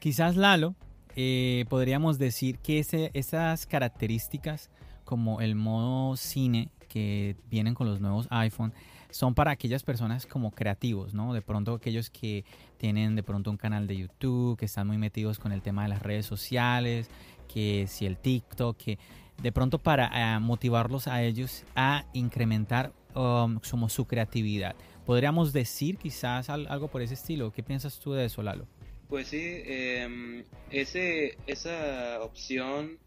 Quizás 0.00 0.36
Lalo, 0.36 0.74
eh, 1.16 1.64
podríamos 1.68 2.18
decir 2.18 2.58
que 2.58 2.84
esas 3.12 3.66
características 3.66 4.70
como 5.04 5.40
el 5.40 5.54
modo 5.54 6.16
cine 6.16 6.70
que 6.94 7.34
vienen 7.50 7.74
con 7.74 7.88
los 7.88 8.00
nuevos 8.00 8.28
iPhone 8.30 8.72
son 9.10 9.34
para 9.34 9.50
aquellas 9.50 9.82
personas 9.82 10.26
como 10.26 10.52
creativos, 10.52 11.12
¿no? 11.12 11.34
De 11.34 11.42
pronto 11.42 11.74
aquellos 11.74 12.08
que 12.08 12.44
tienen 12.78 13.16
de 13.16 13.24
pronto 13.24 13.50
un 13.50 13.56
canal 13.56 13.88
de 13.88 13.96
YouTube, 13.96 14.56
que 14.56 14.66
están 14.66 14.86
muy 14.86 14.96
metidos 14.96 15.40
con 15.40 15.50
el 15.50 15.60
tema 15.60 15.82
de 15.82 15.88
las 15.88 16.02
redes 16.02 16.24
sociales, 16.24 17.10
que 17.52 17.86
si 17.88 18.06
el 18.06 18.16
TikTok, 18.16 18.76
que 18.76 18.98
de 19.42 19.50
pronto 19.50 19.80
para 19.80 20.06
eh, 20.14 20.38
motivarlos 20.38 21.08
a 21.08 21.24
ellos 21.24 21.64
a 21.74 22.04
incrementar 22.12 22.92
um, 23.16 23.58
su 23.88 24.04
creatividad. 24.06 24.76
¿Podríamos 25.04 25.52
decir 25.52 25.96
quizás 25.98 26.48
algo 26.48 26.86
por 26.86 27.02
ese 27.02 27.14
estilo? 27.14 27.52
¿Qué 27.52 27.64
piensas 27.64 27.98
tú 27.98 28.12
de 28.12 28.26
eso, 28.26 28.40
Lalo? 28.40 28.68
Pues 29.08 29.26
sí, 29.28 29.62
em, 29.64 30.44
ese, 30.70 31.36
esa 31.48 32.20
opción 32.22 32.98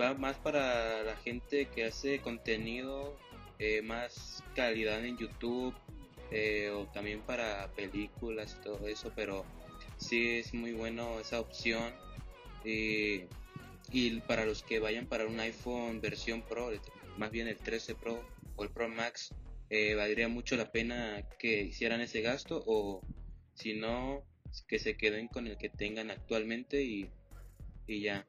va 0.00 0.14
más 0.14 0.36
para 0.36 1.02
la 1.02 1.16
gente 1.16 1.66
que 1.66 1.84
hace 1.84 2.20
contenido 2.20 3.16
eh, 3.58 3.82
más 3.82 4.42
calidad 4.54 5.04
en 5.04 5.16
YouTube 5.16 5.74
eh, 6.30 6.70
o 6.70 6.86
también 6.86 7.20
para 7.20 7.68
películas 7.72 8.56
y 8.58 8.64
todo 8.64 8.86
eso, 8.88 9.12
pero 9.14 9.44
sí 9.98 10.38
es 10.38 10.54
muy 10.54 10.72
bueno 10.72 11.20
esa 11.20 11.40
opción. 11.40 11.92
Y 12.64 13.24
y 13.92 14.20
para 14.20 14.44
los 14.44 14.62
que 14.62 14.80
vayan 14.80 15.06
para 15.06 15.26
un 15.26 15.38
iPhone 15.40 16.00
versión 16.00 16.42
Pro, 16.42 16.70
más 17.16 17.30
bien 17.30 17.48
el 17.48 17.56
13 17.56 17.94
Pro 17.94 18.20
o 18.56 18.64
el 18.64 18.70
Pro 18.70 18.88
Max, 18.88 19.32
eh, 19.70 19.94
valdría 19.94 20.28
mucho 20.28 20.56
la 20.56 20.72
pena 20.72 21.22
que 21.38 21.62
hicieran 21.62 22.00
ese 22.00 22.20
gasto 22.20 22.62
o 22.66 23.02
si 23.54 23.74
no, 23.74 24.22
que 24.66 24.78
se 24.78 24.96
queden 24.96 25.28
con 25.28 25.46
el 25.46 25.56
que 25.56 25.68
tengan 25.68 26.10
actualmente 26.10 26.82
y, 26.82 27.08
ya. 27.86 28.26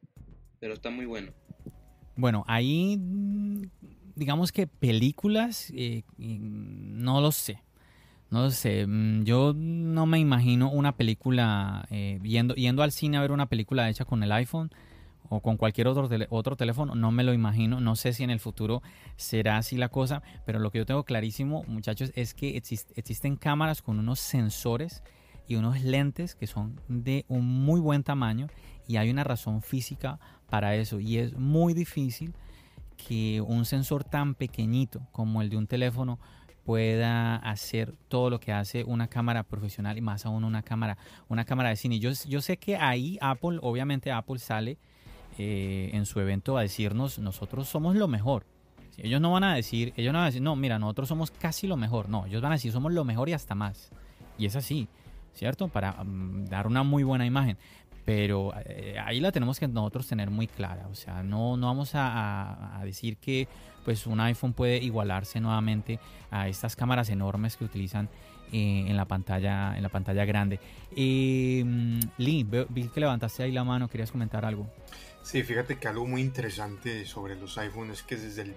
Pero 0.60 0.74
está 0.74 0.90
muy 0.90 1.06
bueno. 1.06 1.34
Bueno, 2.16 2.44
ahí 2.48 3.00
digamos 4.16 4.52
que 4.52 4.68
películas, 4.68 5.72
eh, 5.76 6.04
no 6.18 7.22
lo 7.22 7.32
sé. 7.32 7.62
No 8.32 8.42
lo 8.42 8.52
sé, 8.52 8.88
mm, 8.88 9.24
yo 9.24 9.54
no 9.56 10.06
me 10.08 10.20
imagino 10.20 10.72
una 10.72 10.98
película, 10.98 11.86
eh, 11.92 12.20
yendo, 12.24 12.56
yendo 12.56 12.82
al 12.82 12.92
cine 12.92 13.18
a 13.18 13.22
ver 13.22 13.32
una 13.32 13.46
película 13.46 13.88
hecha 13.90 14.04
con 14.04 14.24
el 14.24 14.32
iPhone 14.32 14.72
o 15.30 15.42
con 15.42 15.58
cualquier 15.58 15.88
otro, 15.88 16.10
otro 16.30 16.56
teléfono, 16.56 16.96
no 16.96 17.12
me 17.12 17.24
lo 17.24 17.34
imagino, 17.34 17.80
no 17.80 17.96
sé 17.96 18.14
si 18.14 18.24
en 18.24 18.32
el 18.32 18.40
futuro 18.40 18.82
será 19.16 19.58
así 19.58 19.78
la 19.78 19.90
cosa, 19.90 20.22
pero 20.46 20.60
lo 20.60 20.72
que 20.72 20.80
yo 20.80 20.86
tengo 20.86 21.04
clarísimo, 21.04 21.64
muchachos, 21.68 22.12
es 22.16 22.34
que 22.34 22.58
existen 22.58 23.36
cámaras 23.36 23.82
con 23.82 24.00
unos 24.00 24.20
sensores 24.20 25.04
y 25.48 25.56
unos 25.56 25.82
lentes 25.82 26.36
que 26.36 26.48
son 26.48 26.80
de 26.88 27.26
un 27.28 27.46
muy 27.46 27.80
buen 27.80 28.04
tamaño 28.04 28.48
y 28.88 28.98
hay 28.98 29.10
una 29.10 29.24
razón 29.24 29.62
física 29.62 30.20
para 30.50 30.76
eso 30.76 31.00
y 31.00 31.18
es 31.18 31.34
muy 31.34 31.74
difícil 31.74 32.34
que 32.96 33.42
un 33.42 33.66
sensor 33.66 34.04
tan 34.04 34.36
pequeñito 34.36 35.08
como 35.12 35.42
el 35.42 35.50
de 35.50 35.58
un 35.58 35.68
teléfono 35.68 36.20
pueda 36.64 37.36
hacer 37.36 37.96
todo 38.08 38.32
lo 38.32 38.40
que 38.40 38.52
hace 38.52 38.84
una 38.84 39.08
cámara 39.08 39.44
profesional 39.44 39.98
y 39.98 40.02
más 40.02 40.26
aún 40.26 40.44
una 40.44 40.64
cámara 40.64 40.98
una 41.30 41.46
cámara 41.46 41.70
de 41.70 41.76
cine. 41.76 42.00
Yo, 42.00 42.12
yo 42.28 42.42
sé 42.42 42.58
que 42.58 42.76
ahí 42.76 43.18
Apple, 43.22 43.60
obviamente 43.62 44.12
Apple 44.12 44.40
sale 44.40 44.80
eh, 45.38 45.92
en 45.94 46.06
su 46.06 46.20
evento 46.20 46.58
a 46.58 46.62
decirnos 46.62 47.20
nosotros 47.20 47.68
somos 47.70 47.96
lo 47.96 48.08
mejor. 48.08 48.46
Ellos 48.98 49.20
no 49.20 49.32
van 49.32 49.44
a 49.44 49.54
decir, 49.54 49.94
ellos 49.98 50.14
no 50.14 50.20
van 50.20 50.24
a 50.24 50.28
decir, 50.28 50.42
no, 50.42 50.56
mira, 50.56 50.80
nosotros 50.80 51.10
somos 51.10 51.30
casi 51.30 51.68
lo 51.68 51.78
mejor. 51.78 52.10
No, 52.10 52.26
ellos 52.26 52.42
van 52.42 52.54
a 52.54 52.56
decir 52.56 52.72
somos 52.72 52.94
lo 52.94 53.04
mejor 53.04 53.30
y 53.30 53.34
hasta 53.34 53.54
más. 53.54 53.92
Y 54.38 54.46
es 54.46 54.56
así, 54.56 54.88
¿cierto? 55.34 55.68
Para 55.68 56.04
mm, 56.04 56.46
dar 56.46 56.66
una 56.66 56.84
muy 56.84 57.04
buena 57.04 57.26
imagen. 57.26 57.58
Pero 58.06 58.54
eh, 58.66 58.98
ahí 59.04 59.20
la 59.20 59.32
tenemos 59.32 59.60
que 59.60 59.68
nosotros 59.68 60.08
tener 60.08 60.30
muy 60.30 60.48
clara. 60.48 60.88
O 60.92 60.96
sea, 60.96 61.24
no, 61.24 61.58
no 61.58 61.68
vamos 61.68 61.92
a, 61.96 62.80
decir 62.84 63.18
que 63.18 63.48
pues 63.84 64.06
un 64.08 64.20
iPhone 64.20 64.54
puede 64.54 64.78
igualarse 64.78 65.40
nuevamente 65.40 66.00
a 66.32 66.48
estas 66.48 66.76
cámaras 66.76 67.10
enormes 67.10 67.58
que 67.58 67.66
utilizan 67.66 68.10
eh, 68.52 68.86
en 68.88 68.96
la 68.96 69.06
pantalla 69.06 69.76
en 69.76 69.82
la 69.82 69.90
pantalla 69.90 70.24
grande. 70.26 70.60
Mm, 70.92 72.00
Lee, 72.18 72.48
vi 72.70 72.88
que 72.90 73.00
levantaste 73.00 73.44
ahí 73.44 73.52
la 73.52 73.64
mano, 73.64 73.88
querías 73.88 74.12
comentar 74.12 74.46
algo. 74.46 74.70
Sí, 75.24 75.42
fíjate 75.42 75.78
que 75.78 75.88
algo 75.88 76.06
muy 76.06 76.22
interesante 76.22 77.04
sobre 77.06 77.36
los 77.36 77.58
iPhones 77.58 78.00
es 78.00 78.04
que 78.04 78.16
desde 78.16 78.54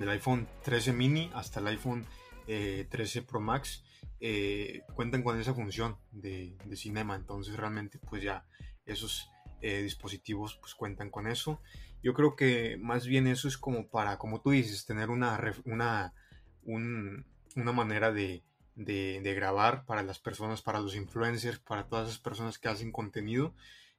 el 0.00 0.08
iPhone 0.08 0.46
13 0.62 0.92
mini 0.92 1.28
hasta 1.34 1.58
el 1.58 1.66
iPhone 1.66 2.06
13 2.46 3.18
eh, 3.18 3.22
Pro 3.22 3.40
Max 3.40 3.82
eh, 4.20 4.82
cuentan 4.94 5.22
con 5.22 5.40
esa 5.40 5.52
función 5.52 5.96
de, 6.12 6.54
cinema. 6.76 7.16
Entonces 7.16 7.56
realmente 7.56 7.98
pues 7.98 8.22
ya 8.22 8.44
esos 8.86 9.30
eh, 9.60 9.82
dispositivos 9.82 10.56
pues 10.60 10.74
cuentan 10.74 11.10
con 11.10 11.26
eso. 11.26 11.60
Yo 12.02 12.14
creo 12.14 12.34
que 12.34 12.76
más 12.80 13.06
bien 13.06 13.26
eso 13.26 13.48
es 13.48 13.56
como 13.56 13.88
para, 13.88 14.18
como 14.18 14.40
tú 14.40 14.50
dices, 14.50 14.86
tener 14.86 15.10
una, 15.10 15.40
una, 15.64 16.12
una 16.64 17.72
manera 17.72 18.12
de, 18.12 18.42
de, 18.74 19.34
grabar 19.34 19.84
para 19.84 20.02
las 20.02 20.18
personas, 20.18 20.62
para 20.62 20.80
los 20.80 20.96
influencers, 20.96 21.60
para 21.60 21.86
todas 21.86 22.08
esas 22.08 22.20
personas 22.20 22.58
que 22.58 22.68
hacen 22.68 22.90
contenido 22.90 23.54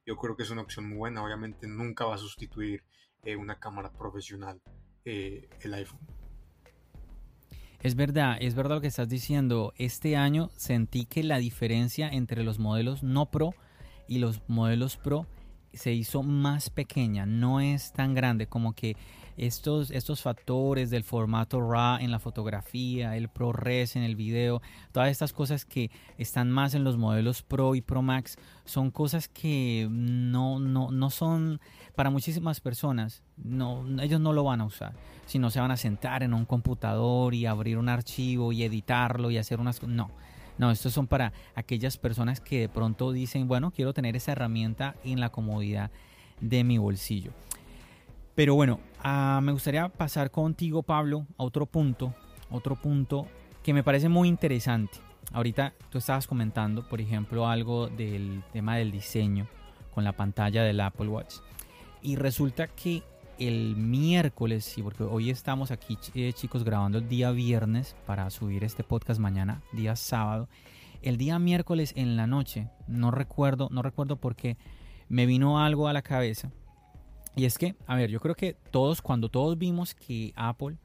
yo 0.06 0.16
creo 0.16 0.36
que 0.36 0.42
es 0.42 0.50
una 0.50 0.62
opción 0.62 0.88
muy 0.88 0.98
buena. 0.98 1.24
Obviamente 1.24 1.66
nunca 1.66 2.04
va 2.04 2.16
a 2.16 2.18
sustituir 2.18 2.84
eh, 3.24 3.36
una 3.36 3.58
cámara 3.58 3.92
profesional 3.92 4.60
eh, 5.04 5.48
el 5.60 5.74
iPhone. 5.74 6.00
Es 7.80 7.96
verdad, 7.96 8.38
es 8.40 8.54
verdad 8.54 8.76
lo 8.76 8.80
que 8.80 8.86
estás 8.86 9.08
diciendo. 9.08 9.74
Este 9.76 10.16
año 10.16 10.50
sentí 10.56 11.04
que 11.04 11.22
la 11.22 11.38
diferencia 11.38 12.08
entre 12.08 12.42
los 12.42 12.58
modelos 12.58 13.02
no 13.02 13.30
Pro 13.30 13.54
y 14.08 14.18
los 14.18 14.40
modelos 14.48 14.96
Pro 14.96 15.26
se 15.72 15.92
hizo 15.92 16.22
más 16.22 16.70
pequeña, 16.70 17.26
no 17.26 17.60
es 17.60 17.92
tan 17.92 18.14
grande 18.14 18.46
como 18.46 18.74
que 18.74 18.96
estos, 19.36 19.90
estos 19.90 20.22
factores 20.22 20.90
del 20.90 21.02
formato 21.02 21.60
RAW 21.60 21.98
en 21.98 22.10
la 22.10 22.20
fotografía, 22.20 23.16
el 23.16 23.28
ProRes 23.28 23.96
en 23.96 24.02
el 24.02 24.14
video, 24.14 24.62
todas 24.92 25.10
estas 25.10 25.32
cosas 25.32 25.64
que 25.64 25.90
están 26.18 26.50
más 26.50 26.74
en 26.74 26.84
los 26.84 26.96
modelos 26.96 27.42
Pro 27.42 27.74
y 27.74 27.80
Pro 27.80 28.02
Max, 28.02 28.36
son 28.64 28.90
cosas 28.90 29.28
que 29.28 29.88
no, 29.90 30.60
no, 30.60 30.90
no 30.90 31.10
son 31.10 31.60
para 31.96 32.10
muchísimas 32.10 32.60
personas, 32.60 33.22
no, 33.36 33.84
ellos 34.00 34.20
no 34.20 34.32
lo 34.32 34.44
van 34.44 34.60
a 34.60 34.66
usar, 34.66 34.94
sino 35.26 35.50
se 35.50 35.60
van 35.60 35.70
a 35.70 35.76
sentar 35.76 36.22
en 36.22 36.34
un 36.34 36.44
computador 36.44 37.34
y 37.34 37.46
abrir 37.46 37.78
un 37.78 37.88
archivo 37.88 38.52
y 38.52 38.62
editarlo 38.62 39.30
y 39.30 39.38
hacer 39.38 39.60
unas... 39.60 39.82
No, 39.82 40.10
No, 40.58 40.70
estos 40.70 40.92
son 40.92 41.06
para 41.06 41.32
aquellas 41.54 41.96
personas 41.96 42.40
que 42.40 42.60
de 42.60 42.68
pronto 42.68 43.12
dicen, 43.12 43.48
bueno, 43.48 43.72
quiero 43.72 43.92
tener 43.92 44.16
esa 44.16 44.32
herramienta 44.32 44.94
en 45.04 45.20
la 45.20 45.30
comodidad 45.30 45.90
de 46.40 46.64
mi 46.64 46.78
bolsillo. 46.78 47.32
Pero 48.34 48.54
bueno, 48.54 48.80
ah, 49.02 49.40
me 49.42 49.52
gustaría 49.52 49.88
pasar 49.88 50.30
contigo, 50.30 50.82
Pablo, 50.82 51.26
a 51.38 51.44
otro 51.44 51.66
punto, 51.66 52.14
otro 52.50 52.76
punto 52.76 53.26
que 53.62 53.72
me 53.72 53.82
parece 53.82 54.08
muy 54.08 54.28
interesante. 54.28 54.98
Ahorita 55.32 55.72
tú 55.90 55.98
estabas 55.98 56.26
comentando, 56.26 56.88
por 56.88 57.00
ejemplo, 57.00 57.48
algo 57.48 57.88
del 57.88 58.42
tema 58.52 58.76
del 58.76 58.92
diseño 58.92 59.48
con 59.92 60.04
la 60.04 60.12
pantalla 60.12 60.62
del 60.62 60.80
Apple 60.80 61.08
Watch. 61.08 61.36
Y 62.02 62.16
resulta 62.16 62.66
que 62.66 63.02
el 63.38 63.76
miércoles, 63.76 64.64
sí, 64.64 64.82
porque 64.82 65.02
hoy 65.02 65.30
estamos 65.30 65.70
aquí, 65.70 65.98
eh, 66.14 66.32
chicos, 66.32 66.64
grabando 66.64 66.98
el 66.98 67.08
día 67.08 67.30
viernes 67.30 67.96
para 68.06 68.30
subir 68.30 68.64
este 68.64 68.84
podcast 68.84 69.20
mañana, 69.20 69.62
día 69.72 69.96
sábado. 69.96 70.48
El 71.02 71.16
día 71.16 71.38
miércoles 71.38 71.92
en 71.96 72.16
la 72.16 72.26
noche, 72.26 72.68
no 72.86 73.10
recuerdo, 73.10 73.68
no 73.70 73.82
recuerdo 73.82 74.16
por 74.16 74.36
qué, 74.36 74.56
me 75.08 75.26
vino 75.26 75.58
algo 75.58 75.88
a 75.88 75.92
la 75.92 76.02
cabeza. 76.02 76.50
Y 77.36 77.44
es 77.44 77.58
que, 77.58 77.74
a 77.86 77.96
ver, 77.96 78.10
yo 78.10 78.20
creo 78.20 78.36
que 78.36 78.56
todos, 78.70 79.02
cuando 79.02 79.28
todos 79.28 79.58
vimos 79.58 79.94
que 79.94 80.32
Apple 80.36 80.76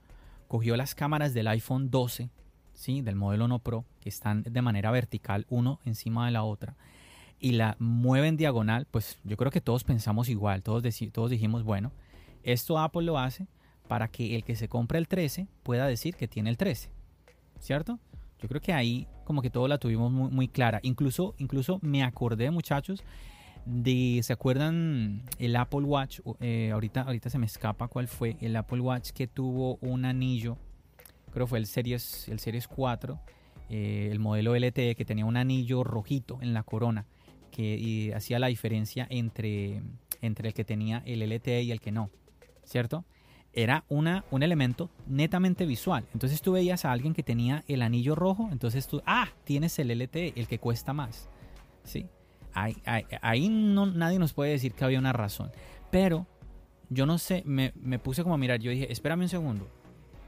cogió 0.48 0.76
las 0.76 0.96
cámaras 0.96 1.34
del 1.34 1.48
iPhone 1.48 1.92
12, 1.92 2.30
¿sí? 2.74 3.02
del 3.02 3.16
modelo 3.16 3.48
no 3.48 3.60
Pro, 3.60 3.86
que 4.02 4.10
están 4.10 4.44
de 4.44 4.62
manera 4.62 4.90
vertical, 4.92 5.46
uno 5.50 5.80
encima 5.86 6.26
de 6.26 6.32
la 6.32 6.44
otra, 6.44 6.76
y 7.40 7.52
la 7.52 7.78
mueve 7.80 8.28
en 8.28 8.38
diagonal, 8.38 8.88
pues 8.90 9.20
yo 9.24 9.38
creo 9.38 9.52
que 9.52 9.62
todos 9.62 9.84
pensamos 9.84 10.28
igual, 10.28 10.64
todos, 10.64 10.84
todos 11.14 11.30
dijimos, 11.30 11.64
bueno, 11.64 11.92
esto 12.52 12.78
Apple 12.80 13.04
lo 13.04 13.18
hace 13.18 13.48
para 13.88 14.08
que 14.08 14.36
el 14.36 14.44
que 14.44 14.56
se 14.56 14.68
compre 14.68 15.00
el 15.00 15.08
13 15.08 15.48
pueda 15.64 15.88
decir 15.88 16.16
que 16.16 16.28
tiene 16.28 16.50
el 16.50 16.58
13, 16.58 16.92
¿cierto? 17.60 18.00
Yo 18.42 18.48
creo 18.48 18.62
que 18.62 18.72
ahí 18.72 19.08
como 19.26 19.42
que 19.42 19.50
todos 19.50 19.70
la 19.70 19.78
tuvimos 19.78 20.12
muy, 20.12 20.48
clara. 20.48 20.80
Incluso, 20.82 21.36
incluso 21.38 21.80
me 21.82 22.04
acordé, 22.04 22.50
muchachos, 22.52 23.04
de, 23.66 24.22
¿se 24.24 24.34
acuerdan 24.34 25.24
el 25.38 25.56
Apple 25.56 25.82
Watch? 25.82 26.22
Eh, 26.40 26.72
ahorita, 26.72 27.02
ahorita 27.02 27.30
se 27.30 27.38
me 27.38 27.46
escapa 27.46 27.88
cuál 27.88 28.08
fue 28.08 28.38
el 28.42 28.56
Apple 28.56 28.80
Watch 28.80 29.12
que 29.12 29.28
tuvo 29.28 29.78
un 29.82 30.06
anillo, 30.06 30.58
creo 31.32 31.46
fue 31.46 31.60
el 31.60 31.68
Series, 31.68 32.28
el 32.30 32.40
Series 32.40 32.68
4, 32.68 33.20
eh, 33.70 34.10
el 34.12 34.20
modelo 34.20 34.56
LTE 34.56 34.96
que 34.96 35.06
tenía 35.06 35.26
un 35.26 35.38
anillo 35.38 35.84
rojito 35.84 36.40
en 36.42 36.54
la 36.54 36.64
corona 36.64 37.06
que 37.52 38.14
hacía 38.16 38.40
la 38.40 38.48
diferencia 38.48 39.06
entre, 39.10 39.82
entre 40.22 40.48
el 40.48 40.54
que 40.54 40.64
tenía 40.64 41.04
el 41.06 41.22
LTE 41.22 41.64
y 41.64 41.72
el 41.72 41.82
que 41.82 41.92
no, 41.92 42.10
¿cierto? 42.70 43.04
Era 43.52 43.84
una, 43.90 44.24
un 44.30 44.44
elemento 44.44 44.90
netamente 45.08 45.66
visual. 45.66 46.06
Entonces 46.14 46.42
tú 46.42 46.52
veías 46.52 46.86
a 46.86 46.92
alguien 46.92 47.14
que 47.14 47.24
tenía 47.24 47.64
el 47.68 47.82
anillo 47.82 48.16
rojo, 48.16 48.48
entonces 48.52 48.88
tú, 48.88 49.02
ah, 49.06 49.30
tienes 49.44 49.80
el 49.80 49.90
LTE, 49.90 50.34
el 50.36 50.48
que 50.48 50.60
cuesta 50.60 50.94
más, 50.94 51.30
¿sí? 51.84 52.06
Ahí, 52.54 53.50
no, 53.50 53.86
nadie 53.86 54.20
nos 54.20 54.34
puede 54.34 54.52
decir 54.52 54.74
que 54.74 54.84
había 54.84 55.00
una 55.00 55.14
razón. 55.14 55.52
Pero 55.92 56.28
yo 56.90 57.06
no 57.06 57.18
sé, 57.18 57.44
me, 57.46 57.72
puse 58.00 58.24
como 58.24 58.36
a 58.36 58.38
mirar, 58.38 58.60
yo 58.60 58.72
dije, 58.72 58.92
espérame 58.92 59.22
un 59.22 59.30
segundo. 59.30 59.68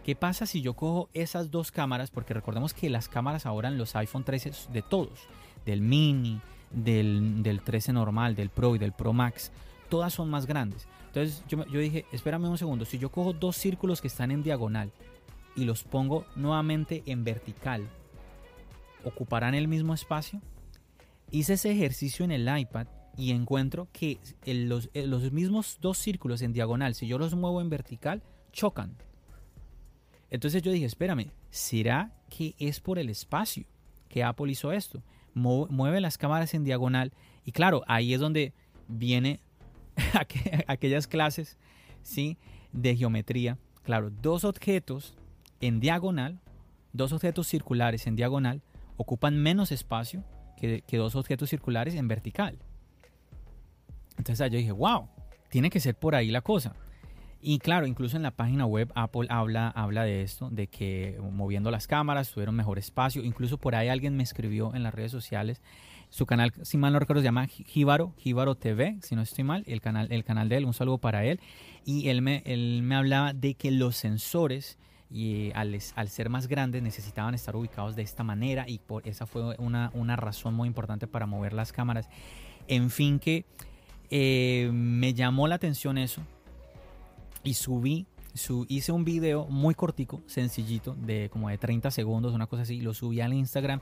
¿Qué 0.03 0.15
pasa 0.15 0.47
si 0.47 0.61
yo 0.61 0.73
cojo 0.73 1.09
esas 1.13 1.51
dos 1.51 1.71
cámaras? 1.71 2.09
Porque 2.09 2.33
recordemos 2.33 2.73
que 2.73 2.89
las 2.89 3.07
cámaras 3.07 3.45
ahora 3.45 3.67
en 3.67 3.77
los 3.77 3.95
iPhone 3.95 4.23
13 4.23 4.51
de 4.71 4.81
todos, 4.81 5.19
del 5.65 5.81
mini, 5.81 6.41
del, 6.71 7.43
del 7.43 7.61
13 7.61 7.93
normal, 7.93 8.35
del 8.35 8.49
Pro 8.49 8.75
y 8.75 8.79
del 8.79 8.93
Pro 8.93 9.13
Max, 9.13 9.51
todas 9.89 10.13
son 10.13 10.29
más 10.29 10.47
grandes. 10.47 10.87
Entonces 11.11 11.43
yo, 11.49 11.65
yo 11.65 11.81
dije, 11.81 12.05
espérame 12.13 12.45
un 12.45 12.57
segundo, 12.57 12.85
si 12.85 12.97
yo 12.97 13.11
cojo 13.11 13.33
dos 13.33 13.57
círculos 13.57 13.99
que 13.99 14.07
están 14.07 14.31
en 14.31 14.43
diagonal 14.43 14.93
y 15.57 15.65
los 15.65 15.83
pongo 15.83 16.25
nuevamente 16.37 17.03
en 17.05 17.25
vertical, 17.25 17.85
¿ocuparán 19.03 19.53
el 19.53 19.67
mismo 19.67 19.93
espacio? 19.93 20.41
Hice 21.29 21.53
ese 21.53 21.71
ejercicio 21.71 22.23
en 22.23 22.31
el 22.31 22.47
iPad 22.57 22.87
y 23.17 23.31
encuentro 23.31 23.89
que 23.91 24.19
los, 24.45 24.89
los, 24.93 25.33
mismos 25.33 25.79
dos 25.81 25.97
círculos 25.97 26.41
en 26.41 26.53
diagonal, 26.53 26.95
si 26.95 27.07
yo 27.07 27.17
los 27.17 27.35
muevo 27.35 27.59
en 27.59 27.69
vertical, 27.69 28.23
chocan. 28.53 28.95
Entonces 30.29 30.63
yo 30.63 30.71
dije, 30.71 30.85
espérame, 30.85 31.29
¿será 31.49 32.13
que 32.29 32.55
es 32.57 32.79
por 32.79 32.99
el 32.99 33.09
espacio 33.09 33.65
que 34.07 34.23
Apple 34.23 34.49
hizo 34.49 34.71
esto? 34.71 35.03
Mueve 35.33 35.99
las 35.99 36.17
cámaras 36.17 36.53
en 36.53 36.63
diagonal 36.63 37.11
y 37.43 37.51
claro, 37.51 37.83
ahí 37.87 38.13
es 38.13 38.21
donde 38.21 38.53
viene 38.87 39.41
aquellas 40.67 41.07
clases 41.07 41.57
¿sí? 42.01 42.37
de 42.71 42.95
geometría. 42.95 43.57
Claro, 43.83 44.09
dos 44.09 44.43
objetos 44.43 45.15
en 45.59 45.79
diagonal, 45.79 46.39
dos 46.93 47.13
objetos 47.13 47.47
circulares 47.47 48.07
en 48.07 48.15
diagonal, 48.15 48.61
ocupan 48.97 49.37
menos 49.37 49.71
espacio 49.71 50.23
que, 50.57 50.83
dos 50.97 51.15
objetos 51.15 51.49
circulares 51.49 51.95
en 51.95 52.07
vertical. 52.07 52.59
Entonces 54.17 54.51
yo 54.51 54.57
dije, 54.57 54.71
wow, 54.71 55.07
tiene 55.49 55.69
que 55.69 55.79
ser 55.79 55.95
por 55.95 56.13
ahí 56.13 56.29
la 56.29 56.41
cosa. 56.41 56.75
Y 57.41 57.57
claro, 57.57 57.87
incluso 57.87 58.17
en 58.17 58.23
la 58.23 58.31
página 58.31 58.67
web 58.67 58.91
Apple 58.93 59.25
habla, 59.29 59.69
habla 59.69 60.03
de 60.03 60.21
esto, 60.21 60.51
de 60.51 60.67
que 60.67 61.17
moviendo 61.31 61.71
las 61.71 61.87
cámaras 61.87 62.29
tuvieron 62.31 62.55
mejor 62.55 62.77
espacio. 62.77 63.23
Incluso 63.23 63.57
por 63.57 63.73
ahí 63.73 63.87
alguien 63.87 64.15
me 64.15 64.21
escribió 64.21 64.75
en 64.75 64.83
las 64.83 64.93
redes 64.93 65.11
sociales. 65.11 65.61
Su 66.11 66.27
canal, 66.27 66.53
si 66.61 66.77
mal 66.77 66.93
no 66.93 66.99
recuerdo, 66.99 67.21
se 67.21 67.25
llama 67.25 67.47
Jíbaro, 67.47 68.13
Jíbaro 68.17 68.53
TV, 68.55 68.97
si 69.01 69.15
no 69.15 69.23
estoy 69.23 69.43
mal, 69.43 69.63
el 69.65 69.81
canal, 69.81 70.11
el 70.11 70.23
canal 70.23 70.49
de 70.49 70.57
él, 70.57 70.65
un 70.65 70.73
saludo 70.73 70.99
para 70.99 71.25
él. 71.25 71.39
Y 71.85 72.09
él 72.09 72.21
me, 72.21 72.43
él 72.45 72.81
me 72.83 72.95
hablaba 72.95 73.33
de 73.33 73.55
que 73.55 73.71
los 73.71 73.95
sensores 73.95 74.77
y 75.11 75.51
al, 75.55 75.79
ser 75.81 76.29
más 76.29 76.47
grandes 76.47 76.81
necesitaban 76.81 77.35
estar 77.35 77.55
ubicados 77.55 77.95
de 77.95 78.01
esta 78.01 78.23
manera 78.23 78.65
y 78.67 78.79
por 78.79 79.05
esa 79.07 79.25
fue 79.25 79.55
una, 79.57 80.15
razón 80.15 80.53
muy 80.53 80.67
importante 80.67 81.05
para 81.05 81.25
mover 81.25 81.53
las 81.53 81.73
cámaras. 81.73 82.07
En 82.67 82.89
fin 82.89 83.19
que 83.19 83.45
eh, 84.09 84.69
me 84.73 85.13
llamó 85.13 85.47
la 85.47 85.55
atención 85.55 85.97
eso 85.97 86.21
y 87.43 87.55
subí, 87.55 88.05
hice 88.69 88.91
un 88.91 89.03
video 89.03 89.47
muy 89.47 89.75
cortico, 89.75 90.21
sencillito, 90.27 90.95
de 90.95 91.29
como 91.29 91.49
de 91.49 91.57
30 91.57 91.91
segundos, 91.91 92.33
una 92.33 92.47
cosa 92.47 92.63
así, 92.63 92.79
lo 92.79 92.93
subí 92.93 93.19
al 93.19 93.33
Instagram 93.33 93.81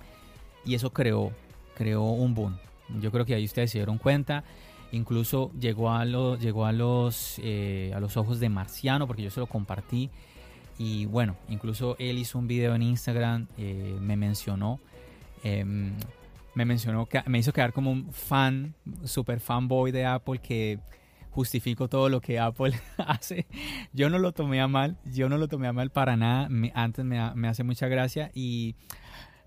y 0.65 0.73
eso 0.73 0.91
creó, 0.91 1.31
creó 1.79 2.03
un 2.03 2.35
boom. 2.35 2.57
Yo 2.99 3.09
creo 3.09 3.25
que 3.25 3.33
ahí 3.33 3.45
ustedes 3.45 3.71
se 3.71 3.77
dieron 3.77 3.97
cuenta. 3.97 4.43
Incluso 4.91 5.49
llegó 5.57 5.89
a, 5.89 6.03
llegó 6.03 6.65
a, 6.65 6.73
los, 6.73 7.39
eh, 7.41 7.93
a 7.95 8.01
los 8.01 8.17
ojos 8.17 8.41
de 8.41 8.49
Marciano 8.49 9.07
porque 9.07 9.23
yo 9.23 9.31
se 9.31 9.39
lo 9.39 9.47
compartí 9.47 10.09
y 10.77 11.05
bueno, 11.05 11.37
incluso 11.47 11.95
él 11.99 12.17
hizo 12.17 12.37
un 12.37 12.47
video 12.47 12.75
en 12.75 12.81
Instagram, 12.81 13.47
eh, 13.57 13.97
me 14.01 14.17
mencionó, 14.17 14.79
em, 15.43 15.93
me 16.55 16.65
mencionó, 16.65 17.07
me 17.27 17.39
hizo 17.39 17.53
quedar 17.53 17.71
como 17.71 17.91
un 17.91 18.11
fan, 18.11 18.73
super 19.03 19.39
fanboy 19.39 19.91
de 19.91 20.05
Apple 20.05 20.39
que 20.39 20.79
justifico 21.31 21.87
todo 21.87 22.09
lo 22.09 22.19
que 22.19 22.39
Apple 22.39 22.73
hace. 22.97 23.45
Yo 23.93 24.09
no 24.09 24.19
lo 24.19 24.31
tomé 24.31 24.59
a 24.59 24.67
mal, 24.67 24.97
yo 25.05 25.29
no 25.29 25.37
lo 25.37 25.47
tomé 25.47 25.67
a 25.67 25.73
mal 25.73 25.91
para 25.91 26.17
nada, 26.17 26.49
antes 26.73 27.05
me, 27.05 27.35
me 27.35 27.47
hace 27.47 27.63
mucha 27.63 27.87
gracia 27.87 28.31
y 28.33 28.75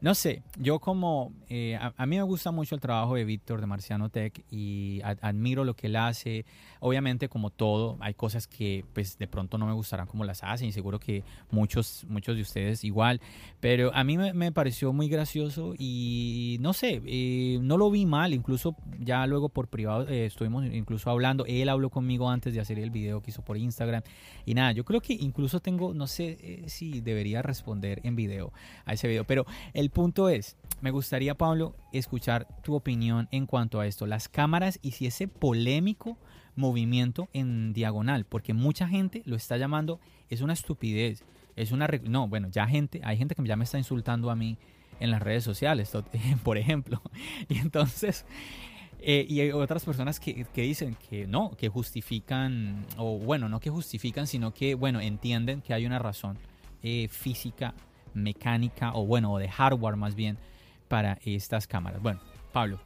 no 0.02 0.16
sé, 0.16 0.42
yo 0.58 0.80
como, 0.80 1.32
eh, 1.48 1.78
a, 1.80 2.06
mí 2.06 2.16
me 2.16 2.24
gusta 2.24 2.50
mucho 2.50 2.74
el 2.74 2.80
trabajo 2.80 3.14
de 3.14 3.24
Víctor 3.24 3.60
de 3.60 3.68
Marciano 3.68 4.08
Tech 4.08 4.44
y 4.50 5.00
admiro 5.04 5.64
lo 5.64 5.74
que 5.74 5.86
él 5.86 5.94
hace. 5.94 6.44
Obviamente 6.80 7.28
como 7.28 7.50
todo, 7.50 7.98
hay 8.00 8.12
cosas 8.14 8.48
que 8.48 8.84
pues 8.94 9.16
de 9.16 9.28
pronto 9.28 9.58
no 9.58 9.66
me 9.66 9.72
gustarán 9.72 10.08
como 10.08 10.24
las 10.24 10.42
hacen 10.42 10.66
y 10.66 10.72
seguro 10.72 10.98
que 10.98 11.22
muchos, 11.52 12.04
muchos 12.08 12.34
de 12.34 12.42
ustedes 12.42 12.82
igual. 12.82 13.20
Pero 13.60 13.94
a 13.94 14.02
mí 14.02 14.18
me, 14.18 14.50
pareció 14.50 14.92
muy 14.92 15.08
gracioso 15.08 15.74
y 15.78 16.56
no 16.60 16.72
sé, 16.72 17.00
eh, 17.06 17.60
no 17.62 17.78
lo 17.78 17.88
vi 17.88 18.04
mal, 18.04 18.34
incluso 18.34 18.74
ya 18.98 19.24
luego 19.28 19.50
por 19.50 19.68
privado 19.68 20.08
eh, 20.08 20.26
estuvimos 20.26 20.66
incluso 20.66 21.10
hablando, 21.10 21.44
él 21.46 21.68
habló 21.68 21.90
conmigo 21.90 22.28
antes 22.28 22.52
de 22.54 22.60
hacer 22.60 22.80
el 22.80 22.90
video 22.90 23.22
que 23.22 23.30
hizo 23.30 23.42
por 23.42 23.56
Instagram 23.56 24.02
y 24.46 24.54
nada, 24.54 24.72
yo 24.72 24.84
creo 24.84 25.00
que 25.00 25.12
incluso 25.12 25.60
tengo, 25.60 25.94
no 25.94 26.08
sé 26.08 26.64
si 26.66 27.00
debería 27.02 27.40
responder 27.40 28.00
en 28.02 28.16
video 28.16 28.52
a 28.84 28.94
ese 28.94 29.06
video, 29.06 29.22
pero 29.22 29.46
el 29.74 29.91
punto 29.92 30.28
es, 30.28 30.56
me 30.80 30.90
gustaría, 30.90 31.36
Pablo, 31.36 31.76
escuchar 31.92 32.48
tu 32.62 32.74
opinión 32.74 33.28
en 33.30 33.46
cuanto 33.46 33.78
a 33.78 33.86
esto, 33.86 34.06
las 34.06 34.28
cámaras 34.28 34.78
y 34.82 34.92
si 34.92 35.06
ese 35.06 35.28
polémico 35.28 36.18
movimiento 36.56 37.28
en 37.32 37.72
diagonal, 37.72 38.24
porque 38.24 38.52
mucha 38.52 38.88
gente 38.88 39.22
lo 39.24 39.36
está 39.36 39.56
llamando, 39.56 40.00
es 40.28 40.40
una 40.40 40.52
estupidez, 40.52 41.22
es 41.56 41.72
una... 41.72 41.88
No, 42.04 42.26
bueno, 42.28 42.48
ya 42.50 42.66
gente, 42.66 43.00
hay 43.04 43.16
gente 43.16 43.34
que 43.34 43.44
ya 43.44 43.56
me 43.56 43.64
está 43.64 43.78
insultando 43.78 44.30
a 44.30 44.36
mí 44.36 44.58
en 44.98 45.10
las 45.10 45.22
redes 45.22 45.44
sociales, 45.44 45.92
por 46.42 46.58
ejemplo. 46.58 47.00
Y 47.48 47.58
entonces, 47.58 48.24
eh, 49.00 49.26
y 49.28 49.40
hay 49.40 49.52
otras 49.52 49.84
personas 49.84 50.18
que, 50.20 50.44
que, 50.44 50.62
dicen 50.62 50.96
que 51.08 51.26
no, 51.26 51.52
que 51.52 51.68
justifican, 51.68 52.86
o 52.96 53.18
bueno, 53.18 53.48
no 53.48 53.60
que 53.60 53.70
justifican, 53.70 54.26
sino 54.26 54.52
que, 54.52 54.74
bueno, 54.74 55.00
entienden 55.00 55.60
que 55.60 55.74
hay 55.74 55.86
una 55.86 55.98
razón 55.98 56.38
eh, 56.82 57.08
física 57.08 57.74
mecánica 58.14 58.92
o 58.94 59.06
bueno, 59.06 59.32
o 59.32 59.38
de 59.38 59.48
hardware 59.48 59.96
más 59.96 60.14
bien 60.14 60.38
para 60.88 61.18
estas 61.24 61.66
cámaras. 61.66 62.02
Bueno, 62.02 62.20
Pablo. 62.52 62.78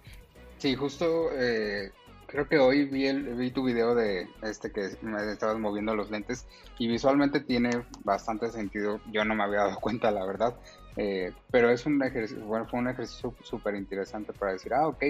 Sí, 0.59 0.75
justo 0.75 1.31
eh, 1.33 1.91
creo 2.27 2.49
que 2.49 2.59
hoy 2.59 2.85
vi, 2.85 3.07
el, 3.07 3.35
vi 3.35 3.51
tu 3.51 3.65
video 3.65 3.95
de 3.95 4.29
este 4.43 4.71
que 4.71 4.91
me 5.03 5.33
estabas 5.33 5.59
moviendo 5.59 5.95
los 5.95 6.11
lentes 6.11 6.47
y 6.79 6.89
visualmente 6.89 7.41
tiene 7.41 7.71
bastante 8.05 8.51
sentido. 8.51 9.01
Yo 9.13 9.25
no 9.25 9.35
me 9.35 9.45
había 9.45 9.61
dado 9.61 9.77
cuenta, 9.81 10.11
la 10.11 10.25
verdad. 10.25 10.55
Eh, 10.97 11.33
pero 11.51 11.71
es 11.71 11.85
un 11.85 12.03
ejercicio, 12.03 12.45
bueno, 12.45 12.67
fue 12.67 12.81
un 12.81 12.89
ejercicio 12.89 13.35
súper 13.43 13.75
interesante 13.75 14.33
para 14.33 14.53
decir, 14.53 14.73
ah, 14.73 14.89
ok, 14.89 15.05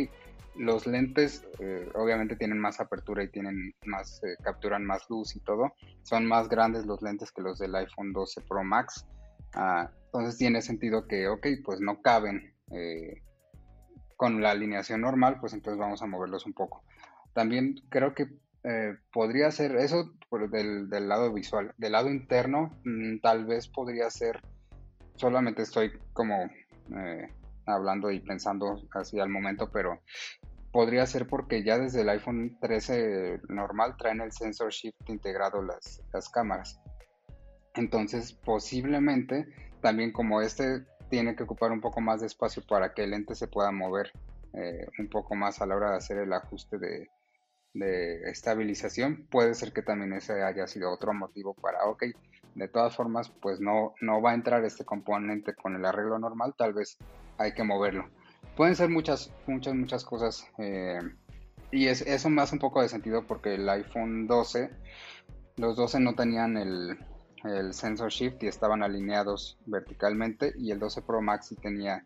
los 0.57 0.87
lentes 0.87 1.47
eh, 1.61 1.89
obviamente 1.95 2.37
tienen 2.37 2.59
más 2.59 2.81
apertura 2.81 3.23
y 3.23 3.29
tienen 3.29 3.75
más, 3.85 4.23
eh, 4.25 4.37
capturan 4.43 4.85
más 4.85 5.09
luz 5.09 5.37
y 5.37 5.41
todo. 5.41 5.75
Son 6.03 6.27
más 6.27 6.49
grandes 6.49 6.87
los 6.87 7.03
lentes 7.03 7.31
que 7.31 7.43
los 7.43 7.59
del 7.59 7.75
iPhone 7.75 8.13
12 8.13 8.41
Pro 8.43 8.65
Max. 8.65 9.07
Ah, 9.55 9.91
entonces 10.07 10.39
tiene 10.39 10.63
sentido 10.63 11.07
que, 11.07 11.29
ok, 11.29 11.47
pues 11.65 11.81
no 11.81 12.01
caben 12.03 12.55
con 14.17 14.43
la 14.43 14.51
alineación 14.51 15.03
normal, 15.03 15.39
pues 15.41 15.53
entonces 15.53 15.79
vamos 15.79 16.03
a 16.03 16.07
moverlos 16.07 16.47
un 16.47 16.53
poco. 16.53 16.83
También 17.33 17.77
creo 17.91 18.15
que 18.15 18.27
podría 19.13 19.51
ser 19.51 19.77
eso 19.77 20.13
del, 20.51 20.91
del, 20.91 21.09
lado 21.09 21.33
visual. 21.33 21.73
Del 21.77 21.93
lado 21.93 22.11
interno, 22.11 22.73
mm, 22.85 23.21
tal 23.21 23.45
vez 23.47 23.69
podría 23.69 24.11
ser 24.11 24.41
solamente 25.17 25.63
estoy 25.63 25.93
como 26.13 26.45
eh, 26.45 27.29
hablando 27.67 28.11
y 28.11 28.21
pensando 28.21 28.81
así 28.93 29.19
al 29.19 29.29
momento, 29.29 29.71
pero 29.73 30.01
podría 30.73 31.07
ser 31.07 31.27
porque 31.27 31.65
ya 31.65 31.79
desde 31.79 32.03
el 32.03 32.09
iPhone 32.11 32.59
13 32.61 33.41
normal 33.49 33.97
traen 33.97 34.21
el 34.21 34.33
sensor 34.33 34.71
shift 34.71 35.09
integrado 35.09 35.63
las, 35.63 36.03
las 36.13 36.29
cámaras. 36.29 36.81
Entonces, 37.77 38.33
posiblemente 38.33 39.47
también 39.81 40.13
como 40.13 40.41
este 40.41 40.85
tiene 41.11 41.37
que 41.37 41.45
ocupar 41.45 41.71
un 41.71 41.81
poco 41.81 42.01
más 42.01 42.21
de 42.21 42.27
espacio 42.27 42.63
para 42.67 42.93
que 42.93 43.05
el 43.05 43.11
lente 43.11 43.35
se 43.35 43.47
pueda 43.47 43.71
mover 43.71 44.13
eh, 44.55 44.87
un 44.99 45.09
poco 45.09 45.35
más 45.35 45.61
a 45.61 45.67
la 45.67 45.77
hora 45.77 45.91
de 45.91 45.97
hacer 45.99 46.19
el 46.19 46.33
ajuste 46.33 46.79
de, 46.79 47.09
de 47.75 48.31
estabilización, 48.31 49.27
puede 49.31 49.55
ser 49.55 49.73
que 49.73 49.83
también 49.83 50.13
ese 50.15 50.43
haya 50.43 50.67
sido 50.67 50.91
otro 50.91 51.13
motivo 51.13 51.55
para, 51.55 51.85
ok, 51.85 52.05
de 52.55 52.69
todas 52.69 52.97
formas, 52.97 53.29
pues 53.29 53.61
no, 53.61 53.95
no 54.01 54.23
va 54.23 54.31
a 54.31 54.35
entrar 54.35 54.65
este 54.65 54.85
componente 54.85 55.55
con 55.55 55.77
el 55.77 55.85
arreglo 55.85 56.19
normal, 56.19 56.55
tal 56.57 56.73
vez 56.73 56.97
hay 57.37 57.53
que 57.53 57.65
moverlo. 57.65 58.09
Pueden 58.57 58.77
ser 58.77 58.89
muchas, 58.89 59.31
muchas, 59.47 59.75
muchas 59.75 60.05
cosas. 60.05 60.49
Eh, 60.59 61.01
y 61.71 61.89
es, 61.89 62.01
eso 62.01 62.31
me 62.31 62.41
hace 62.41 62.55
un 62.55 62.61
poco 62.61 62.81
de 62.81 62.89
sentido 62.89 63.27
porque 63.27 63.57
el 63.57 63.69
iPhone 63.69 64.27
12, 64.27 64.71
los 65.57 65.77
12 65.77 66.01
no 66.01 66.15
tenían 66.15 66.57
el, 66.57 66.99
el 67.49 67.75
sensor 67.75 68.11
shift 68.11 68.43
y 68.43 68.49
estaban 68.49 68.83
alineados 68.83 69.59
verticalmente 69.67 70.53
y 70.59 70.71
el 70.71 70.79
12 70.79 71.03
Pro 71.03 71.21
Max 71.23 71.55
tenía, 71.61 72.05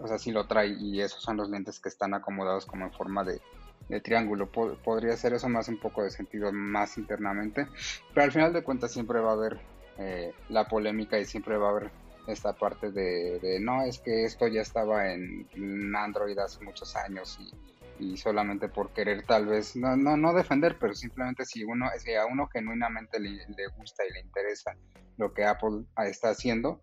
o 0.00 0.08
sea, 0.08 0.18
sí 0.18 0.32
lo 0.32 0.46
trae 0.46 0.68
y 0.68 1.00
esos 1.00 1.22
son 1.22 1.36
los 1.36 1.50
lentes 1.50 1.80
que 1.80 1.88
están 1.88 2.14
acomodados 2.14 2.66
como 2.66 2.84
en 2.84 2.92
forma 2.92 3.24
de, 3.24 3.40
de 3.88 4.00
triángulo. 4.00 4.50
podría 4.50 5.16
ser 5.16 5.34
eso 5.34 5.48
más 5.48 5.68
un 5.68 5.78
poco 5.78 6.02
de 6.02 6.10
sentido 6.10 6.52
más 6.52 6.98
internamente, 6.98 7.68
pero 8.12 8.24
al 8.24 8.32
final 8.32 8.52
de 8.52 8.62
cuentas 8.62 8.92
siempre 8.92 9.20
va 9.20 9.30
a 9.30 9.34
haber 9.34 9.60
eh, 9.98 10.32
la 10.48 10.66
polémica 10.66 11.18
y 11.18 11.24
siempre 11.24 11.56
va 11.56 11.68
a 11.68 11.70
haber 11.70 11.90
esta 12.26 12.54
parte 12.54 12.90
de, 12.90 13.58
no, 13.60 13.82
es 13.82 13.98
que 13.98 14.24
esto 14.24 14.48
ya 14.48 14.62
estaba 14.62 15.12
en, 15.12 15.46
Android 15.94 16.38
hace 16.38 16.64
muchos 16.64 16.96
años 16.96 17.38
y, 17.40 17.52
solamente 18.16 18.68
por 18.68 18.92
querer 18.92 19.24
tal 19.24 19.46
vez, 19.46 19.76
no, 19.76 19.96
no, 19.96 20.16
no 20.16 20.32
defender, 20.32 20.76
pero 20.78 20.94
simplemente 20.94 21.44
si 21.44 21.64
uno, 21.64 21.86
si 21.98 22.14
a 22.14 22.26
uno 22.26 22.48
genuinamente 22.48 23.20
le, 23.20 23.38
gusta 23.76 24.04
y 24.04 24.12
le 24.12 24.20
interesa 24.20 24.76
lo 25.16 25.32
que 25.32 25.44
Apple 25.44 25.84
está 26.04 26.30
haciendo, 26.30 26.82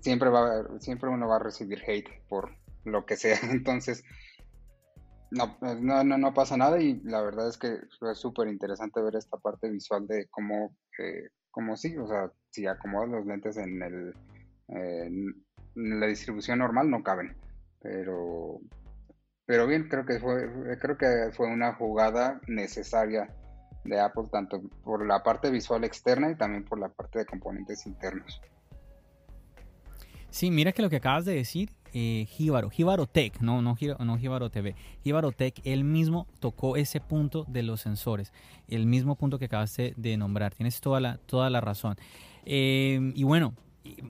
siempre 0.00 0.28
va 0.28 0.64
siempre 0.78 1.08
uno 1.08 1.28
va 1.28 1.36
a 1.36 1.42
recibir 1.42 1.82
hate 1.86 2.22
por 2.28 2.54
lo 2.84 3.06
que 3.06 3.16
sea. 3.16 3.38
Entonces, 3.50 4.04
no, 5.30 5.56
no, 5.80 6.04
no, 6.04 6.34
pasa 6.34 6.56
nada 6.56 6.80
y 6.80 7.00
la 7.00 7.22
verdad 7.22 7.48
es 7.48 7.56
que 7.56 7.78
es 8.12 8.18
súper 8.18 8.48
interesante 8.48 9.00
ver 9.00 9.16
esta 9.16 9.38
parte 9.38 9.70
visual 9.70 10.06
de 10.06 10.28
cómo, 10.30 10.76
eh, 10.98 11.30
como 11.50 11.76
sí, 11.76 11.96
o 11.96 12.06
sea, 12.06 12.30
si 12.50 12.66
acomodas 12.66 13.08
los 13.08 13.26
lentes 13.26 13.56
en, 13.56 13.82
el, 13.82 14.14
en 14.68 15.34
la 15.74 16.06
distribución 16.06 16.58
normal 16.58 16.90
no 16.90 17.02
caben, 17.02 17.34
pero 17.80 18.60
pero 19.52 19.66
bien, 19.66 19.86
creo 19.86 20.06
que 20.06 20.18
fue 20.18 20.48
creo 20.80 20.96
que 20.96 21.30
fue 21.36 21.46
una 21.46 21.74
jugada 21.74 22.40
necesaria 22.46 23.28
de 23.84 24.00
Apple 24.00 24.24
tanto 24.32 24.62
por 24.82 25.06
la 25.06 25.22
parte 25.22 25.50
visual 25.50 25.84
externa 25.84 26.30
y 26.30 26.36
también 26.36 26.64
por 26.64 26.80
la 26.80 26.88
parte 26.88 27.18
de 27.18 27.26
componentes 27.26 27.84
internos. 27.84 28.40
Sí, 30.30 30.50
mira 30.50 30.72
que 30.72 30.80
lo 30.80 30.88
que 30.88 30.96
acabas 30.96 31.26
de 31.26 31.34
decir, 31.34 31.68
eh, 31.92 32.24
Jíbaro, 32.30 32.70
Tech, 33.06 33.42
no, 33.42 33.60
no, 33.60 33.76
no 33.98 34.16
Jíbaro 34.16 34.48
TV, 34.48 34.74
Jíbaro 35.04 35.32
Tech, 35.32 35.60
él 35.64 35.84
mismo 35.84 36.26
tocó 36.40 36.78
ese 36.78 37.00
punto 37.00 37.44
de 37.46 37.62
los 37.62 37.82
sensores, 37.82 38.32
el 38.68 38.86
mismo 38.86 39.16
punto 39.16 39.38
que 39.38 39.44
acabaste 39.44 39.92
de 39.98 40.16
nombrar, 40.16 40.54
tienes 40.54 40.80
toda 40.80 40.98
la, 40.98 41.18
toda 41.26 41.50
la 41.50 41.60
razón. 41.60 41.96
Eh, 42.46 43.12
y 43.14 43.24
bueno, 43.24 43.52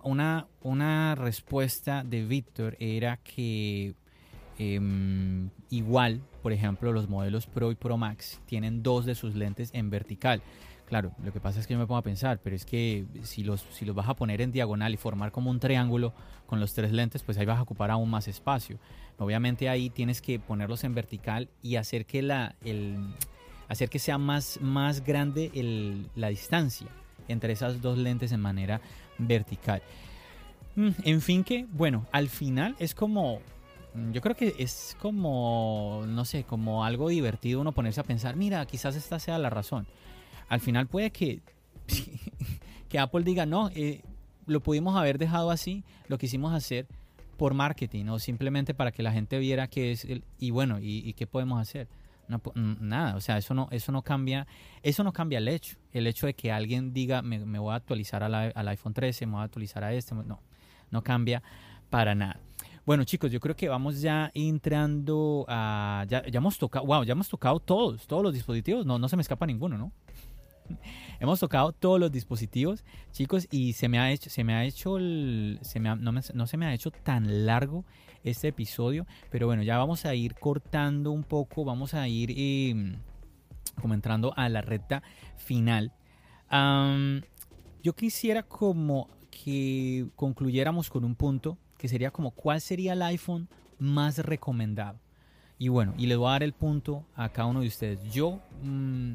una, 0.04 0.46
una 0.60 1.16
respuesta 1.16 2.04
de 2.04 2.24
Víctor 2.24 2.76
era 2.78 3.16
que 3.16 3.96
em, 4.58 5.50
igual, 5.70 6.20
por 6.42 6.52
ejemplo, 6.52 6.92
los 6.92 7.08
modelos 7.08 7.46
Pro 7.46 7.70
y 7.70 7.74
Pro 7.74 7.96
Max 7.96 8.40
tienen 8.46 8.82
dos 8.82 9.06
de 9.06 9.14
sus 9.14 9.34
lentes 9.34 9.70
en 9.72 9.90
vertical. 9.90 10.42
Claro, 10.86 11.12
lo 11.24 11.32
que 11.32 11.40
pasa 11.40 11.58
es 11.58 11.66
que 11.66 11.72
yo 11.72 11.78
me 11.78 11.86
pongo 11.86 11.98
a 11.98 12.02
pensar, 12.02 12.40
pero 12.42 12.54
es 12.54 12.66
que 12.66 13.06
si 13.22 13.44
los, 13.44 13.64
si 13.70 13.86
los 13.86 13.96
vas 13.96 14.08
a 14.08 14.14
poner 14.14 14.42
en 14.42 14.52
diagonal 14.52 14.92
y 14.92 14.98
formar 14.98 15.32
como 15.32 15.50
un 15.50 15.58
triángulo 15.58 16.12
con 16.46 16.60
los 16.60 16.74
tres 16.74 16.92
lentes, 16.92 17.22
pues 17.22 17.38
ahí 17.38 17.46
vas 17.46 17.58
a 17.58 17.62
ocupar 17.62 17.90
aún 17.90 18.10
más 18.10 18.28
espacio. 18.28 18.78
Obviamente 19.18 19.68
ahí 19.68 19.88
tienes 19.88 20.20
que 20.20 20.38
ponerlos 20.38 20.84
en 20.84 20.94
vertical 20.94 21.48
y 21.62 21.76
hacer 21.76 22.04
que, 22.04 22.20
la, 22.20 22.56
el, 22.62 22.98
hacer 23.68 23.88
que 23.88 23.98
sea 23.98 24.18
más, 24.18 24.58
más 24.60 25.02
grande 25.02 25.50
la 26.14 26.28
distancia 26.28 26.88
entre 27.28 27.54
esas 27.54 27.80
dos 27.80 27.96
lentes 27.96 28.32
en 28.32 28.40
manera 28.40 28.80
vertical. 29.16 29.82
Mm, 30.76 30.90
en 31.04 31.20
fin 31.20 31.44
que, 31.44 31.66
bueno, 31.72 32.06
al 32.12 32.28
final 32.28 32.76
es 32.78 32.94
como 32.94 33.40
yo 34.12 34.20
creo 34.20 34.34
que 34.34 34.54
es 34.58 34.96
como, 35.00 36.04
no 36.06 36.24
sé, 36.24 36.44
como 36.44 36.84
algo 36.84 37.08
divertido 37.08 37.60
uno 37.60 37.72
ponerse 37.72 38.00
a 38.00 38.04
pensar, 38.04 38.36
mira, 38.36 38.64
quizás 38.66 38.96
esta 38.96 39.18
sea 39.18 39.38
la 39.38 39.50
razón 39.50 39.86
al 40.52 40.60
final 40.60 40.86
puede 40.86 41.10
que, 41.10 41.40
que 42.90 42.98
Apple 42.98 43.22
diga, 43.22 43.46
no, 43.46 43.70
eh, 43.74 44.02
lo 44.44 44.60
pudimos 44.60 44.96
haber 44.96 45.16
dejado 45.16 45.50
así, 45.50 45.82
lo 46.08 46.18
quisimos 46.18 46.52
hacer 46.52 46.86
por 47.38 47.54
marketing 47.54 48.08
o 48.08 48.18
simplemente 48.18 48.74
para 48.74 48.92
que 48.92 49.02
la 49.02 49.12
gente 49.12 49.38
viera 49.38 49.68
que 49.68 49.92
es 49.92 50.04
el, 50.04 50.24
y 50.38 50.50
bueno, 50.50 50.78
y, 50.78 51.14
qué 51.14 51.26
podemos 51.26 51.58
hacer. 51.58 51.88
nada, 52.54 53.16
o 53.16 53.20
sea, 53.22 53.38
eso 53.38 53.54
no, 53.54 53.68
eso 53.70 53.92
no 53.92 54.02
cambia, 54.02 54.46
eso 54.82 55.02
no 55.04 55.14
cambia 55.14 55.38
el 55.38 55.48
hecho, 55.48 55.78
el 55.90 56.06
hecho 56.06 56.26
de 56.26 56.34
que 56.34 56.52
alguien 56.52 56.92
diga 56.92 57.22
me, 57.22 57.38
voy 57.58 57.72
a 57.72 57.76
actualizar 57.76 58.22
al 58.22 58.68
iPhone 58.68 58.92
13, 58.92 59.24
me 59.24 59.32
voy 59.32 59.40
a 59.40 59.44
actualizar 59.44 59.82
a 59.84 59.94
este, 59.94 60.14
no, 60.14 60.38
no 60.90 61.02
cambia 61.02 61.42
para 61.88 62.14
nada. 62.14 62.38
Bueno, 62.84 63.04
chicos, 63.04 63.30
yo 63.30 63.38
creo 63.38 63.54
que 63.54 63.68
vamos 63.68 64.00
ya 64.00 64.32
entrando 64.34 65.44
a. 65.48 66.04
Ya, 66.08 66.26
ya 66.26 66.38
hemos 66.38 66.58
tocado. 66.58 66.84
Wow, 66.84 67.04
ya 67.04 67.12
hemos 67.12 67.28
tocado 67.28 67.60
todos, 67.60 68.08
todos 68.08 68.24
los 68.24 68.34
dispositivos. 68.34 68.84
No, 68.84 68.98
no 68.98 69.08
se 69.08 69.16
me 69.16 69.22
escapa 69.22 69.46
ninguno, 69.46 69.78
¿no? 69.78 69.92
Hemos 71.20 71.38
tocado 71.38 71.72
todos 71.72 72.00
los 72.00 72.10
dispositivos, 72.10 72.84
chicos, 73.12 73.46
y 73.50 73.74
se 73.74 73.88
me 73.88 73.98
ha 73.98 74.10
hecho, 74.10 74.30
se 74.30 74.42
me 74.42 74.54
ha 74.54 74.64
hecho, 74.64 74.96
se 74.98 75.80
me 75.80 75.96
no, 75.96 76.46
se 76.46 76.56
me 76.56 76.66
ha 76.66 76.74
hecho 76.74 76.90
tan 76.90 77.46
largo 77.46 77.84
este 78.24 78.48
episodio, 78.48 79.06
pero 79.30 79.46
bueno, 79.46 79.62
ya 79.62 79.78
vamos 79.78 80.04
a 80.04 80.14
ir 80.14 80.34
cortando 80.34 81.12
un 81.12 81.22
poco, 81.24 81.64
vamos 81.64 81.94
a 81.94 82.08
ir 82.08 82.32
em, 82.36 82.96
como 83.80 83.94
entrando 83.94 84.32
a 84.36 84.48
la 84.48 84.62
recta 84.62 85.02
final. 85.36 85.92
yo 87.82 87.92
quisiera 87.94 88.42
como 88.42 89.08
que 89.30 90.08
concluyéramos 90.16 90.90
con 90.90 91.04
un 91.04 91.14
punto 91.14 91.58
que 91.82 91.88
sería 91.88 92.12
como 92.12 92.30
cuál 92.30 92.60
sería 92.60 92.92
el 92.92 93.02
iPhone 93.02 93.48
más 93.80 94.18
recomendado. 94.18 95.00
Y 95.58 95.66
bueno, 95.66 95.94
y 95.98 96.06
les 96.06 96.16
voy 96.16 96.28
a 96.28 96.30
dar 96.30 96.44
el 96.44 96.52
punto 96.52 97.04
a 97.16 97.28
cada 97.30 97.48
uno 97.48 97.62
de 97.62 97.66
ustedes. 97.66 97.98
Yo 98.12 98.38
mm, 98.62 99.14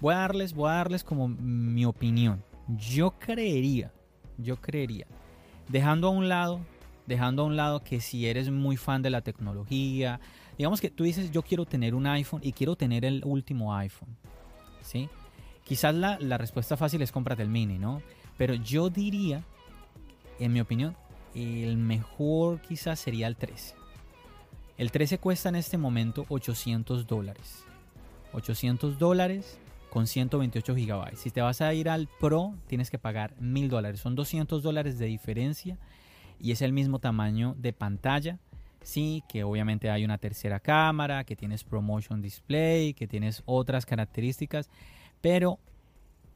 voy 0.00 0.14
a 0.14 0.18
darles, 0.18 0.54
voy 0.54 0.70
a 0.70 0.74
darles 0.74 1.02
como 1.02 1.26
mi 1.26 1.84
opinión. 1.84 2.40
Yo 2.68 3.18
creería, 3.18 3.90
yo 4.36 4.60
creería, 4.60 5.08
dejando 5.66 6.06
a 6.06 6.10
un 6.10 6.28
lado, 6.28 6.60
dejando 7.08 7.42
a 7.42 7.46
un 7.46 7.56
lado 7.56 7.82
que 7.82 8.00
si 8.00 8.28
eres 8.28 8.48
muy 8.48 8.76
fan 8.76 9.02
de 9.02 9.10
la 9.10 9.22
tecnología, 9.22 10.20
digamos 10.56 10.80
que 10.80 10.90
tú 10.90 11.02
dices 11.02 11.32
yo 11.32 11.42
quiero 11.42 11.66
tener 11.66 11.96
un 11.96 12.06
iPhone 12.06 12.42
y 12.44 12.52
quiero 12.52 12.76
tener 12.76 13.04
el 13.04 13.22
último 13.24 13.74
iPhone, 13.74 14.16
¿sí? 14.82 15.08
Quizás 15.64 15.96
la, 15.96 16.16
la 16.20 16.38
respuesta 16.38 16.76
fácil 16.76 17.02
es 17.02 17.10
cómprate 17.10 17.42
el 17.42 17.48
mini, 17.48 17.76
¿no? 17.76 18.02
Pero 18.36 18.54
yo 18.54 18.88
diría, 18.88 19.42
en 20.38 20.52
mi 20.52 20.60
opinión, 20.60 20.94
el 21.38 21.76
mejor 21.76 22.60
quizás 22.60 22.98
sería 22.98 23.26
el 23.26 23.36
13. 23.36 23.74
El 24.76 24.90
13 24.92 25.18
cuesta 25.18 25.48
en 25.48 25.56
este 25.56 25.78
momento 25.78 26.24
800 26.28 27.06
dólares. 27.06 27.64
800 28.32 28.98
dólares 28.98 29.58
con 29.90 30.06
128 30.06 30.76
gigabytes. 30.76 31.20
Si 31.20 31.30
te 31.30 31.40
vas 31.40 31.60
a 31.60 31.72
ir 31.74 31.88
al 31.88 32.08
Pro, 32.20 32.54
tienes 32.66 32.90
que 32.90 32.98
pagar 32.98 33.34
1000 33.40 33.68
dólares. 33.68 34.00
Son 34.00 34.14
200 34.14 34.62
dólares 34.62 34.98
de 34.98 35.06
diferencia 35.06 35.78
y 36.38 36.52
es 36.52 36.62
el 36.62 36.72
mismo 36.72 36.98
tamaño 36.98 37.54
de 37.58 37.72
pantalla. 37.72 38.38
Sí, 38.82 39.22
que 39.28 39.44
obviamente 39.44 39.90
hay 39.90 40.04
una 40.04 40.18
tercera 40.18 40.60
cámara, 40.60 41.24
que 41.24 41.36
tienes 41.36 41.64
ProMotion 41.64 42.22
Display, 42.22 42.94
que 42.94 43.08
tienes 43.08 43.42
otras 43.44 43.84
características, 43.84 44.70
pero 45.20 45.58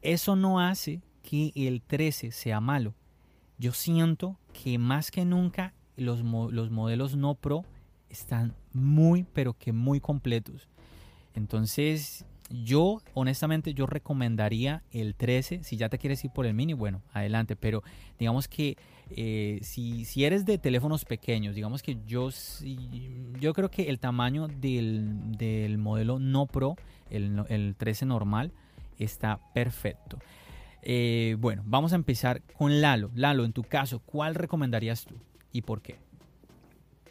eso 0.02 0.34
no 0.34 0.60
hace 0.60 1.00
que 1.22 1.52
el 1.54 1.80
13 1.82 2.32
sea 2.32 2.60
malo. 2.60 2.94
Yo 3.58 3.72
siento 3.72 4.36
que 4.52 4.78
más 4.78 5.10
que 5.10 5.24
nunca 5.24 5.74
los, 5.96 6.20
los 6.22 6.70
modelos 6.70 7.16
no 7.16 7.34
Pro 7.34 7.64
están 8.08 8.54
muy, 8.72 9.24
pero 9.32 9.54
que 9.54 9.72
muy 9.72 10.00
completos. 10.00 10.68
Entonces, 11.34 12.26
yo, 12.50 13.00
honestamente, 13.14 13.72
yo 13.74 13.86
recomendaría 13.86 14.82
el 14.90 15.14
13. 15.14 15.64
Si 15.64 15.76
ya 15.76 15.88
te 15.88 15.98
quieres 15.98 16.22
ir 16.24 16.30
por 16.30 16.44
el 16.46 16.54
mini, 16.54 16.74
bueno, 16.74 17.02
adelante. 17.12 17.56
Pero 17.56 17.82
digamos 18.18 18.48
que 18.48 18.76
eh, 19.10 19.58
si, 19.62 20.04
si, 20.04 20.24
eres 20.24 20.44
de 20.44 20.58
teléfonos 20.58 21.04
pequeños, 21.04 21.54
digamos 21.54 21.82
que 21.82 21.98
yo, 22.06 22.28
yo 23.40 23.54
creo 23.54 23.70
que 23.70 23.88
el 23.88 23.98
tamaño 23.98 24.48
del, 24.48 25.76
modelo 25.78 26.18
no 26.18 26.46
Pro, 26.46 26.76
el, 27.10 27.42
el, 27.48 27.74
13 27.76 28.06
normal, 28.06 28.52
está 28.98 29.40
perfecto. 29.54 30.18
Eh, 30.82 31.36
bueno, 31.38 31.62
vamos 31.64 31.92
a 31.92 31.96
empezar 31.96 32.42
con 32.58 32.80
Lalo. 32.80 33.10
Lalo, 33.14 33.44
en 33.44 33.52
tu 33.52 33.62
caso, 33.62 34.00
¿cuál 34.04 34.34
recomendarías 34.34 35.04
tú 35.04 35.14
y 35.52 35.62
por 35.62 35.80
qué? 35.80 35.96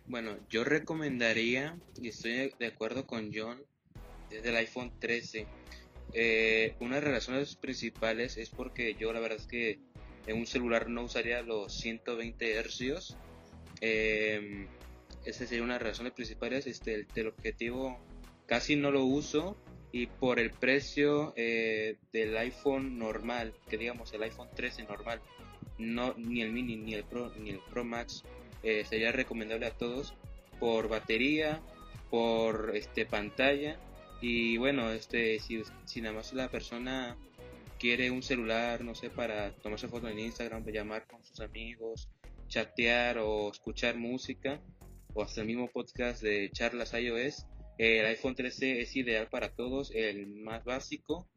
Bueno, 0.08 0.36
yo 0.50 0.64
recomendaría, 0.66 1.78
y 2.02 2.10
estoy 2.10 2.54
de 2.60 2.68
acuerdo 2.68 3.08
con 3.08 3.32
John, 3.34 3.62
desde 4.30 4.50
el 4.50 4.58
iPhone 4.58 4.92
13. 5.00 5.48
Eh, 6.14 6.76
una 6.82 6.96
de 6.96 7.02
las 7.04 7.12
razones 7.12 7.56
principales 7.56 8.36
es 8.38 8.50
porque 8.50 8.96
yo 9.00 9.14
la 9.14 9.22
verdad 9.22 9.38
es 9.40 9.48
que 9.48 9.80
en 10.28 10.38
un 10.38 10.46
celular 10.46 10.90
no 10.90 11.04
usaría 11.04 11.42
los 11.42 11.74
120 11.74 12.62
Hz. 12.62 13.16
Eh, 13.80 14.68
esa 15.26 15.46
sería 15.46 15.64
una 15.64 15.78
de 15.78 15.80
las 15.80 15.90
razones 15.94 16.14
principales. 16.14 16.68
Este, 16.68 17.08
el, 17.16 17.28
objetivo 17.28 18.00
casi 18.46 18.76
no 18.76 18.92
lo 18.92 19.06
uso 19.06 19.58
y 19.92 20.08
por 20.08 20.40
el 20.40 20.52
precio 20.52 21.34
eh, 21.36 21.98
del 22.14 22.38
iPhone 22.38 22.98
normal, 22.98 23.54
que 23.70 23.78
digamos 23.78 24.14
el 24.14 24.24
iPhone 24.24 24.50
13 24.56 24.84
normal, 24.84 25.22
no 25.78 26.14
ni 26.18 26.42
el 26.42 26.52
mini 26.52 26.76
ni 26.76 26.94
el 26.94 27.04
Pro 27.04 27.32
ni 27.38 27.50
el 27.50 27.60
Pro 27.60 27.84
Max 27.84 28.24
eh, 28.64 28.86
sería 28.88 29.12
recomendable 29.12 29.66
a 29.66 29.72
todos 29.72 30.14
por 30.60 30.88
batería, 30.88 31.62
por 32.10 32.74
este 32.76 33.06
pantalla. 33.06 33.80
Y 34.22 34.58
bueno, 34.58 34.92
este 34.92 35.40
si, 35.40 35.64
si 35.86 36.02
nada 36.02 36.16
más 36.16 36.32
la 36.34 36.50
persona 36.50 37.18
quiere 37.80 38.12
un 38.12 38.22
celular, 38.22 38.84
no 38.84 38.94
sé, 38.94 39.10
para 39.10 39.52
tomarse 39.56 39.88
fotos 39.88 40.12
en 40.12 40.20
Instagram, 40.20 40.64
llamar 40.68 41.08
con 41.08 41.24
sus 41.26 41.40
amigos, 41.40 42.10
chatear 42.48 43.18
o 43.18 43.50
escuchar 43.50 43.98
música 43.98 44.62
o 45.14 45.24
hasta 45.24 45.42
el 45.42 45.48
mismo 45.48 45.68
podcast 45.68 46.22
de 46.22 46.52
charlas 46.54 46.94
iOS, 46.94 47.48
el 47.78 48.06
iPhone 48.06 48.36
13 48.36 48.82
es 48.82 48.96
ideal 48.96 49.28
para 49.30 49.50
todos, 49.50 49.92
el 49.96 50.28
más 50.28 50.64
básico 50.64 51.28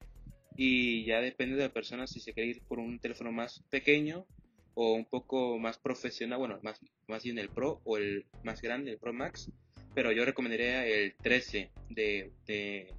y 0.57 1.05
ya 1.05 1.21
depende 1.21 1.57
de 1.57 1.63
la 1.63 1.73
persona 1.73 2.07
si 2.07 2.21
se 2.21 2.33
quiere 2.33 2.51
ir 2.51 2.63
por 2.63 2.79
un 2.79 2.99
teléfono 2.99 3.33
más 3.33 3.63
pequeño 3.71 4.27
o 4.75 4.93
un 4.93 5.05
poco 5.05 5.59
más 5.59 5.79
profesional, 5.79 6.39
bueno, 6.39 6.59
más, 6.63 6.81
más 7.07 7.23
bien 7.23 7.39
el 7.39 7.49
Pro 7.49 7.81
o 7.85 7.97
el 7.97 8.27
más 8.43 8.61
grande, 8.61 8.93
el 8.93 8.99
Pro 8.99 9.13
Max, 9.13 9.51
pero 9.95 10.13
yo 10.13 10.25
recomendaría 10.25 10.87
el 10.87 11.15
13 11.15 11.71
de, 11.91 12.33
de, 12.47 12.93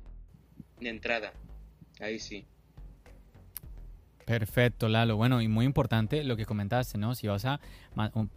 entrada, 0.79 1.33
ahí 1.99 2.19
sí. 2.19 2.45
Perfecto, 4.25 4.89
Lalo. 4.89 5.17
Bueno, 5.17 5.41
y 5.41 5.47
muy 5.47 5.65
importante 5.65 6.23
lo 6.23 6.35
que 6.35 6.45
comentaste, 6.45 6.97
¿no? 6.97 7.13
Si 7.13 7.27
vas 7.27 7.45
a 7.45 7.59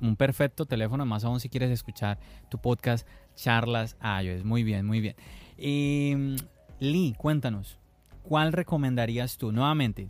un, 0.01 0.17
perfecto 0.17 0.67
teléfono, 0.67 1.07
más 1.07 1.25
aún 1.25 1.41
si 1.41 1.49
quieres 1.49 1.71
escuchar 1.71 2.19
tu 2.51 2.59
podcast, 2.59 3.09
charlas 3.39 3.97
iOS. 4.03 4.45
Muy 4.45 4.63
bien, 4.65 4.85
muy 4.85 5.01
bien. 5.01 5.15
Y, 5.57 6.37
Lee, 6.81 7.15
cuéntanos, 7.17 7.79
¿cuál 8.23 8.53
recomendarías 8.53 9.39
tú? 9.39 9.53
Nuevamente, 9.53 10.09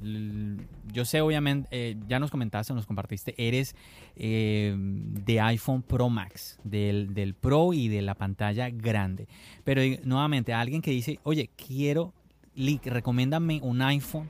yo 0.93 1.05
sé 1.05 1.21
obviamente, 1.21 1.69
eh, 1.71 1.97
ya 2.09 2.19
nos 2.19 2.31
comentaste, 2.31 2.75
nos 2.75 2.87
compartiste, 2.87 3.35
eres 3.37 3.77
eh, 4.17 4.75
de 4.77 5.41
iPhone 5.41 5.83
Pro 5.83 6.09
Max, 6.09 6.59
del, 6.65 7.35
Pro 7.41 7.73
y 7.73 7.89
de 7.89 8.03
la 8.03 8.15
pantalla 8.15 8.71
grande. 8.71 9.29
Pero 9.65 9.83
nuevamente, 10.05 10.53
alguien 10.53 10.83
que 10.83 10.91
dice, 10.91 11.21
oye, 11.23 11.51
quiero, 11.55 12.13
Lee, 12.55 12.81
recomiéndame 12.85 13.61
un 13.63 13.83
iPhone 13.83 14.29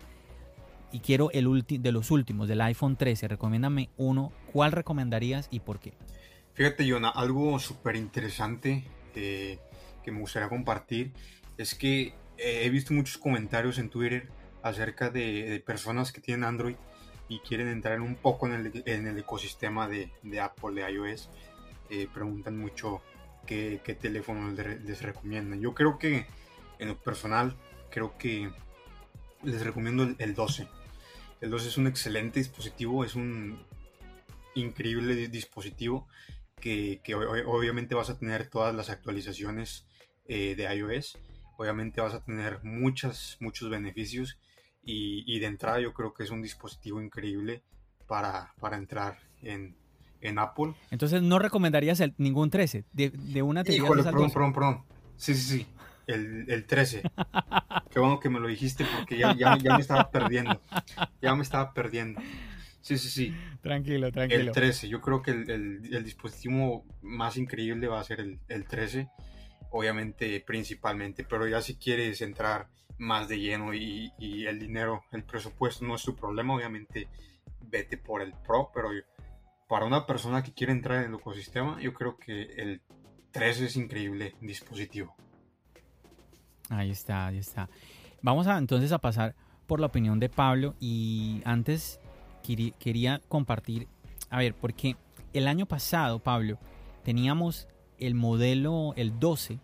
y 0.92 1.01
quiero 1.01 1.30
el 1.32 1.64
de 1.66 1.92
los 1.92 2.11
últimos, 2.11 2.49
del 2.49 2.61
iPhone 2.62 2.96
13, 2.96 3.28
recomiéndame 3.28 3.90
uno, 3.96 4.32
¿cuál 4.53 4.72
recomendarías 4.72 5.49
y 5.51 5.61
por 5.61 5.80
qué? 5.80 5.92
Fíjate, 6.59 6.90
Jonah, 6.90 7.11
algo 7.11 7.61
súper 7.61 7.94
interesante 7.94 8.82
eh, 9.14 9.61
que 10.02 10.11
me 10.11 10.18
gustaría 10.18 10.48
compartir 10.48 11.12
es 11.56 11.76
que 11.76 12.14
eh, 12.36 12.62
he 12.64 12.68
visto 12.68 12.92
muchos 12.92 13.16
comentarios 13.16 13.78
en 13.78 13.90
Twitter 13.90 14.28
acerca 14.64 15.09
de, 15.09 15.62
personas 15.64 16.11
que 16.11 16.20
tienen 16.20 16.42
Android 16.42 16.74
y 17.28 17.38
quieren 17.38 17.68
entrar 17.68 18.00
un 18.00 18.16
poco 18.16 18.48
en 18.48 18.72
el, 18.84 19.18
ecosistema 19.18 19.86
de, 19.86 20.11
Apple, 20.42 20.82
de 20.82 20.90
iOS. 20.90 21.30
Eh, 21.90 22.09
preguntan 22.12 22.59
mucho 22.59 23.02
qué, 23.46 23.80
teléfono 24.00 24.50
les, 24.50 25.00
recomiendan. 25.00 25.61
Yo 25.61 25.74
creo 25.74 25.96
que, 25.96 26.26
en 26.80 26.88
lo 26.88 26.98
personal, 26.98 27.56
creo 27.88 28.18
que 28.18 28.50
les 29.44 29.62
recomiendo 29.62 30.12
el, 30.18 30.34
12. 30.34 30.66
El 31.40 31.50
12 31.50 31.68
es 31.68 31.78
un 31.78 31.86
excelente 31.86 32.40
dispositivo, 32.40 33.04
es 33.04 33.14
un 33.14 33.64
increíble 34.56 35.28
dispositivo 35.28 36.09
que, 36.59 37.00
obviamente 37.46 37.94
vas 37.94 38.11
a 38.11 38.18
tener 38.18 38.48
todas 38.48 38.74
las 38.74 38.90
actualizaciones 38.90 39.86
eh, 40.26 40.54
de 40.56 40.74
iOS 40.74 41.18
obviamente 41.59 42.00
vas 42.00 42.14
a 42.14 42.20
tener 42.20 42.61
muchas, 42.62 43.36
muchos 43.40 43.68
beneficios 43.68 44.38
y, 44.82 45.38
de 45.38 45.46
entrada 45.46 45.80
yo 45.80 45.92
creo 45.92 46.14
que 46.14 46.22
es 46.22 46.30
un 46.30 46.40
dispositivo 46.40 47.02
increíble 47.02 47.62
para, 48.06 48.54
entrar 48.72 49.18
en, 49.42 49.76
Apple. 50.38 50.72
Entonces 50.90 51.20
no 51.20 51.38
recomendarías 51.38 52.02
ningún 52.16 52.48
13, 52.48 52.84
de, 52.92 53.11
de 53.11 53.42
una 53.42 53.64
te 53.64 53.74
Híjole, 53.74 54.02
perdón, 54.02 54.30
perdón, 54.32 54.52
perdón. 54.54 54.84
Sí, 55.16 55.34
sí, 55.34 55.59
sí, 55.59 55.66
el, 56.06 56.64
13. 56.64 57.02
Qué 57.90 58.00
bueno 58.00 58.18
que 58.18 58.30
me 58.30 58.40
lo 58.40 58.48
dijiste 58.48 58.86
porque 58.96 59.18
ya, 59.18 59.34
me 59.34 59.80
estaba 59.80 60.11
perdiendo. 60.11 60.59
Ya 61.20 61.34
me 61.34 61.42
estaba 61.42 61.74
perdiendo. 61.74 62.20
Sí, 62.89 62.97
sí, 62.97 63.09
sí. 63.09 63.34
Tranquilo, 63.61 64.11
tranquilo. 64.11 64.41
El 64.41 64.53
13, 64.53 64.89
yo 64.89 65.01
creo 65.01 65.20
que 65.20 65.32
el, 65.32 66.05
dispositivo 66.05 66.86
más 67.03 67.36
increíble 67.36 67.86
va 67.86 68.01
a 68.01 68.05
ser 68.05 68.20
el, 68.20 68.39
el 68.49 68.64
13 68.66 69.09
obviamente 69.70 70.43
principalmente, 70.47 71.24
pero 71.24 71.47
ya 71.47 71.61
si 71.61 71.76
quieres 71.76 72.20
entrar 72.22 72.68
más 72.99 73.28
de 73.28 73.39
lleno 73.39 73.74
y, 73.74 74.12
el 74.18 74.59
dinero, 74.59 75.03
el 75.12 75.24
presupuesto 75.24 75.84
no 75.84 75.95
es 75.95 76.03
tu 76.03 76.16
problema, 76.16 76.55
obviamente 76.55 77.09
vete 77.61 77.97
por 77.97 78.22
el 78.22 78.32
Pro, 78.32 78.70
pero 78.74 78.89
para 79.68 79.84
una 79.84 80.07
persona 80.07 80.43
que 80.43 80.53
quiere 80.53 80.72
entrar 80.72 81.05
en 81.05 81.11
el 81.11 81.18
ecosistema, 81.18 81.80
yo 81.80 81.93
creo 81.93 82.16
que 82.16 82.43
el 82.43 82.80
3 83.30 83.61
es 83.61 83.76
increíble 83.76 84.34
dispositivo. 84.41 85.14
Ahí 86.70 86.91
está, 86.91 87.26
ahí 87.26 87.39
está. 87.39 87.68
Vamos 88.22 88.47
a, 88.47 88.59
entonces 88.59 88.91
a 88.93 88.99
pasar 88.99 89.34
por 89.66 89.80
la 89.80 89.86
opinión 89.86 90.18
de 90.18 90.28
Pablo 90.28 90.74
y 90.80 91.43
antes 91.45 92.01
quería 92.78 93.20
compartir, 93.28 93.88
a 94.30 94.38
ver, 94.38 94.55
porque 94.55 94.96
el 95.32 95.49
año 95.49 95.66
pasado, 95.66 96.18
Pablo, 96.18 96.59
teníamos 97.05 97.68
el 97.99 98.14
modelo, 98.14 98.94
el 98.96 99.18
12, 99.18 99.59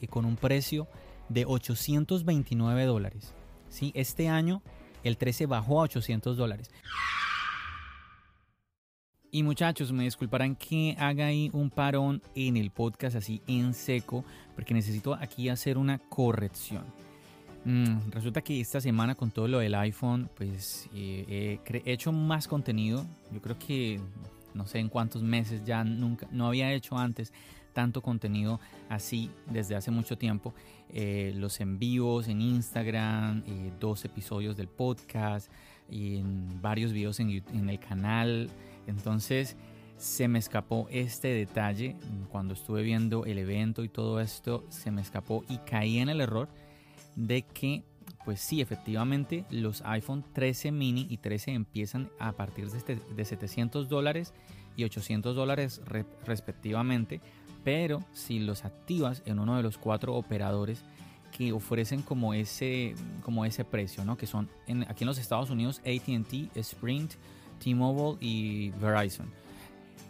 eh, 0.00 0.06
con 0.08 0.24
un 0.24 0.36
precio 0.36 0.88
de 1.28 1.44
829 1.44 2.84
dólares. 2.84 3.34
¿sí? 3.68 3.92
Este 3.94 4.28
año 4.28 4.62
el 5.02 5.16
13 5.16 5.46
bajó 5.46 5.80
a 5.80 5.84
800 5.84 6.36
dólares. 6.36 6.70
Y 9.30 9.42
muchachos, 9.42 9.90
me 9.90 10.04
disculparán 10.04 10.54
que 10.54 10.96
haga 10.98 11.26
ahí 11.26 11.50
un 11.52 11.68
parón 11.68 12.22
en 12.36 12.56
el 12.56 12.70
podcast 12.70 13.16
así 13.16 13.42
en 13.48 13.74
seco, 13.74 14.24
porque 14.54 14.74
necesito 14.74 15.14
aquí 15.14 15.48
hacer 15.48 15.76
una 15.76 15.98
corrección. 15.98 16.84
Mm, 17.64 18.10
resulta 18.10 18.42
que 18.42 18.60
esta 18.60 18.80
semana 18.80 19.14
con 19.14 19.30
todo 19.30 19.48
lo 19.48 19.58
del 19.58 19.74
iPhone, 19.74 20.28
pues 20.36 20.88
eh, 20.94 21.58
he 21.66 21.92
hecho 21.92 22.12
más 22.12 22.46
contenido. 22.46 23.06
Yo 23.32 23.40
creo 23.40 23.58
que 23.58 24.00
no 24.52 24.66
sé 24.66 24.78
en 24.78 24.88
cuántos 24.88 25.22
meses 25.22 25.64
ya 25.64 25.82
nunca, 25.82 26.28
no 26.30 26.46
había 26.46 26.72
hecho 26.72 26.96
antes 26.96 27.32
tanto 27.72 28.02
contenido 28.02 28.60
así 28.88 29.30
desde 29.50 29.74
hace 29.74 29.90
mucho 29.90 30.16
tiempo. 30.16 30.54
Eh, 30.90 31.32
los 31.36 31.60
envíos 31.60 32.28
en 32.28 32.40
Instagram, 32.40 33.42
eh, 33.46 33.72
dos 33.80 34.04
episodios 34.04 34.56
del 34.56 34.68
podcast, 34.68 35.50
y 35.90 36.16
en 36.16 36.62
varios 36.62 36.92
videos 36.92 37.18
en, 37.20 37.42
en 37.52 37.68
el 37.68 37.78
canal. 37.78 38.50
Entonces 38.86 39.56
se 39.96 40.28
me 40.28 40.38
escapó 40.38 40.86
este 40.90 41.28
detalle 41.28 41.96
cuando 42.30 42.54
estuve 42.54 42.82
viendo 42.82 43.24
el 43.24 43.38
evento 43.38 43.84
y 43.84 43.88
todo 43.88 44.20
esto, 44.20 44.64
se 44.68 44.90
me 44.90 45.00
escapó 45.00 45.44
y 45.48 45.58
caí 45.58 45.98
en 45.98 46.08
el 46.08 46.20
error 46.20 46.48
de 47.16 47.42
que 47.42 47.84
pues 48.24 48.40
sí, 48.40 48.62
efectivamente, 48.62 49.44
los 49.50 49.82
iPhone 49.82 50.24
13 50.32 50.72
mini 50.72 51.06
y 51.10 51.18
13 51.18 51.52
empiezan 51.52 52.10
a 52.18 52.32
partir 52.32 52.70
de, 52.70 52.96
de 52.96 53.24
700 53.26 53.90
dólares 53.90 54.32
y 54.76 54.84
800 54.84 55.36
dólares 55.36 55.82
respectivamente 56.24 57.20
pero 57.64 58.04
si 58.12 58.38
los 58.38 58.64
activas 58.64 59.22
en 59.24 59.38
uno 59.38 59.56
de 59.56 59.62
los 59.62 59.78
cuatro 59.78 60.14
operadores 60.14 60.84
que 61.36 61.50
ofrecen 61.52 62.02
como 62.02 62.34
ese, 62.34 62.94
como 63.22 63.44
ese 63.44 63.64
precio, 63.64 64.04
¿no? 64.04 64.16
que 64.16 64.26
son 64.26 64.48
aquí 64.86 65.02
en 65.02 65.06
los 65.06 65.18
Estados 65.18 65.50
Unidos 65.50 65.80
ATT, 65.80 66.56
Sprint, 66.56 67.14
T-Mobile 67.62 68.18
y 68.20 68.70
Verizon. 68.70 69.28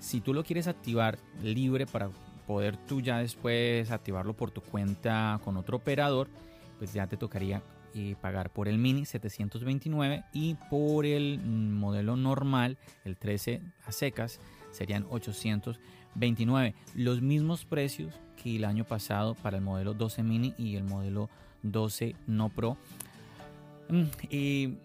Si 0.00 0.20
tú 0.20 0.34
lo 0.34 0.44
quieres 0.44 0.66
activar 0.66 1.18
libre 1.42 1.86
para 1.86 2.10
poder 2.46 2.76
tú 2.76 3.00
ya 3.00 3.18
después 3.18 3.90
activarlo 3.90 4.34
por 4.34 4.50
tu 4.50 4.60
cuenta 4.60 5.40
con 5.44 5.56
otro 5.56 5.78
operador, 5.78 6.28
pues 6.78 6.92
ya 6.92 7.06
te 7.06 7.16
tocaría 7.16 7.62
eh, 7.94 8.16
pagar 8.20 8.50
por 8.50 8.66
el 8.66 8.78
mini 8.78 9.04
729 9.04 10.24
y 10.32 10.54
por 10.68 11.06
el 11.06 11.38
modelo 11.38 12.16
normal, 12.16 12.76
el 13.04 13.16
13 13.16 13.62
a 13.86 13.92
secas, 13.92 14.40
serían 14.72 15.06
829. 15.10 16.74
Los 16.94 17.22
mismos 17.22 17.64
precios 17.64 18.14
que 18.42 18.56
el 18.56 18.64
año 18.64 18.84
pasado 18.84 19.34
para 19.34 19.58
el 19.58 19.62
modelo 19.62 19.94
12 19.94 20.22
mini 20.22 20.54
y 20.58 20.76
el 20.76 20.84
modelo 20.84 21.30
12 21.62 22.16
no 22.26 22.48
pro. 22.48 22.76
Mm, 23.88 24.04
y 24.28 24.78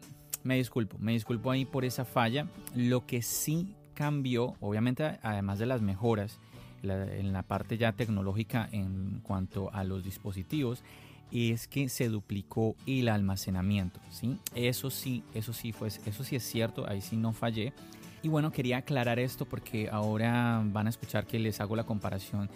me 0.44 0.58
disculpo, 0.58 0.98
me 1.00 1.14
disculpo 1.14 1.52
ahí 1.52 1.66
por 1.66 1.86
esa 1.86 2.06
falla. 2.06 2.48
Lo 2.76 3.06
que 3.06 3.22
sí 3.22 3.76
cambió, 3.96 4.56
obviamente 4.60 5.20
además 5.24 5.60
de 5.60 5.66
las 5.66 5.82
mejoras 5.82 6.40
en 6.84 7.34
la 7.34 7.44
parte 7.44 7.78
ya 7.78 7.92
tecnológica 7.92 8.70
en 8.72 9.20
cuanto 9.22 9.74
a 9.74 9.84
los 9.84 10.04
dispositivos, 10.04 10.84
es 11.32 11.68
que 11.68 11.90
se 11.90 12.10
duplicó 12.10 12.76
el 12.86 13.08
almacenamiento, 13.10 14.00
¿sí? 14.10 14.38
Eso 14.56 14.90
sí, 14.90 15.24
eso 15.34 15.54
sí 15.54 15.72
fue, 15.72 15.88
eso 15.88 16.24
sí 16.24 16.36
es 16.36 16.44
cierto, 16.44 16.88
ahí 16.88 17.02
sí 17.02 17.18
no 17.18 17.34
fallé. 17.34 17.74
Y 18.22 18.28
bueno, 18.28 18.52
quería 18.52 18.78
aclarar 18.78 19.20
esto 19.20 19.46
porque 19.46 19.90
ahora 19.90 20.62
van 20.66 20.88
a 20.88 20.90
escuchar 20.90 21.26
que 21.26 21.40
les 21.40 21.62
hago 21.62 21.76
la 21.76 21.86
comparación 21.86 22.50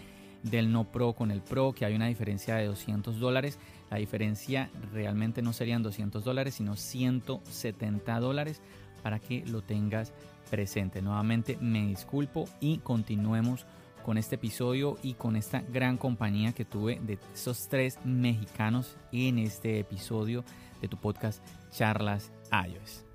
del 0.43 0.71
no 0.71 0.83
Pro 0.83 1.13
con 1.13 1.31
el 1.31 1.41
Pro, 1.41 1.73
que 1.73 1.85
hay 1.85 1.95
una 1.95 2.07
diferencia 2.07 2.55
de 2.55 2.65
200 2.65 3.19
dólares. 3.19 3.59
La 3.89 3.97
diferencia 3.97 4.69
realmente 4.91 5.41
no 5.41 5.53
serían 5.53 5.83
200 5.83 6.23
dólares, 6.23 6.55
sino 6.55 6.75
170 6.75 8.19
dólares 8.19 8.61
para 9.01 9.19
que 9.19 9.45
lo 9.45 9.61
tengas 9.61 10.11
presente. 10.49 11.01
Nuevamente 11.01 11.57
me 11.61 11.87
disculpo 11.87 12.45
y 12.59 12.79
continuemos 12.79 13.65
con 14.03 14.17
este 14.17 14.35
episodio 14.35 14.97
y 15.01 15.13
con 15.13 15.35
esta 15.35 15.61
gran 15.61 15.97
compañía 15.97 16.53
que 16.53 16.65
tuve 16.65 16.99
de 17.01 17.17
esos 17.33 17.67
tres 17.67 17.97
mexicanos 18.03 18.97
en 19.11 19.39
este 19.39 19.79
episodio 19.79 20.43
de 20.81 20.87
tu 20.87 20.97
podcast 20.97 21.43
Charlas 21.71 22.31
iOS. 22.51 23.05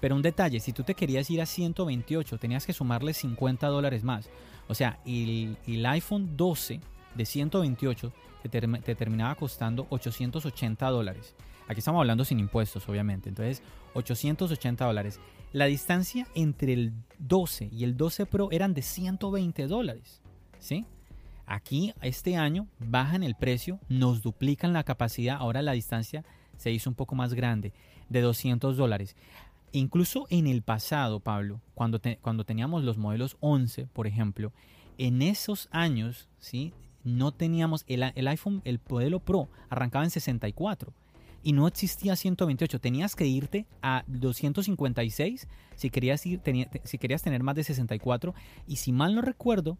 Pero 0.00 0.16
un 0.16 0.22
detalle, 0.22 0.58
si 0.58 0.72
tú 0.72 0.82
te 0.82 0.94
querías 0.94 1.30
ir 1.30 1.40
a 1.40 1.46
128, 1.46 2.38
tenías 2.38 2.66
que 2.66 2.72
sumarle 2.72 3.14
50 3.14 3.68
dólares 3.68 4.02
más. 4.02 4.28
O 4.66 4.74
sea, 4.74 4.98
el, 5.06 5.56
el 5.66 5.86
iPhone 5.86 6.36
12 6.36 6.80
de 7.14 7.26
128 7.26 8.12
te, 8.48 8.94
terminaba 8.94 9.34
costando 9.34 9.86
880 9.90 10.88
dólares. 10.88 11.34
Aquí 11.68 11.78
estamos 11.78 12.00
hablando 12.00 12.24
sin 12.24 12.40
impuestos, 12.40 12.88
obviamente. 12.88 13.28
Entonces, 13.28 13.62
880 13.94 14.84
dólares. 14.84 15.20
La 15.52 15.66
distancia 15.66 16.26
entre 16.34 16.72
el 16.72 16.94
12 17.18 17.68
y 17.70 17.84
el 17.84 17.94
12 17.94 18.24
Pro 18.24 18.48
eran 18.52 18.72
de 18.72 18.80
120 18.80 19.66
dólares. 19.66 20.22
¿Sí? 20.58 20.86
Aquí, 21.44 21.92
este 22.00 22.36
año, 22.36 22.68
bajan 22.78 23.22
el 23.22 23.34
precio, 23.34 23.78
nos 23.90 24.22
duplican 24.22 24.72
la 24.72 24.84
capacidad. 24.84 25.36
Ahora 25.38 25.60
la 25.60 25.72
distancia 25.72 26.24
se 26.56 26.70
hizo 26.70 26.88
un 26.88 26.96
poco 26.96 27.14
más 27.14 27.34
grande, 27.34 27.74
de 28.08 28.22
200 28.22 28.78
dólares. 28.78 29.14
Incluso 29.72 30.26
en 30.30 30.46
el 30.46 30.62
pasado, 30.62 31.20
Pablo, 31.20 31.60
cuando, 31.74 32.00
cuando 32.22 32.44
teníamos 32.44 32.82
los 32.82 32.96
modelos 32.96 33.36
11, 33.40 33.88
por 33.88 34.06
ejemplo, 34.06 34.52
en 34.96 35.20
esos 35.20 35.68
años, 35.70 36.28
¿sí? 36.38 36.72
No 37.04 37.32
teníamos 37.32 37.84
el, 37.88 38.04
el 38.14 38.28
iPhone, 38.28 38.62
el 38.64 38.80
modelo 38.88 39.20
Pro, 39.20 39.50
arrancaba 39.68 40.04
en 40.04 40.10
64 40.10 40.94
y 41.42 41.52
no 41.52 41.66
existía 41.66 42.16
128. 42.16 42.78
Tenías 42.78 43.16
que 43.16 43.26
irte 43.26 43.66
a 43.82 44.04
256 44.06 45.48
si 45.76 45.90
querías, 45.90 46.24
ir, 46.26 46.40
si 46.84 46.98
querías 46.98 47.22
tener 47.22 47.42
más 47.42 47.56
de 47.56 47.64
64. 47.64 48.34
Y 48.66 48.76
si 48.76 48.92
mal 48.92 49.14
no 49.14 49.22
recuerdo, 49.22 49.78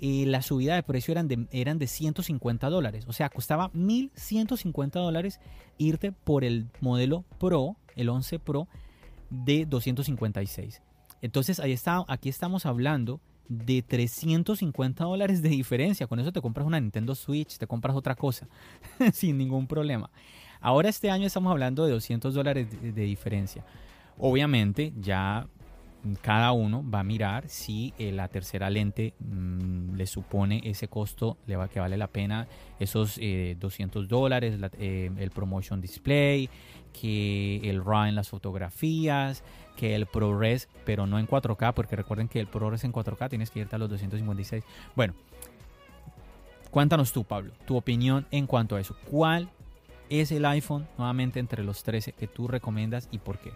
eh, 0.00 0.24
la 0.26 0.42
subida 0.42 0.74
de 0.74 0.82
precio 0.82 1.12
eran 1.12 1.28
de, 1.28 1.46
eran 1.50 1.78
de 1.78 1.86
150 1.86 2.68
dólares. 2.70 3.04
O 3.08 3.12
sea, 3.12 3.28
costaba 3.28 3.70
1150 3.72 4.98
dólares 4.98 5.40
irte 5.78 6.12
por 6.12 6.44
el 6.44 6.66
modelo 6.80 7.24
Pro, 7.38 7.76
el 7.96 8.08
11 8.08 8.38
Pro, 8.38 8.68
de 9.30 9.66
256. 9.66 10.82
Entonces, 11.22 11.60
ahí 11.60 11.72
está, 11.72 12.04
aquí 12.08 12.28
estamos 12.28 12.66
hablando 12.66 13.20
de 13.48 13.82
350 13.82 15.04
dólares 15.04 15.42
de 15.42 15.50
diferencia. 15.50 16.06
Con 16.06 16.18
eso 16.18 16.32
te 16.32 16.40
compras 16.40 16.66
una 16.66 16.80
Nintendo 16.80 17.14
Switch, 17.14 17.58
te 17.58 17.66
compras 17.66 17.96
otra 17.96 18.14
cosa, 18.14 18.48
sin 19.12 19.38
ningún 19.38 19.66
problema. 19.66 20.10
Ahora 20.62 20.88
este 20.88 21.10
año 21.10 21.26
estamos 21.26 21.50
hablando 21.50 21.84
de 21.84 21.92
200 21.92 22.32
dólares 22.34 22.68
de, 22.80 23.02
diferencia. 23.02 23.64
Obviamente 24.16 24.92
ya 25.00 25.48
cada 26.20 26.52
uno 26.52 26.88
va 26.88 27.00
a 27.00 27.04
mirar 27.04 27.48
si 27.48 27.92
eh, 27.98 28.12
la 28.12 28.28
tercera 28.28 28.70
lente 28.70 29.14
mm, 29.18 29.94
le 29.94 30.06
supone 30.06 30.60
ese 30.64 30.88
costo 30.88 31.36
le 31.46 31.56
va, 31.56 31.68
que 31.68 31.80
vale 31.80 31.96
la 31.96 32.08
pena 32.08 32.48
esos 32.78 33.16
200 33.16 34.04
eh, 34.04 34.06
dólares, 34.08 34.58
eh, 34.78 35.10
el 35.16 35.30
promotion 35.30 35.80
display, 35.80 36.48
que 36.92 37.60
el 37.68 37.84
RAW 37.84 38.06
en 38.06 38.14
las 38.14 38.28
fotografías, 38.28 39.42
que 39.76 39.96
el 39.96 40.06
ProRes, 40.06 40.68
pero 40.84 41.06
no 41.06 41.18
en 41.18 41.26
4K, 41.26 41.74
porque 41.74 41.96
recuerden 41.96 42.28
que 42.28 42.38
el 42.38 42.46
ProRes 42.46 42.84
en 42.84 42.92
4K 42.92 43.30
tienes 43.30 43.50
que 43.50 43.60
irte 43.60 43.74
a 43.74 43.78
los 43.78 43.88
256. 43.90 44.64
Bueno, 44.94 45.14
cuéntanos 46.70 47.12
tú, 47.12 47.24
Pablo, 47.24 47.52
tu 47.64 47.76
opinión 47.76 48.26
en 48.30 48.46
cuanto 48.46 48.76
a 48.76 48.80
eso. 48.80 48.96
¿Cuál 49.10 49.48
es 50.20 50.32
el 50.32 50.44
iPhone 50.44 50.86
nuevamente 50.98 51.40
entre 51.40 51.62
los 51.62 51.82
13 51.82 52.12
que 52.12 52.26
tú 52.26 52.48
recomiendas 52.48 53.08
y 53.10 53.18
por 53.18 53.38
qué? 53.38 53.52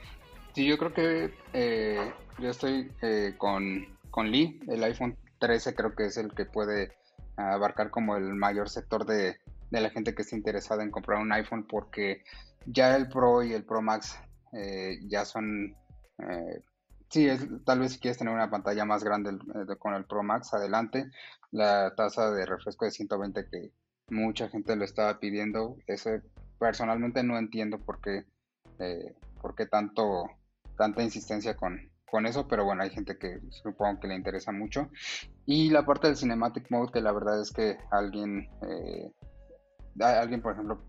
Sí, 0.54 0.66
yo 0.66 0.78
creo 0.78 0.94
que 0.94 1.34
eh, 1.52 2.12
yo 2.38 2.50
estoy 2.50 2.90
eh, 3.02 3.34
con, 3.36 3.86
con 4.10 4.30
Lee. 4.30 4.60
El 4.68 4.82
iPhone 4.84 5.16
13 5.38 5.74
creo 5.74 5.94
que 5.94 6.06
es 6.06 6.16
el 6.16 6.32
que 6.32 6.46
puede 6.46 6.92
abarcar 7.36 7.90
como 7.90 8.16
el 8.16 8.34
mayor 8.34 8.70
sector 8.70 9.04
de, 9.04 9.36
de 9.70 9.80
la 9.80 9.90
gente 9.90 10.14
que 10.14 10.22
está 10.22 10.36
interesada 10.36 10.82
en 10.82 10.90
comprar 10.90 11.20
un 11.20 11.32
iPhone 11.32 11.66
porque 11.68 12.22
ya 12.66 12.96
el 12.96 13.08
Pro 13.08 13.42
y 13.42 13.52
el 13.52 13.64
Pro 13.64 13.82
Max 13.82 14.18
eh, 14.52 14.98
ya 15.06 15.24
son... 15.24 15.76
Eh, 16.18 16.62
sí, 17.08 17.28
es, 17.28 17.46
tal 17.64 17.80
vez 17.80 17.92
si 17.92 17.98
quieres 17.98 18.18
tener 18.18 18.32
una 18.32 18.50
pantalla 18.50 18.84
más 18.84 19.04
grande 19.04 19.38
con 19.78 19.94
el 19.94 20.04
Pro 20.04 20.22
Max, 20.22 20.54
adelante. 20.54 21.10
La 21.50 21.94
tasa 21.94 22.30
de 22.30 22.46
refresco 22.46 22.84
de 22.84 22.90
120 22.90 23.46
que 23.50 23.70
mucha 24.08 24.48
gente 24.48 24.76
lo 24.76 24.84
estaba 24.84 25.18
pidiendo, 25.18 25.76
ese 25.86 26.22
personalmente 26.58 27.22
no 27.22 27.38
entiendo 27.38 27.78
por 27.78 28.00
qué, 28.00 28.24
por 29.40 29.54
qué 29.54 29.66
tanto, 29.66 30.24
tanta 30.76 31.02
insistencia 31.02 31.56
con, 31.56 31.90
con 32.10 32.26
eso, 32.26 32.46
pero 32.48 32.64
bueno, 32.64 32.82
hay 32.82 32.90
gente 32.90 33.18
que 33.18 33.40
supongo 33.50 34.00
que 34.00 34.08
le 34.08 34.14
interesa 34.14 34.52
mucho. 34.52 34.90
Y 35.44 35.70
la 35.70 35.84
parte 35.84 36.06
del 36.06 36.16
Cinematic 36.16 36.70
Mode, 36.70 36.92
que 36.92 37.00
la 37.00 37.12
verdad 37.12 37.40
es 37.40 37.52
que 37.52 37.78
alguien, 37.90 38.48
alguien 40.00 40.42
por 40.42 40.52
ejemplo, 40.52 40.82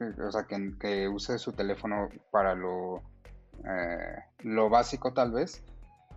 o 0.00 0.30
sea, 0.30 0.46
que, 0.46 1.08
use 1.08 1.38
su 1.38 1.52
teléfono 1.52 2.08
para 2.30 2.54
lo, 2.54 3.02
eh, 3.64 4.16
lo 4.40 4.68
básico 4.68 5.12
tal 5.12 5.32
vez, 5.32 5.62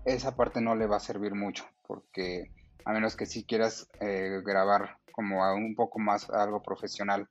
esa 0.05 0.35
parte 0.35 0.61
no 0.61 0.75
le 0.75 0.87
va 0.87 0.97
a 0.97 1.01
servir 1.01 1.35
mucho, 1.35 1.65
porque 1.87 2.51
a 2.85 2.93
menos 2.93 3.15
que 3.15 3.25
si 3.25 3.43
quieras 3.43 3.89
eh, 3.99 4.41
grabar 4.43 4.97
como 5.11 5.41
un 5.53 5.75
poco 5.75 5.99
más 5.99 6.29
algo 6.29 6.61
profesional 6.61 7.27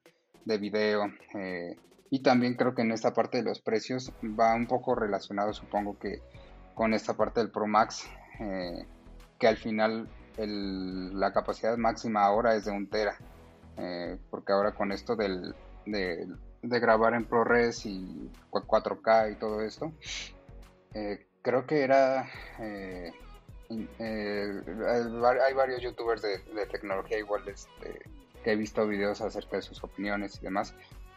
de 0.49 0.59
video, 0.59 1.13
eh, 1.35 1.77
y 2.11 2.23
también 2.23 2.55
creo 2.55 2.75
que 2.75 2.83
en 2.83 2.93
esta 2.93 3.13
parte 3.13 3.39
de 3.39 3.45
los 3.45 3.61
precios 3.61 4.13
va 4.25 4.55
un 4.55 4.67
poco 4.67 4.95
relacionado, 4.95 5.53
supongo 5.53 5.99
que 5.99 6.21
con 6.75 6.95
esta 6.95 7.15
parte 7.15 7.41
del 7.41 7.51
Pro 7.51 7.67
Max, 7.67 8.09
que 9.39 9.49
al 9.49 9.57
final 9.57 10.09
la 10.37 11.33
capacidad 11.33 11.77
máxima 11.77 12.25
ahora 12.25 12.55
es 12.55 12.65
de 12.65 12.71
un 12.71 12.89
tera, 12.89 13.17
porque 14.31 14.53
ahora 14.53 14.73
con 14.73 14.93
esto 14.93 15.17
del, 15.17 15.55
de, 15.91 16.29
grabar 16.63 17.15
en 17.15 17.25
ProRes 17.25 17.87
y 17.87 18.31
4K 18.51 19.33
y 19.33 19.35
todo 19.37 19.63
esto. 19.63 19.93
Eh, 20.95 21.27
creo 21.43 21.67
que 21.67 21.83
era... 21.83 22.29
Eh, 22.61 23.13
eh, 23.71 24.63
hay 25.43 25.55
varios 25.55 25.83
youtubers 25.83 26.23
de, 26.23 26.67
tecnología 26.67 27.19
igual 27.19 27.47
este, 27.49 28.01
he 28.53 28.57
visto 28.57 28.87
videos 28.87 29.21
acerca 29.21 29.57
de 29.57 29.63
sus 29.63 29.83
opiniones 29.85 30.39
y 30.39 30.45
demás. 30.45 30.75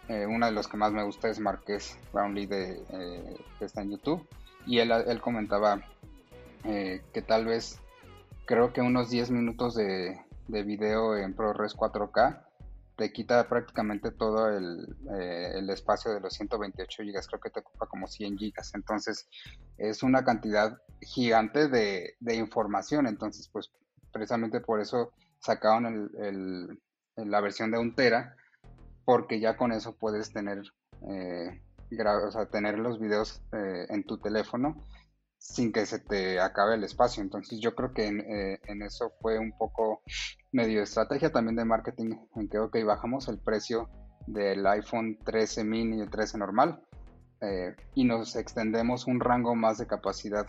uno 0.09 0.45
de 0.45 0.51
los 0.51 0.67
que 0.67 0.77
más 0.77 0.91
me 0.91 1.03
gusta 1.03 1.29
es 1.29 1.39
Marqués 1.39 1.97
Brownlee 2.11 2.45
de, 2.45 3.37
que 3.59 3.65
está 3.65 3.81
en 3.81 3.91
YouTube. 3.91 4.27
Y 4.65 4.79
él, 4.79 4.91
él 4.91 5.21
comentaba 5.21 5.81
que 6.63 7.23
tal 7.25 7.45
vez 7.45 7.79
creo 8.45 8.73
que 8.73 8.81
unos 8.81 9.09
10 9.09 9.31
minutos 9.31 9.75
de, 9.75 10.19
de 10.47 10.63
video 10.63 11.15
en 11.15 11.33
ProRes 11.33 11.75
4K 11.75 12.43
te 12.97 13.11
quita 13.11 13.47
prácticamente 13.47 14.11
todo 14.11 14.49
el, 14.49 14.95
eh, 15.17 15.53
el, 15.55 15.69
espacio 15.69 16.13
de 16.13 16.19
los 16.19 16.33
128 16.33 17.03
gigas, 17.03 17.27
creo 17.27 17.39
que 17.39 17.49
te 17.49 17.61
ocupa 17.61 17.87
como 17.87 18.07
100 18.07 18.37
gigas, 18.37 18.75
entonces 18.75 19.27
es 19.77 20.03
una 20.03 20.23
cantidad 20.23 20.77
gigante 21.01 21.67
de, 21.67 22.15
de 22.19 22.35
información, 22.35 23.07
entonces 23.07 23.47
pues 23.47 23.71
precisamente 24.11 24.59
por 24.59 24.81
eso 24.81 25.13
sacaron 25.39 26.11
el, 26.19 26.79
la 27.15 27.41
versión 27.41 27.71
de 27.71 27.77
un 27.77 27.95
tera, 27.95 28.35
porque 29.05 29.39
ya 29.39 29.57
con 29.57 29.71
eso 29.71 29.97
puedes 29.97 30.31
tener, 30.31 30.61
eh, 31.09 31.61
o 31.91 32.31
sea, 32.31 32.45
tener 32.49 32.79
los 32.79 32.99
videos 32.99 33.41
eh, 33.53 33.85
en 33.89 34.03
tu 34.03 34.19
teléfono 34.19 34.85
sin 35.37 35.71
que 35.71 35.85
se 35.87 35.99
te 35.99 36.39
acabe 36.39 36.75
el 36.75 36.83
espacio. 36.83 37.23
Entonces 37.23 37.59
yo 37.59 37.73
creo 37.73 37.93
que 37.93 38.05
en, 38.05 38.21
en, 38.21 38.81
eso 38.83 39.11
fue 39.21 39.39
un 39.39 39.57
poco 39.57 40.03
medio 40.51 40.83
estrategia 40.83 41.31
también 41.31 41.55
de 41.55 41.65
marketing, 41.65 42.11
en 42.35 42.47
que, 42.47 42.59
ok, 42.59 42.77
bajamos 42.85 43.27
el 43.27 43.39
precio 43.39 43.89
del 44.27 44.65
iPhone 44.67 45.17
13 45.25 45.63
mini 45.63 45.97
y 45.97 46.01
el 46.01 46.09
13 46.09 46.37
normal 46.37 46.81
eh, 47.41 47.75
y 47.95 48.03
nos 48.03 48.35
extendemos 48.35 49.07
un 49.07 49.19
rango 49.19 49.55
más 49.55 49.79
de 49.79 49.87
capacidad 49.87 50.45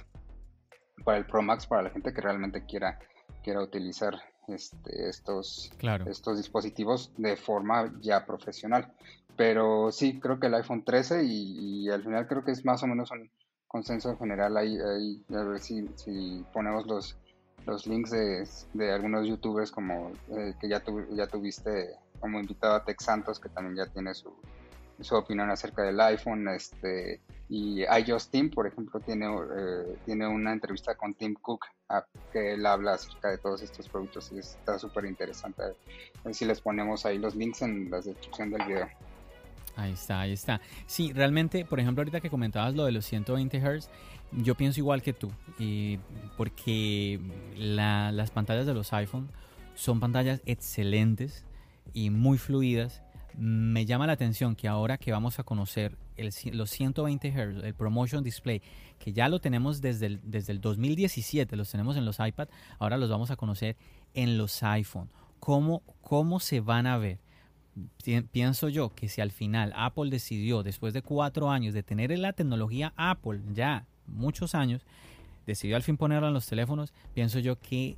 para 1.05 1.19
el 1.19 1.27
Pro 1.27 1.43
Max 1.43 1.67
para 1.67 1.83
la 1.83 1.91
gente 1.91 2.13
que 2.13 2.21
realmente 2.21 2.67
quiera, 2.67 2.99
quiera 3.43 3.63
utilizar 3.63 4.15
este, 4.49 5.09
estos, 5.09 5.73
estos 6.07 6.37
dispositivos 6.37 7.13
de 7.17 7.37
forma 7.37 7.93
ya 8.01 8.25
profesional. 8.27 8.93
Pero 9.37 9.91
sí, 9.93 10.21
creo 10.21 10.39
que 10.39 10.49
el 10.49 10.55
iPhone 10.55 10.85
13 10.85 11.25
y, 11.25 11.89
al 11.89 12.03
final 12.03 12.27
creo 12.27 12.45
que 12.45 12.53
es 12.53 12.65
más 12.65 12.83
o 12.83 12.87
menos 12.87 13.11
un 13.11 13.31
consenso 13.67 14.17
general 14.19 14.57
ahí, 14.57 14.77
a 14.79 15.43
ver 15.43 15.61
si, 15.61 15.89
si 15.97 16.45
ponemos 16.53 16.87
los, 16.87 17.17
los 17.67 17.87
links 17.87 18.11
de, 18.11 18.47
de 18.75 18.93
algunos 18.93 19.27
youtubers 19.27 19.71
como 19.71 20.13
eh, 20.37 20.55
que 20.61 20.69
ya, 20.69 20.83
ya 21.13 21.27
tuviste 21.27 21.97
como 22.21 22.39
invitado 22.39 22.75
a 22.75 22.85
Tex 22.85 23.05
Santos, 23.05 23.41
que 23.41 23.49
también 23.49 23.77
ya 23.77 23.93
tiene 23.93 24.15
su, 24.15 24.35
su 25.03 25.15
opinión 25.15 25.51
acerca 25.51 25.83
del 25.83 26.01
iPhone, 26.01 26.49
este, 26.49 27.21
y 27.49 27.85
Team, 28.31 28.51
por 28.51 28.67
ejemplo, 28.67 29.01
tiene, 29.01 29.27
eh, 29.27 29.97
tiene 30.05 30.27
una 30.27 30.53
entrevista 30.53 30.95
con 30.95 31.15
Tim 31.15 31.35
Cook, 31.35 31.67
que 32.33 32.55
él 32.55 32.65
habla 32.65 32.95
acerca 32.95 33.29
de 33.29 33.39
todos 33.39 33.63
estos 33.63 33.89
productos 33.89 34.33
y 34.33 34.39
está 34.39 34.79
súper 34.79 35.05
interesante. 35.05 35.63
A 35.63 35.67
ver 36.25 36.35
si 36.35 36.45
les 36.45 36.61
ponemos 36.61 37.05
ahí 37.05 37.19
los 37.19 37.35
links 37.35 37.63
en 37.63 37.91
la 37.91 38.01
descripción 38.01 38.51
del 38.51 38.67
video. 38.67 38.89
Ahí 39.77 39.93
está, 39.93 40.21
ahí 40.21 40.33
está. 40.33 40.61
Sí, 40.87 41.13
realmente, 41.13 41.65
por 41.65 41.81
ejemplo, 41.81 42.01
ahorita 42.01 42.21
que 42.21 42.31
comentabas 42.31 42.75
lo 42.75 42.85
de 42.85 42.93
los 42.93 43.05
120 43.07 43.61
Hz, 43.61 43.89
yo 44.33 44.55
pienso 44.55 44.81
igual 44.81 45.03
que 45.03 45.13
tú, 45.13 45.31
porque 46.37 47.21
las 47.57 48.31
pantallas 48.31 48.67
de 48.67 48.75
los 48.75 48.93
iPhone 48.93 49.29
son 49.75 50.01
pantallas 50.01 50.41
excelentes 50.47 51.45
y 51.93 52.11
muy 52.11 52.39
fluidas. 52.39 53.03
Me 53.37 53.87
llama 53.87 54.07
la 54.07 54.13
atención 54.13 54.55
que 54.55 54.69
ahora 54.69 54.99
que 54.99 55.13
vamos 55.13 55.39
a 55.39 55.45
conocer 55.45 55.97
los 56.17 56.71
120 56.71 57.31
Hz, 57.31 57.65
el 57.65 57.75
Promotion 57.75 58.23
Display, 58.23 58.63
que 58.99 59.13
ya 59.13 59.29
lo 59.29 59.41
tenemos 59.41 59.81
desde 59.81 60.07
el, 60.07 60.21
desde 60.23 60.53
el 60.53 60.61
2017, 60.61 61.57
los 61.57 61.71
tenemos 61.71 61.97
en 61.97 62.05
los 62.05 62.19
iPad, 62.21 62.49
ahora 62.79 62.97
los 62.97 63.11
vamos 63.11 63.31
a 63.31 63.37
conocer 63.37 63.77
en 64.15 64.39
los 64.39 64.63
iPhone. 64.63 65.09
¿Cómo, 65.41 65.83
cómo 66.03 66.41
se 66.41 66.61
van 66.61 66.87
a 66.87 66.99
ver? 66.99 67.19
Pienso 68.31 68.69
yo 68.69 68.95
que 68.95 69.09
si 69.09 69.21
al 69.21 69.31
final 69.31 69.73
Apple 69.75 70.11
decidió, 70.11 70.63
después 70.63 70.93
de 70.93 71.03
cuatro 71.03 71.51
años 71.51 71.73
de 71.75 71.83
tener 71.83 72.17
la 72.19 72.35
tecnología 72.35 72.93
Apple 72.97 73.41
ya 73.53 73.87
muchos 74.07 74.55
años, 74.55 74.83
decidió 75.47 75.77
al 75.77 75.83
fin 75.83 75.97
ponerlo 75.97 76.29
en 76.29 76.35
los 76.35 76.47
teléfonos, 76.47 76.93
pienso 77.15 77.39
yo 77.39 77.59
que 77.59 77.97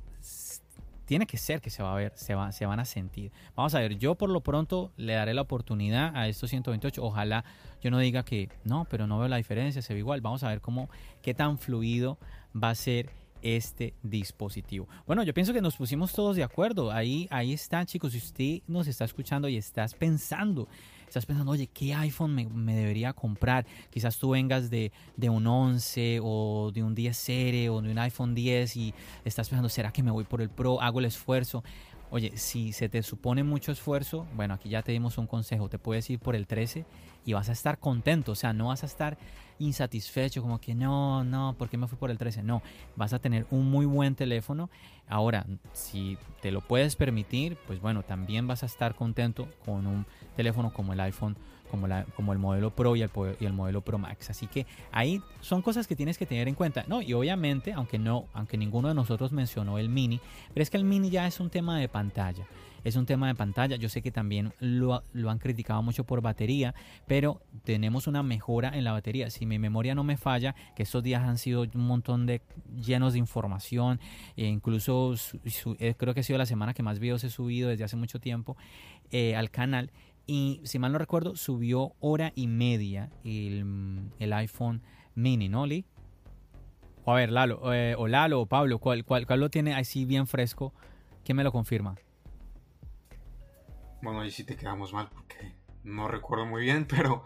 tiene 1.05 1.25
que 1.25 1.37
ser 1.37 1.61
que 1.61 1.69
se 1.69 1.83
va 1.83 1.93
a 1.93 1.95
ver, 1.95 2.13
se, 2.15 2.35
va, 2.35 2.51
se 2.51 2.65
van 2.65 2.79
a 2.79 2.85
sentir. 2.85 3.31
Vamos 3.55 3.75
a 3.75 3.79
ver, 3.79 3.97
yo 3.97 4.15
por 4.15 4.29
lo 4.29 4.41
pronto 4.41 4.91
le 4.97 5.13
daré 5.13 5.33
la 5.33 5.41
oportunidad 5.41 6.15
a 6.15 6.27
estos 6.27 6.49
128. 6.49 7.03
Ojalá 7.03 7.45
yo 7.81 7.91
no 7.91 7.99
diga 7.99 8.23
que 8.23 8.49
no, 8.63 8.85
pero 8.89 9.07
no 9.07 9.19
veo 9.19 9.27
la 9.27 9.37
diferencia, 9.37 9.81
se 9.81 9.93
ve 9.93 9.99
igual. 9.99 10.21
Vamos 10.21 10.43
a 10.43 10.49
ver 10.49 10.61
cómo, 10.61 10.89
qué 11.21 11.33
tan 11.33 11.57
fluido 11.57 12.17
va 12.55 12.69
a 12.69 12.75
ser 12.75 13.09
este 13.41 13.93
dispositivo. 14.01 14.87
Bueno, 15.05 15.21
yo 15.23 15.33
pienso 15.33 15.53
que 15.53 15.61
nos 15.61 15.75
pusimos 15.75 16.11
todos 16.13 16.35
de 16.35 16.43
acuerdo. 16.43 16.91
Ahí, 16.91 17.27
ahí 17.29 17.53
está, 17.53 17.85
chicos. 17.85 18.13
Si 18.13 18.17
usted 18.17 18.61
nos 18.67 18.87
está 18.87 19.05
escuchando 19.05 19.47
y 19.47 19.57
estás 19.57 19.93
pensando 19.93 20.67
estás 21.07 21.25
pensando, 21.25 21.51
oye, 21.51 21.67
¿qué 21.67 21.93
iPhone 21.93 22.35
me, 22.35 22.75
debería 22.75 23.13
comprar? 23.13 23.65
Quizás 23.89 24.17
tú 24.17 24.31
vengas 24.31 24.69
de, 24.69 24.91
de, 25.15 25.29
un 25.29 25.47
11 25.47 26.19
o 26.23 26.71
de 26.73 26.83
un 26.83 26.95
10 26.95 27.17
serie 27.17 27.69
o 27.69 27.81
de 27.81 27.91
un 27.91 27.97
iPhone 27.97 28.35
10 28.35 28.75
y 28.77 28.93
estás 29.23 29.49
pensando, 29.49 29.69
¿será 29.69 29.91
que 29.91 30.03
me 30.03 30.11
voy 30.11 30.23
por 30.23 30.41
el 30.41 30.49
Pro? 30.49 30.81
Hago 30.81 30.99
el 30.99 31.05
esfuerzo. 31.05 31.63
Oye, 32.11 32.37
si 32.37 32.71
se 32.71 32.87
te 32.87 33.01
supone 33.03 33.43
mucho 33.43 33.71
esfuerzo, 33.71 34.27
bueno, 34.35 34.53
aquí 34.53 34.69
ya 34.69 34.83
te 34.83 34.91
dimos 34.91 35.17
un 35.17 35.27
consejo, 35.27 35.69
te 35.69 35.79
puedes 35.79 36.09
ir 36.09 36.19
por 36.19 36.35
el 36.35 36.47
13 36.47 36.85
y 37.25 37.33
vas 37.33 37.49
a 37.49 37.51
estar 37.51 37.79
contento, 37.79 38.33
o 38.33 38.35
sea, 38.35 38.53
no 38.53 38.67
vas 38.67 38.83
a 38.83 38.85
estar 38.85 39.17
insatisfecho, 39.57 40.41
como 40.41 40.59
que 40.59 40.75
no, 40.75 41.23
no, 41.23 41.55
¿por 41.57 41.69
qué 41.69 41.77
me 41.77 41.87
fui 41.87 41.97
por 41.97 42.11
el 42.11 42.17
13? 42.17 42.43
No, 42.43 42.61
vas 42.95 43.13
a 43.13 43.19
tener 43.19 43.47
un 43.49 43.69
muy 43.69 43.85
buen 43.85 44.15
teléfono. 44.15 44.69
Ahora, 45.07 45.45
si 45.73 46.17
te 46.41 46.51
lo 46.51 46.61
puedes 46.61 46.95
permitir, 46.95 47.57
pues 47.65 47.79
bueno, 47.79 48.03
también 48.03 48.47
vas 48.47 48.63
a 48.63 48.65
estar 48.65 48.95
contento 48.95 49.47
con 49.63 49.87
un 49.87 50.05
teléfono 50.35 50.73
como 50.73 50.93
el 50.93 50.99
iPhone, 50.99 51.37
como, 51.69 51.87
la, 51.87 52.05
como 52.15 52.33
el 52.33 52.39
modelo 52.39 52.71
Pro 52.71 52.95
y 52.95 53.01
el, 53.01 53.09
y 53.39 53.45
el 53.45 53.53
modelo 53.53 53.81
Pro 53.81 53.97
Max. 53.97 54.29
Así 54.29 54.47
que 54.47 54.65
ahí 54.91 55.21
son 55.41 55.61
cosas 55.61 55.87
que 55.87 55.95
tienes 55.95 56.17
que 56.17 56.25
tener 56.25 56.47
en 56.47 56.55
cuenta. 56.55 56.85
No, 56.87 57.01
y 57.01 57.13
obviamente, 57.13 57.73
aunque 57.73 57.99
no, 57.99 58.25
aunque 58.33 58.57
ninguno 58.57 58.87
de 58.87 58.93
nosotros 58.93 59.31
mencionó 59.31 59.77
el 59.77 59.89
mini, 59.89 60.19
pero 60.53 60.63
es 60.63 60.69
que 60.69 60.77
el 60.77 60.83
mini 60.83 61.09
ya 61.09 61.27
es 61.27 61.39
un 61.39 61.49
tema 61.49 61.79
de 61.79 61.87
pantalla 61.87 62.45
es 62.85 62.95
un 62.95 63.05
tema 63.05 63.27
de 63.27 63.35
pantalla. 63.35 63.75
Yo 63.75 63.89
sé 63.89 64.01
que 64.01 64.11
también 64.11 64.53
lo, 64.59 65.03
han 65.27 65.39
criticado 65.39 65.81
mucho 65.81 66.05
por 66.05 66.21
batería, 66.21 66.73
pero 67.07 67.41
tenemos 67.63 68.07
una 68.07 68.23
mejora 68.23 68.69
en 68.69 68.83
la 68.83 68.91
batería. 68.91 69.29
Si 69.31 69.45
mi 69.45 69.59
memoria 69.59 69.95
no 69.95 70.03
me 70.03 70.17
falla, 70.17 70.55
que 70.75 70.83
estos 70.83 71.03
días 71.03 71.23
han 71.23 71.39
sido 71.39 71.63
un 71.63 71.87
montón 71.87 72.27
de 72.27 72.41
llenos 72.79 73.13
de 73.13 73.19
información, 73.19 73.99
e 74.37 74.45
incluso 74.45 75.15
eh, 75.79 75.95
creo 75.97 76.13
que 76.13 76.19
ha 76.19 76.23
sido 76.23 76.37
la 76.37 76.45
semana 76.45 76.75
que 76.75 76.83
más 76.83 76.99
videos 76.99 77.23
he 77.23 77.29
subido 77.31 77.69
desde 77.69 77.83
hace 77.83 77.95
mucho 77.95 78.19
tiempo 78.19 78.55
eh, 79.11 79.35
al 79.35 79.49
canal. 79.49 79.91
Y 80.27 80.61
si 80.63 80.79
mal 80.79 80.91
no 80.91 80.97
recuerdo, 80.97 81.35
subió 81.35 81.93
hora 81.99 82.31
y 82.35 82.47
media 82.47 83.11
el, 83.23 84.33
iPhone 84.33 84.81
mini, 85.13 85.49
¿no, 85.49 85.65
Lee? 85.65 85.85
O 87.03 87.11
a 87.11 87.15
ver, 87.15 87.31
Lalo, 87.31 87.73
eh, 87.73 87.95
o 87.97 88.07
Lalo 88.07 88.41
o 88.41 88.45
Pablo, 88.47 88.79
¿cuál, 88.79 89.05
cuál, 89.05 89.27
cuál 89.27 89.39
lo 89.39 89.49
tiene 89.49 89.75
así 89.75 90.05
bien 90.05 90.25
fresco? 90.25 90.73
¿Quién 91.23 91.35
me 91.35 91.43
lo 91.43 91.51
confirma? 91.51 91.95
Bueno, 94.01 94.21
ahí 94.21 94.31
sí 94.31 94.43
te 94.43 94.55
quedamos 94.55 94.93
mal 94.93 95.09
porque 95.13 95.55
no 95.83 96.07
recuerdo 96.07 96.45
muy 96.45 96.63
bien, 96.63 96.85
pero. 96.87 97.25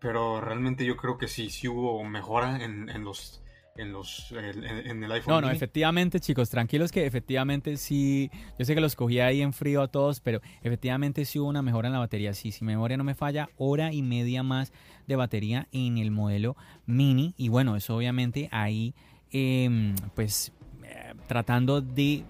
Pero 0.00 0.40
realmente 0.40 0.84
yo 0.84 0.96
creo 0.96 1.18
que 1.18 1.26
sí, 1.26 1.50
sí 1.50 1.66
hubo 1.66 2.02
mejora 2.04 2.62
en, 2.62 2.88
en 2.88 3.04
los. 3.04 3.42
En, 3.78 3.92
los, 3.92 4.32
en, 4.32 5.04
el 5.04 5.12
iPhone. 5.12 5.34
No, 5.34 5.40
no, 5.40 5.50
efectivamente, 5.50 6.18
chicos, 6.18 6.50
tranquilos 6.50 6.90
que 6.90 7.06
efectivamente 7.06 7.76
sí. 7.76 8.28
Yo 8.58 8.64
sé 8.64 8.74
que 8.74 8.80
los 8.80 8.96
cogí 8.96 9.20
ahí 9.20 9.40
en 9.40 9.52
frío 9.52 9.82
a 9.82 9.88
todos, 9.88 10.18
pero 10.18 10.40
efectivamente 10.62 11.24
sí 11.24 11.38
hubo 11.38 11.48
una 11.48 11.62
mejora 11.62 11.86
en 11.86 11.92
la 11.92 12.00
batería. 12.00 12.34
Sí, 12.34 12.50
si 12.50 12.64
mi 12.64 12.72
memoria 12.72 12.96
no 12.96 13.04
me 13.04 13.14
falla, 13.14 13.48
hora 13.56 13.92
y 13.92 14.02
media 14.02 14.42
más 14.42 14.72
de 15.06 15.14
batería 15.14 15.68
en 15.70 15.96
el 15.96 16.10
modelo 16.10 16.56
mini. 16.86 17.34
Y 17.36 17.50
bueno, 17.50 17.76
eso 17.76 17.96
obviamente 17.96 18.48
ahí, 18.50 18.94
em, 19.30 19.94
pues, 20.16 20.52
eh, 20.82 21.14
tratando 21.28 21.80
de 21.80 22.24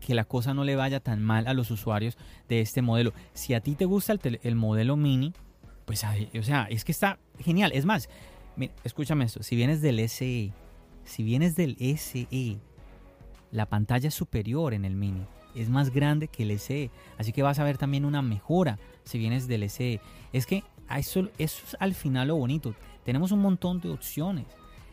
que 0.00 0.14
la 0.14 0.24
cosa 0.24 0.54
no 0.54 0.64
le 0.64 0.76
vaya 0.76 1.00
tan 1.00 1.22
mal 1.22 1.46
a 1.46 1.54
los 1.54 1.70
usuarios 1.70 2.16
de 2.48 2.60
este 2.60 2.82
modelo. 2.82 3.12
Si 3.34 3.54
a 3.54 3.60
ti 3.60 3.74
te 3.74 3.84
gusta 3.84 4.14
el, 4.42 4.54
modelo 4.56 4.96
mini, 4.96 5.32
pues, 5.84 6.04
o 6.04 6.42
sea, 6.42 6.64
es 6.70 6.84
que 6.84 6.92
está 6.92 7.18
genial. 7.38 7.70
Es 7.74 7.84
más, 7.84 8.08
escúchame 8.84 9.24
esto, 9.24 9.42
si 9.42 9.56
vienes 9.56 9.80
del 9.82 10.00
SE, 10.08 10.52
si 11.04 11.22
vienes 11.22 11.56
del 11.56 11.76
SE, 11.98 12.58
la 13.50 13.66
pantalla 13.66 14.10
superior 14.10 14.74
en 14.74 14.84
el 14.84 14.94
mini. 14.94 15.22
Es 15.54 15.68
más 15.68 15.90
grande 15.90 16.28
que 16.28 16.44
el 16.44 16.58
SE. 16.58 16.90
Así 17.18 17.32
que 17.32 17.42
vas 17.42 17.58
a 17.58 17.64
ver 17.64 17.76
también 17.76 18.04
una 18.04 18.22
mejora 18.22 18.78
si 19.04 19.18
vienes 19.18 19.48
del 19.48 19.68
SE. 19.68 20.00
Es 20.32 20.46
que 20.46 20.62
eso, 20.96 21.28
eso 21.38 21.62
es 21.66 21.76
al 21.80 21.94
final 21.94 22.28
lo 22.28 22.36
bonito. 22.36 22.74
Tenemos 23.04 23.32
un 23.32 23.40
montón 23.40 23.80
de 23.80 23.90
opciones. 23.90 24.46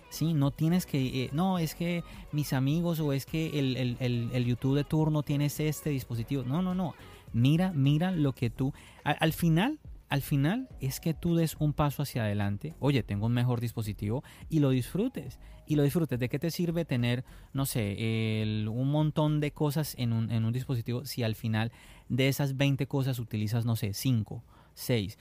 Sí, 0.10 0.34
no 0.34 0.51
tienes 0.51 0.86
que, 0.86 1.26
eh, 1.26 1.30
no, 1.34 1.60
es 1.60 1.76
que 1.76 2.03
mis 2.32 2.53
amigos 2.53 2.99
o 2.99 3.12
es 3.12 3.26
que 3.26 3.60
el, 3.60 4.45
YouTube 4.45 4.76
de 4.76 4.84
turno 4.84 5.22
tienes 5.22 5.60
este 5.60 5.89
dispositivo. 5.89 6.43
No, 6.43 6.62
no, 6.62 6.74
no. 6.74 6.95
Mira, 7.34 7.74
mira 7.74 8.12
lo 8.12 8.34
que 8.34 8.49
tú, 8.49 8.74
al, 9.03 9.34
final, 9.34 9.80
al 10.10 10.22
final 10.22 10.70
es 10.80 10.99
que 10.99 11.14
tú 11.14 11.36
des 11.36 11.55
un 11.60 11.74
paso 11.74 12.03
hacia 12.03 12.24
adelante. 12.24 12.74
Oye, 12.80 13.03
tengo 13.03 13.26
un 13.26 13.34
mejor 13.34 13.60
dispositivo 13.60 14.24
y 14.49 14.60
lo 14.60 14.70
disfrutes. 14.70 15.39
Y 15.66 15.76
lo 15.76 15.84
disfrutes. 15.84 16.20
¿De 16.20 16.30
qué 16.30 16.39
te 16.39 16.49
sirve 16.49 16.86
tener, 16.86 17.26
no 17.53 17.66
sé, 17.66 18.43
un 18.70 18.89
montón 18.89 19.39
de 19.41 19.51
cosas 19.51 19.95
en 19.97 20.14
un, 20.14 20.32
en 20.32 20.45
un 20.45 20.53
dispositivo 20.53 21.05
si 21.05 21.24
al 21.24 21.36
final 21.36 21.72
de 22.08 22.30
esas 22.30 22.55
20 22.55 22.88
cosas 22.88 23.20
utilizas, 23.20 23.66
no 23.66 23.76
sé, 23.76 23.93
5? 23.93 24.43
6. 24.78 25.17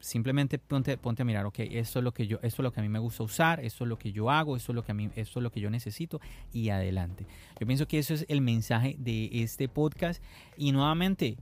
simplemente 0.00 0.58
ponte, 0.58 0.98
ponte 0.98 1.22
a 1.22 1.24
mirar, 1.24 1.46
ok, 1.46 1.60
esto 1.60 2.00
es 2.00 2.04
lo 2.04 2.12
que 2.12 2.26
yo, 2.26 2.36
esto 2.42 2.60
es 2.60 2.64
lo 2.64 2.72
que 2.72 2.80
a 2.80 2.82
mí 2.82 2.88
me 2.88 2.98
gusta 2.98 3.22
usar, 3.22 3.60
esto 3.64 3.84
es 3.84 3.88
lo 3.88 3.98
que 3.98 4.12
yo 4.12 4.30
hago, 4.30 4.56
esto 4.56 4.72
es 4.72 4.76
lo 4.76 4.82
que 4.84 4.92
a 4.92 4.94
mí, 4.94 5.10
es 5.16 5.34
lo 5.34 5.50
que 5.50 5.60
yo 5.60 5.70
necesito 5.70 6.20
y 6.52 6.68
adelante. 6.68 7.26
Yo 7.58 7.66
pienso 7.66 7.88
que 7.88 7.98
eso 7.98 8.12
es 8.12 8.26
el 8.28 8.42
mensaje 8.42 8.96
de 8.98 9.30
este 9.42 9.68
podcast 9.68 10.22
y 10.58 10.72
nuevamente 10.72 11.38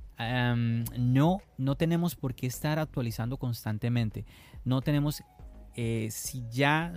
no, 0.98 1.40
no 1.58 1.74
tenemos 1.74 2.14
por 2.14 2.34
qué 2.34 2.46
estar 2.46 2.78
actualizando 2.78 3.38
constantemente. 3.38 4.24
No 4.64 4.80
tenemos, 4.80 5.24
eh, 5.74 6.08
si 6.12 6.44
ya 6.48 6.92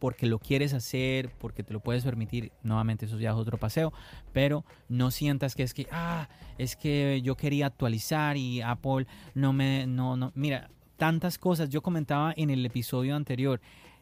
porque 0.00 0.26
lo 0.26 0.40
quieres 0.40 0.74
hacer, 0.74 1.30
porque 1.38 1.62
te 1.62 1.72
lo 1.72 1.80
puedes 1.80 2.02
permitir, 2.02 2.50
nuevamente 2.64 3.06
eso 3.06 3.18
ya 3.18 3.30
es 3.30 3.36
otro 3.36 3.58
paseo, 3.58 3.92
pero 4.32 4.64
no 4.88 5.12
sientas 5.12 5.54
que 5.54 5.62
es 5.62 5.74
que, 5.74 5.86
ah, 5.92 6.28
es 6.58 6.74
que 6.74 7.20
yo 7.22 7.36
quería 7.36 7.66
actualizar 7.66 8.36
y 8.36 8.62
Apple 8.62 9.06
no 9.34 9.52
me, 9.52 9.86
no, 9.86 10.16
no, 10.16 10.32
mira, 10.34 10.70
tantas 10.96 11.38
cosas, 11.38 11.68
yo 11.68 11.82
comentaba 11.82 12.34
en 12.36 12.50
el 12.50 12.64
episodio 12.66 13.14
anterior, 13.14 13.60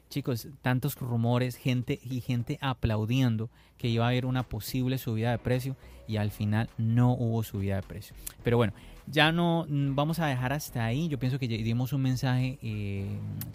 chicos, 0.09 0.49
tantos 0.63 0.95
rumores, 0.97 1.57
gente 1.57 1.99
y 2.03 2.21
gente 2.21 2.59
aplaudiendo 2.61 3.51
que 3.77 3.89
iba 3.89 4.05
a 4.05 4.09
haber 4.09 4.25
una 4.25 4.43
posible 4.43 4.99
subida 4.99 5.31
de 5.31 5.39
precio 5.39 5.77
y 6.07 6.17
al 6.17 6.31
final 6.31 6.71
no 6.79 7.13
hubo 7.13 7.43
subida 7.43 7.77
de 7.77 7.83
precio. 7.83 8.17
Pero 8.43 8.57
bueno, 8.57 8.73
ya 9.11 9.33
no 9.33 9.67
mm, 9.69 9.95
vamos 9.95 10.19
a 10.19 10.27
dejar 10.27 10.53
hasta 10.53 10.85
ahí. 10.85 11.09
Yo 11.09 11.19
pienso 11.19 11.39
que 11.39 11.49
dimos 11.49 11.93
un 11.93 12.03
mensaje, 12.03 12.59
eh, 12.63 13.07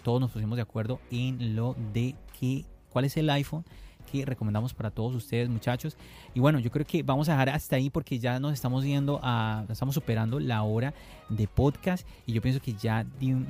todos 0.02 0.20
nos 0.20 0.30
pusimos 0.30 0.56
de 0.56 0.62
acuerdo 0.62 1.00
en 1.10 1.56
lo 1.56 1.76
de 1.92 2.14
que 2.38 2.64
cuál 2.90 3.04
es 3.04 3.16
el 3.16 3.30
iPhone 3.30 3.64
que 4.10 4.24
recomendamos 4.24 4.74
para 4.74 4.90
todos 4.90 5.14
ustedes 5.14 5.48
muchachos 5.48 5.96
y 6.34 6.40
bueno 6.40 6.58
yo 6.58 6.70
creo 6.70 6.86
que 6.86 7.02
vamos 7.02 7.28
a 7.28 7.32
dejar 7.32 7.48
hasta 7.48 7.76
ahí 7.76 7.88
porque 7.88 8.18
ya 8.18 8.38
nos 8.38 8.52
estamos 8.52 8.84
yendo 8.84 9.18
a 9.22 9.64
estamos 9.68 9.94
superando 9.94 10.38
la 10.38 10.62
hora 10.62 10.92
de 11.36 11.48
podcast 11.48 12.06
y 12.26 12.32
yo 12.32 12.42
pienso 12.42 12.60
que 12.60 12.74
ya 12.74 13.06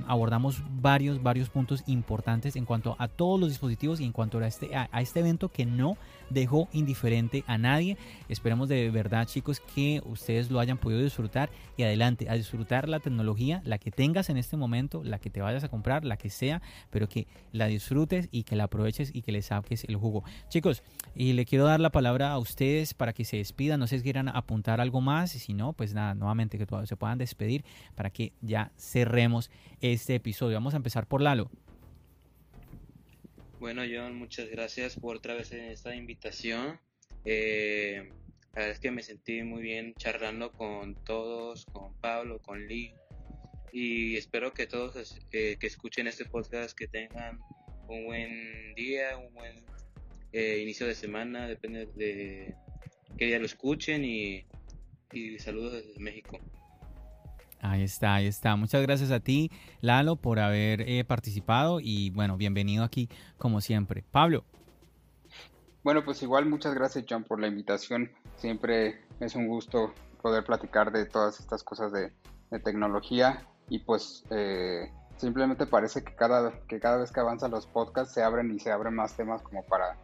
abordamos 0.07 0.63
varios 0.81 1.23
varios 1.23 1.49
puntos 1.49 1.83
importantes 1.87 2.57
en 2.57 2.65
cuanto 2.65 2.97
a 2.99 3.09
todos 3.09 3.39
los 3.39 3.49
dispositivos 3.49 4.01
y 4.01 4.05
en 4.05 4.13
cuanto 4.13 4.39
a 4.39 4.47
este 4.47 4.75
a 4.75 5.01
este 5.01 5.21
evento 5.21 5.49
que 5.51 5.67
no 5.67 5.97
dejó 6.31 6.69
indiferente 6.73 7.45
a 7.47 7.59
nadie. 7.59 7.97
Esperemos 8.29 8.69
de 8.69 8.91
verdad, 8.91 9.27
chicos, 9.27 9.61
que 9.61 10.03
ustedes 10.05 10.51
lo 10.51 10.61
hayan 10.61 10.79
podido 10.79 11.03
disfrutar 11.03 11.51
y 11.77 11.83
adelante, 11.83 12.29
a 12.29 12.35
disfrutar 12.35 12.89
la 12.89 13.01
tecnología, 13.01 13.63
la 13.65 13.79
que 13.79 13.91
tengas 13.91 14.31
en 14.31 14.37
este 14.37 14.57
momento, 14.57 15.03
la 15.05 15.19
que 15.19 15.31
te 15.31 15.41
vayas 15.41 15.65
a 15.65 15.69
comprar, 15.69 16.05
la 16.05 16.17
que 16.17 16.31
sea, 16.31 16.63
pero 16.91 17.09
que 17.09 17.27
la 17.53 17.67
disfrutes 17.67 18.29
y 18.31 18.45
que 18.45 18.57
la 18.57 18.65
aproveches 18.65 19.11
y 19.15 19.23
que 19.23 19.33
le 19.33 19.43
saques 19.43 19.85
el 19.85 19.97
jugo. 19.97 20.25
Chicos, 20.49 20.83
y 21.15 21.33
le 21.33 21.45
quiero 21.45 21.65
dar 21.65 21.81
la 21.81 21.91
palabra 21.91 22.33
a 22.33 22.39
ustedes 22.39 22.95
para 22.95 23.13
que 23.13 23.25
se 23.25 23.37
despidan. 23.37 23.81
No 23.81 23.87
sé 23.87 23.99
si 23.99 24.03
quieran 24.03 24.29
apuntar 24.29 24.81
algo 24.81 25.01
más 25.01 25.35
y 25.35 25.39
si 25.39 25.55
no, 25.55 25.73
pues 25.73 25.95
nada, 25.95 26.15
nuevamente 26.15 26.59
que 26.59 26.67
se 26.87 26.97
puedan 26.97 27.19
despedir 27.19 27.65
para 27.95 28.11
que 28.11 28.33
ya 28.41 28.73
cerremos 28.77 29.51
este 29.81 30.15
episodio. 30.15 30.57
Vamos 30.57 30.75
a 30.75 30.79
empezar 30.79 31.07
por 31.07 31.21
Lalo. 31.21 31.51
Bueno, 33.59 33.83
John, 33.91 34.15
muchas 34.17 34.49
gracias 34.51 34.97
por 34.97 35.17
otra 35.17 35.35
vez 35.35 35.53
esta 35.53 35.95
invitación. 35.95 36.79
Eh, 37.25 38.11
la 38.53 38.61
verdad 38.61 38.71
es 38.71 38.81
que 38.81 38.91
me 38.91 39.03
sentí 39.03 39.43
muy 39.43 39.63
bien 39.63 39.95
charlando 39.95 40.53
con 40.53 40.95
todos, 41.05 41.65
con 41.67 41.95
Pablo, 42.01 42.41
con 42.43 42.67
Lee. 42.67 42.95
Y 43.73 44.17
espero 44.17 44.53
que 44.53 44.67
todos 44.67 45.19
eh, 45.33 45.57
que 45.59 45.67
escuchen 45.67 46.07
este 46.07 46.25
podcast 46.25 46.77
que 46.77 46.87
tengan 46.87 47.41
un 47.89 48.05
buen 48.05 48.75
día, 48.75 49.17
un 49.17 49.33
buen 49.35 49.65
eh, 50.33 50.59
inicio 50.61 50.87
de 50.87 50.95
semana, 50.95 51.47
depende 51.47 51.87
de 51.95 52.55
qué 53.17 53.27
día 53.27 53.39
lo 53.39 53.47
escuchen 53.47 54.05
y, 54.05 54.45
y 55.13 55.39
saludos 55.39 55.73
desde 55.73 55.99
México. 56.01 56.41
Ahí 57.65 57.83
está, 57.83 58.17
ahí 58.17 58.27
está. 58.27 58.57
Muchas 58.57 58.83
gracias 58.83 59.11
a 59.11 59.21
ti, 59.21 59.51
Lalo, 59.81 60.17
por 60.17 60.39
haber 60.39 60.83
eh, 60.83 61.03
participado 61.03 61.81
y 61.81 62.11
bueno, 62.11 62.37
bienvenido 62.37 62.85
aquí 62.85 63.09
como 63.39 63.63
siempre. 63.63 64.05
Pablo. 64.11 64.45
Bueno, 65.83 66.05
pues 66.05 66.23
igual 66.23 66.45
muchas 66.45 66.75
gracias, 66.75 67.07
John, 67.09 67.25
por 67.25 67.41
la 67.41 67.47
invitación. 67.47 68.11
Siempre 68.37 69.01
es 69.19 69.35
un 69.35 69.49
gusto 69.49 69.95
poder 70.21 70.45
platicar 70.45 70.93
de 70.93 71.07
todas 71.07 71.41
estas 71.41 71.63
cosas 71.63 71.91
de, 71.93 72.13
tecnología 72.63 73.49
y 73.69 73.81
pues 73.81 74.23
eh, 74.31 74.93
simplemente 75.17 75.67
parece 75.67 76.05
que 76.05 76.15
cada, 76.15 76.53
que 76.69 76.79
cada 76.79 76.99
vez 76.99 77.11
que 77.11 77.19
avanzan 77.19 77.51
los 77.51 77.67
podcasts 77.67 78.15
se 78.15 78.23
abren 78.23 78.53
y 78.53 78.61
se 78.61 78.71
abren 78.71 78.95
más 78.95 79.17
temas 79.17 79.43
como 79.43 79.65
para, 79.65 79.97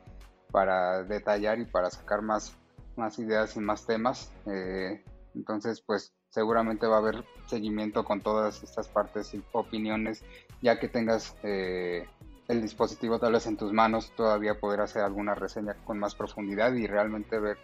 para 0.50 1.04
detallar 1.04 1.60
y 1.60 1.66
para 1.66 1.90
sacar 1.90 2.22
más, 2.22 2.56
más 2.96 3.20
ideas 3.20 3.54
y 3.56 3.60
más 3.60 3.86
temas. 3.86 4.32
Eh, 4.46 5.04
entonces, 5.36 5.80
pues 5.80 6.12
seguramente 6.30 6.86
va 6.86 6.96
a 6.96 7.00
haber 7.00 7.24
seguimiento 7.46 8.04
con 8.04 8.20
todas 8.20 8.62
estas 8.62 8.88
partes 8.88 9.34
y 9.34 9.42
opiniones, 9.52 10.24
ya 10.62 10.78
que 10.78 10.88
tengas 10.88 11.36
eh, 11.42 12.06
el 12.48 12.62
dispositivo 12.62 13.18
tal 13.18 13.32
vez 13.32 13.46
en 13.46 13.56
tus 13.56 13.72
manos, 13.72 14.12
todavía 14.16 14.58
poder 14.58 14.80
hacer 14.80 15.02
alguna 15.02 15.34
reseña 15.34 15.74
con 15.84 15.98
más 15.98 16.14
profundidad 16.14 16.72
y 16.72 16.86
realmente 16.86 17.38
ver 17.38 17.58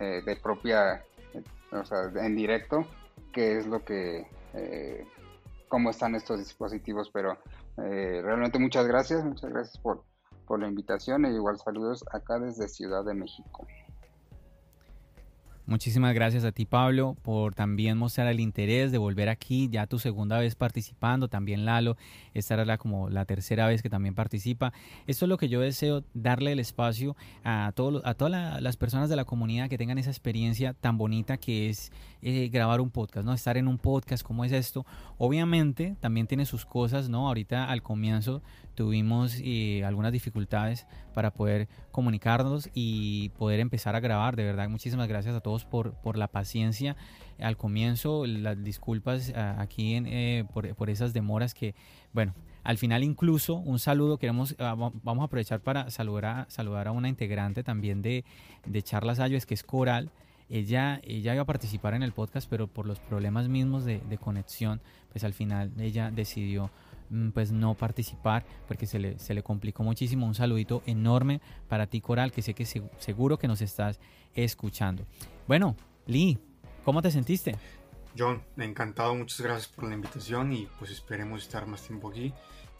eh, 0.00 0.22
de 0.24 0.36
propia, 0.36 1.04
eh, 1.34 1.42
o 1.72 1.84
sea, 1.84 2.10
en 2.14 2.36
directo, 2.36 2.86
qué 3.32 3.58
es 3.58 3.66
lo 3.66 3.84
que, 3.84 4.26
cómo 5.68 5.90
están 5.90 6.14
estos 6.14 6.38
dispositivos, 6.38 7.10
pero 7.10 7.38
realmente 7.76 8.58
muchas 8.58 8.86
gracias, 8.86 9.24
muchas 9.24 9.50
gracias 9.50 9.78
por, 9.78 10.04
por 10.46 10.60
la 10.60 10.68
invitación 10.68 11.24
e 11.24 11.32
igual 11.32 11.58
saludos 11.58 12.04
acá 12.12 12.38
desde 12.38 12.68
Ciudad 12.68 13.04
de 13.04 13.14
México. 13.14 13.66
Muchísimas 15.64 16.12
gracias 16.12 16.42
a 16.44 16.50
ti, 16.50 16.64
Pablo, 16.64 17.16
por 17.22 17.54
también 17.54 17.96
mostrar 17.96 18.26
el 18.26 18.40
interés 18.40 18.90
de 18.90 18.98
volver 18.98 19.28
aquí, 19.28 19.68
ya 19.70 19.86
tu 19.86 20.00
segunda 20.00 20.40
vez 20.40 20.56
participando, 20.56 21.28
también 21.28 21.64
Lalo, 21.64 21.96
esta 22.34 22.54
era 22.60 22.78
como 22.78 23.08
la 23.08 23.26
tercera 23.26 23.68
vez 23.68 23.80
que 23.80 23.88
también 23.88 24.16
participa. 24.16 24.72
Esto 25.06 25.24
es 25.24 25.28
lo 25.28 25.38
que 25.38 25.48
yo 25.48 25.60
deseo, 25.60 26.02
darle 26.14 26.50
el 26.50 26.58
espacio 26.58 27.16
a, 27.44 27.68
a 27.68 27.72
todas 27.72 28.60
las 28.60 28.76
personas 28.76 29.08
de 29.08 29.14
la 29.14 29.24
comunidad 29.24 29.68
que 29.68 29.78
tengan 29.78 29.98
esa 29.98 30.10
experiencia 30.10 30.74
tan 30.74 30.98
bonita 30.98 31.36
que 31.36 31.68
es 31.68 31.92
eh, 32.22 32.48
grabar 32.52 32.80
un 32.80 32.90
podcast, 32.90 33.24
¿no? 33.24 33.32
Estar 33.32 33.56
en 33.56 33.68
un 33.68 33.78
podcast, 33.78 34.24
¿cómo 34.24 34.44
es 34.44 34.52
esto? 34.52 34.84
Obviamente 35.18 35.96
también 36.00 36.26
tiene 36.26 36.44
sus 36.44 36.64
cosas, 36.64 37.08
¿no? 37.08 37.28
Ahorita 37.28 37.68
al 37.68 37.82
comienzo 37.82 38.42
tuvimos 38.74 39.36
eh, 39.42 39.84
algunas 39.84 40.12
dificultades 40.12 40.86
para 41.14 41.32
poder 41.32 41.68
comunicarnos 41.90 42.70
y 42.74 43.28
poder 43.30 43.60
empezar 43.60 43.96
a 43.96 44.00
grabar. 44.00 44.34
De 44.34 44.44
verdad, 44.44 44.68
muchísimas 44.68 45.08
gracias 45.08 45.34
a 45.34 45.40
todos 45.40 45.51
por, 45.64 45.94
por 45.94 46.16
la 46.16 46.28
paciencia 46.28 46.96
al 47.38 47.56
comienzo, 47.56 48.26
las 48.26 48.62
disculpas 48.62 49.32
aquí 49.34 49.96
eh, 49.96 50.44
por, 50.52 50.90
esas 50.90 51.12
demoras 51.12 51.54
que, 51.54 51.74
bueno, 52.12 52.34
al 52.64 52.78
final 52.78 53.02
incluso 53.02 53.54
un 53.54 53.78
saludo, 53.78 54.18
queremos, 54.18 54.54
ah, 54.58 54.74
vamos 54.74 55.22
a 55.22 55.24
aprovechar 55.24 55.60
para 55.60 55.90
saludar 55.90 56.24
a, 56.24 56.46
saludar 56.48 56.88
a 56.88 56.92
una 56.92 57.08
integrante 57.08 57.62
también 57.62 58.02
de, 58.02 58.24
de 58.66 58.82
Charlas 58.82 59.20
Ayos, 59.20 59.46
que 59.46 59.54
es 59.54 59.62
Coral. 59.62 60.10
Ella, 60.48 61.00
ella 61.04 61.32
iba 61.32 61.42
a 61.42 61.46
participar 61.46 61.94
en 61.94 62.02
el 62.02 62.12
podcast, 62.12 62.48
pero 62.48 62.66
por 62.66 62.86
los 62.86 62.98
problemas 62.98 63.48
mismos 63.48 63.84
de, 63.84 64.00
conexión, 64.20 64.80
pues 65.10 65.24
al 65.24 65.32
final 65.32 65.72
ella 65.78 66.10
decidió 66.10 66.70
pues 67.32 67.52
no 67.52 67.74
participar 67.74 68.44
porque 68.66 68.86
se 68.86 68.98
le, 68.98 69.18
se 69.18 69.34
le 69.34 69.42
complicó 69.42 69.82
muchísimo. 69.82 70.26
Un 70.26 70.34
saludito 70.34 70.82
enorme 70.86 71.40
para 71.68 71.86
ti, 71.86 72.00
Coral, 72.00 72.32
que 72.32 72.42
sé 72.42 72.54
que 72.54 72.64
seguro 72.64 73.38
que 73.38 73.48
nos 73.48 73.60
estás 73.60 74.00
escuchando. 74.34 75.04
Bueno, 75.46 75.76
Lee, 76.06 76.38
¿cómo 76.84 77.02
te 77.02 77.10
sentiste? 77.10 77.56
John, 78.16 78.42
encantado, 78.58 79.14
muchas 79.14 79.40
gracias 79.40 79.68
por 79.68 79.88
la 79.88 79.94
invitación 79.94 80.52
y 80.52 80.68
pues 80.78 80.90
esperemos 80.90 81.42
estar 81.42 81.66
más 81.66 81.82
tiempo 81.82 82.10
aquí. 82.10 82.32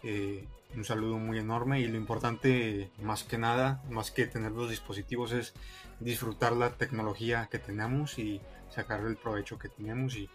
Eh, 0.02 0.46
un 0.74 0.84
saludo 0.84 1.18
muy 1.18 1.38
enorme 1.38 1.80
y 1.80 1.86
lo 1.86 1.96
importante, 1.96 2.90
más 3.02 3.24
que 3.24 3.38
nada, 3.38 3.82
más 3.90 4.10
que 4.10 4.26
tener 4.26 4.52
los 4.52 4.70
dispositivos, 4.70 5.32
es 5.32 5.54
disfrutar 6.00 6.52
la 6.52 6.70
tecnología 6.70 7.48
que 7.50 7.58
tenemos 7.58 8.18
y 8.18 8.40
sacarle 8.70 9.10
el 9.10 9.16
provecho 9.16 9.58
que 9.58 9.68
tenemos 9.68 10.16
y 10.16 10.28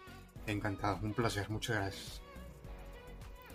encantado, 0.46 0.98
un 1.02 1.12
placer, 1.12 1.50
muchas 1.50 1.76
gracias. 1.76 2.22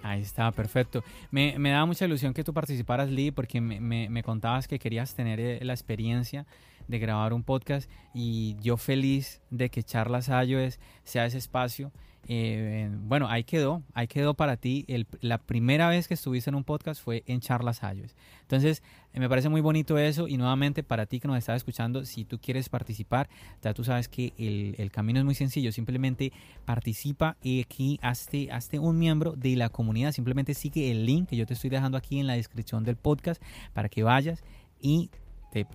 Ahí 0.04 0.22
está, 0.22 0.52
perfecto. 0.52 1.04
Me, 1.32 1.58
me 1.58 1.72
da 1.72 1.86
mucha 1.86 2.06
ilusión 2.06 2.34
que 2.34 2.44
tú 2.44 2.54
participaras, 2.54 3.10
Lee, 3.10 3.32
porque 3.32 3.62
me 3.62 4.24
contabas 4.24 4.68
que 4.68 4.78
querías 4.78 5.16
tener 5.16 5.40
eh, 5.40 5.60
la 5.64 5.74
experiencia 5.74 6.46
de 6.88 7.00
grabar 7.00 7.34
un 7.34 7.44
podcast 7.44 7.90
y 8.14 8.58
yo 8.60 8.78
feliz 8.78 9.42
de 9.50 9.70
que 9.70 9.84
Charlas 9.84 10.30
iOS 10.30 10.80
sea 11.04 11.26
ese 11.26 11.38
espacio 11.38 11.92
eh, 12.28 12.90
bueno, 12.92 13.28
ahí 13.28 13.44
quedó, 13.44 13.84
ahí 13.94 14.08
quedó 14.08 14.34
para 14.34 14.58
ti. 14.58 14.86
la 15.22 15.38
primera 15.38 15.90
vez 15.90 16.08
que 16.08 16.14
estuviste 16.14 16.50
en 16.50 16.56
un 16.56 16.64
podcast 16.64 17.02
fue 17.04 17.24
en 17.28 17.42
Charlas 17.42 17.82
iOS. 17.84 18.16
Entonces, 18.42 18.82
eh, 19.14 19.20
me 19.20 19.28
parece 19.28 19.50
muy 19.50 19.62
bonito 19.62 19.98
eso 19.98 20.28
y 20.28 20.38
nuevamente 20.38 20.84
para 20.84 21.06
ti 21.06 21.20
que 21.20 21.28
nos 21.28 21.38
estás 21.38 21.58
escuchando, 21.58 22.06
si 22.06 22.24
tú 22.26 22.40
quieres 22.40 22.70
participar, 22.70 23.30
ya 23.62 23.74
tú 23.74 23.84
sabes 23.84 24.08
que 24.08 24.34
el, 24.38 24.92
camino 24.92 25.20
es 25.20 25.26
muy 25.26 25.36
sencillo, 25.36 25.72
simplemente 25.72 26.32
participa 26.66 27.36
y 27.42 27.62
aquí 27.62 28.00
hazte, 28.02 28.52
hazte 28.52 28.80
un 28.80 28.98
miembro 28.98 29.34
de 29.34 29.56
la 29.56 29.70
comunidad, 29.70 30.12
simplemente 30.12 30.54
sigue 30.54 30.92
el 30.92 31.06
link 31.06 31.30
que 31.30 31.36
yo 31.36 31.46
te 31.46 31.54
estoy 31.54 31.70
dejando 31.70 31.98
aquí 31.98 32.20
en 32.20 32.28
la 32.28 32.34
descripción 32.34 32.84
del 32.84 32.96
podcast 32.96 33.42
para 33.74 33.90
que 33.90 34.04
vayas 34.04 34.44
y 34.82 35.10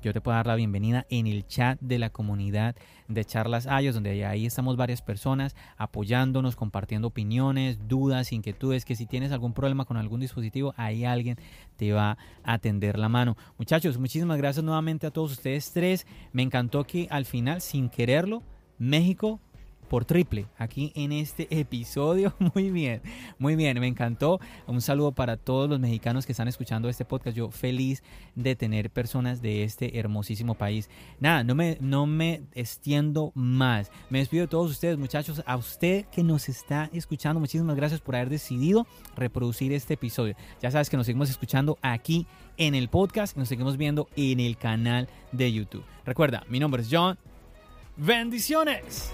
yo 0.02 0.12
te 0.12 0.20
puedo 0.20 0.36
dar 0.36 0.46
la 0.46 0.56
bienvenida 0.56 1.06
en 1.08 1.26
el 1.26 1.46
chat 1.46 1.78
de 1.80 1.98
la 1.98 2.10
comunidad 2.10 2.76
de 3.06 3.24
Charlas 3.24 3.66
Ayos, 3.66 3.94
donde 3.94 4.24
ahí 4.24 4.44
estamos 4.44 4.76
varias 4.76 5.02
personas 5.02 5.54
apoyándonos, 5.76 6.56
compartiendo 6.56 7.08
opiniones, 7.08 7.86
dudas, 7.86 8.32
inquietudes, 8.32 8.84
que 8.84 8.96
si 8.96 9.06
tienes 9.06 9.32
algún 9.32 9.52
problema 9.52 9.84
con 9.84 9.96
algún 9.96 10.20
dispositivo, 10.20 10.74
ahí 10.76 11.04
alguien 11.04 11.36
te 11.76 11.92
va 11.92 12.18
a 12.42 12.58
tender 12.58 12.98
la 12.98 13.08
mano. 13.08 13.36
Muchachos, 13.56 13.98
muchísimas 13.98 14.38
gracias 14.38 14.64
nuevamente 14.64 15.06
a 15.06 15.10
todos 15.10 15.32
ustedes 15.32 15.72
tres. 15.72 16.06
Me 16.32 16.42
encantó 16.42 16.84
que 16.84 17.06
al 17.10 17.24
final, 17.24 17.60
sin 17.60 17.88
quererlo, 17.88 18.42
México 18.78 19.40
por 19.88 20.04
triple 20.04 20.46
aquí 20.56 20.92
en 20.94 21.12
este 21.12 21.48
episodio. 21.58 22.34
Muy 22.54 22.70
bien, 22.70 23.02
muy 23.38 23.56
bien, 23.56 23.78
me 23.80 23.86
encantó. 23.86 24.40
Un 24.66 24.80
saludo 24.80 25.12
para 25.12 25.36
todos 25.36 25.68
los 25.68 25.80
mexicanos 25.80 26.26
que 26.26 26.32
están 26.32 26.48
escuchando 26.48 26.88
este 26.88 27.04
podcast. 27.04 27.36
Yo 27.36 27.50
feliz 27.50 28.02
de 28.34 28.56
tener 28.56 28.90
personas 28.90 29.42
de 29.42 29.64
este 29.64 29.98
hermosísimo 29.98 30.54
país. 30.54 30.88
Nada, 31.20 31.44
no 31.44 31.54
me, 31.54 31.78
no 31.80 32.06
me 32.06 32.42
extiendo 32.54 33.32
más. 33.34 33.90
Me 34.10 34.18
despido 34.18 34.42
de 34.42 34.48
todos 34.48 34.70
ustedes, 34.70 34.98
muchachos. 34.98 35.42
A 35.46 35.56
usted 35.56 36.06
que 36.06 36.22
nos 36.22 36.48
está 36.48 36.90
escuchando, 36.92 37.40
muchísimas 37.40 37.76
gracias 37.76 38.00
por 38.00 38.16
haber 38.16 38.30
decidido 38.30 38.86
reproducir 39.16 39.72
este 39.72 39.94
episodio. 39.94 40.34
Ya 40.60 40.70
sabes 40.70 40.90
que 40.90 40.96
nos 40.96 41.06
seguimos 41.06 41.30
escuchando 41.30 41.78
aquí 41.82 42.26
en 42.56 42.74
el 42.74 42.88
podcast 42.88 43.36
y 43.36 43.40
nos 43.40 43.48
seguimos 43.48 43.76
viendo 43.76 44.08
en 44.16 44.40
el 44.40 44.56
canal 44.56 45.08
de 45.32 45.52
YouTube. 45.52 45.84
Recuerda, 46.04 46.44
mi 46.48 46.58
nombre 46.58 46.82
es 46.82 46.88
John. 46.90 47.18
Bendiciones. 47.96 49.10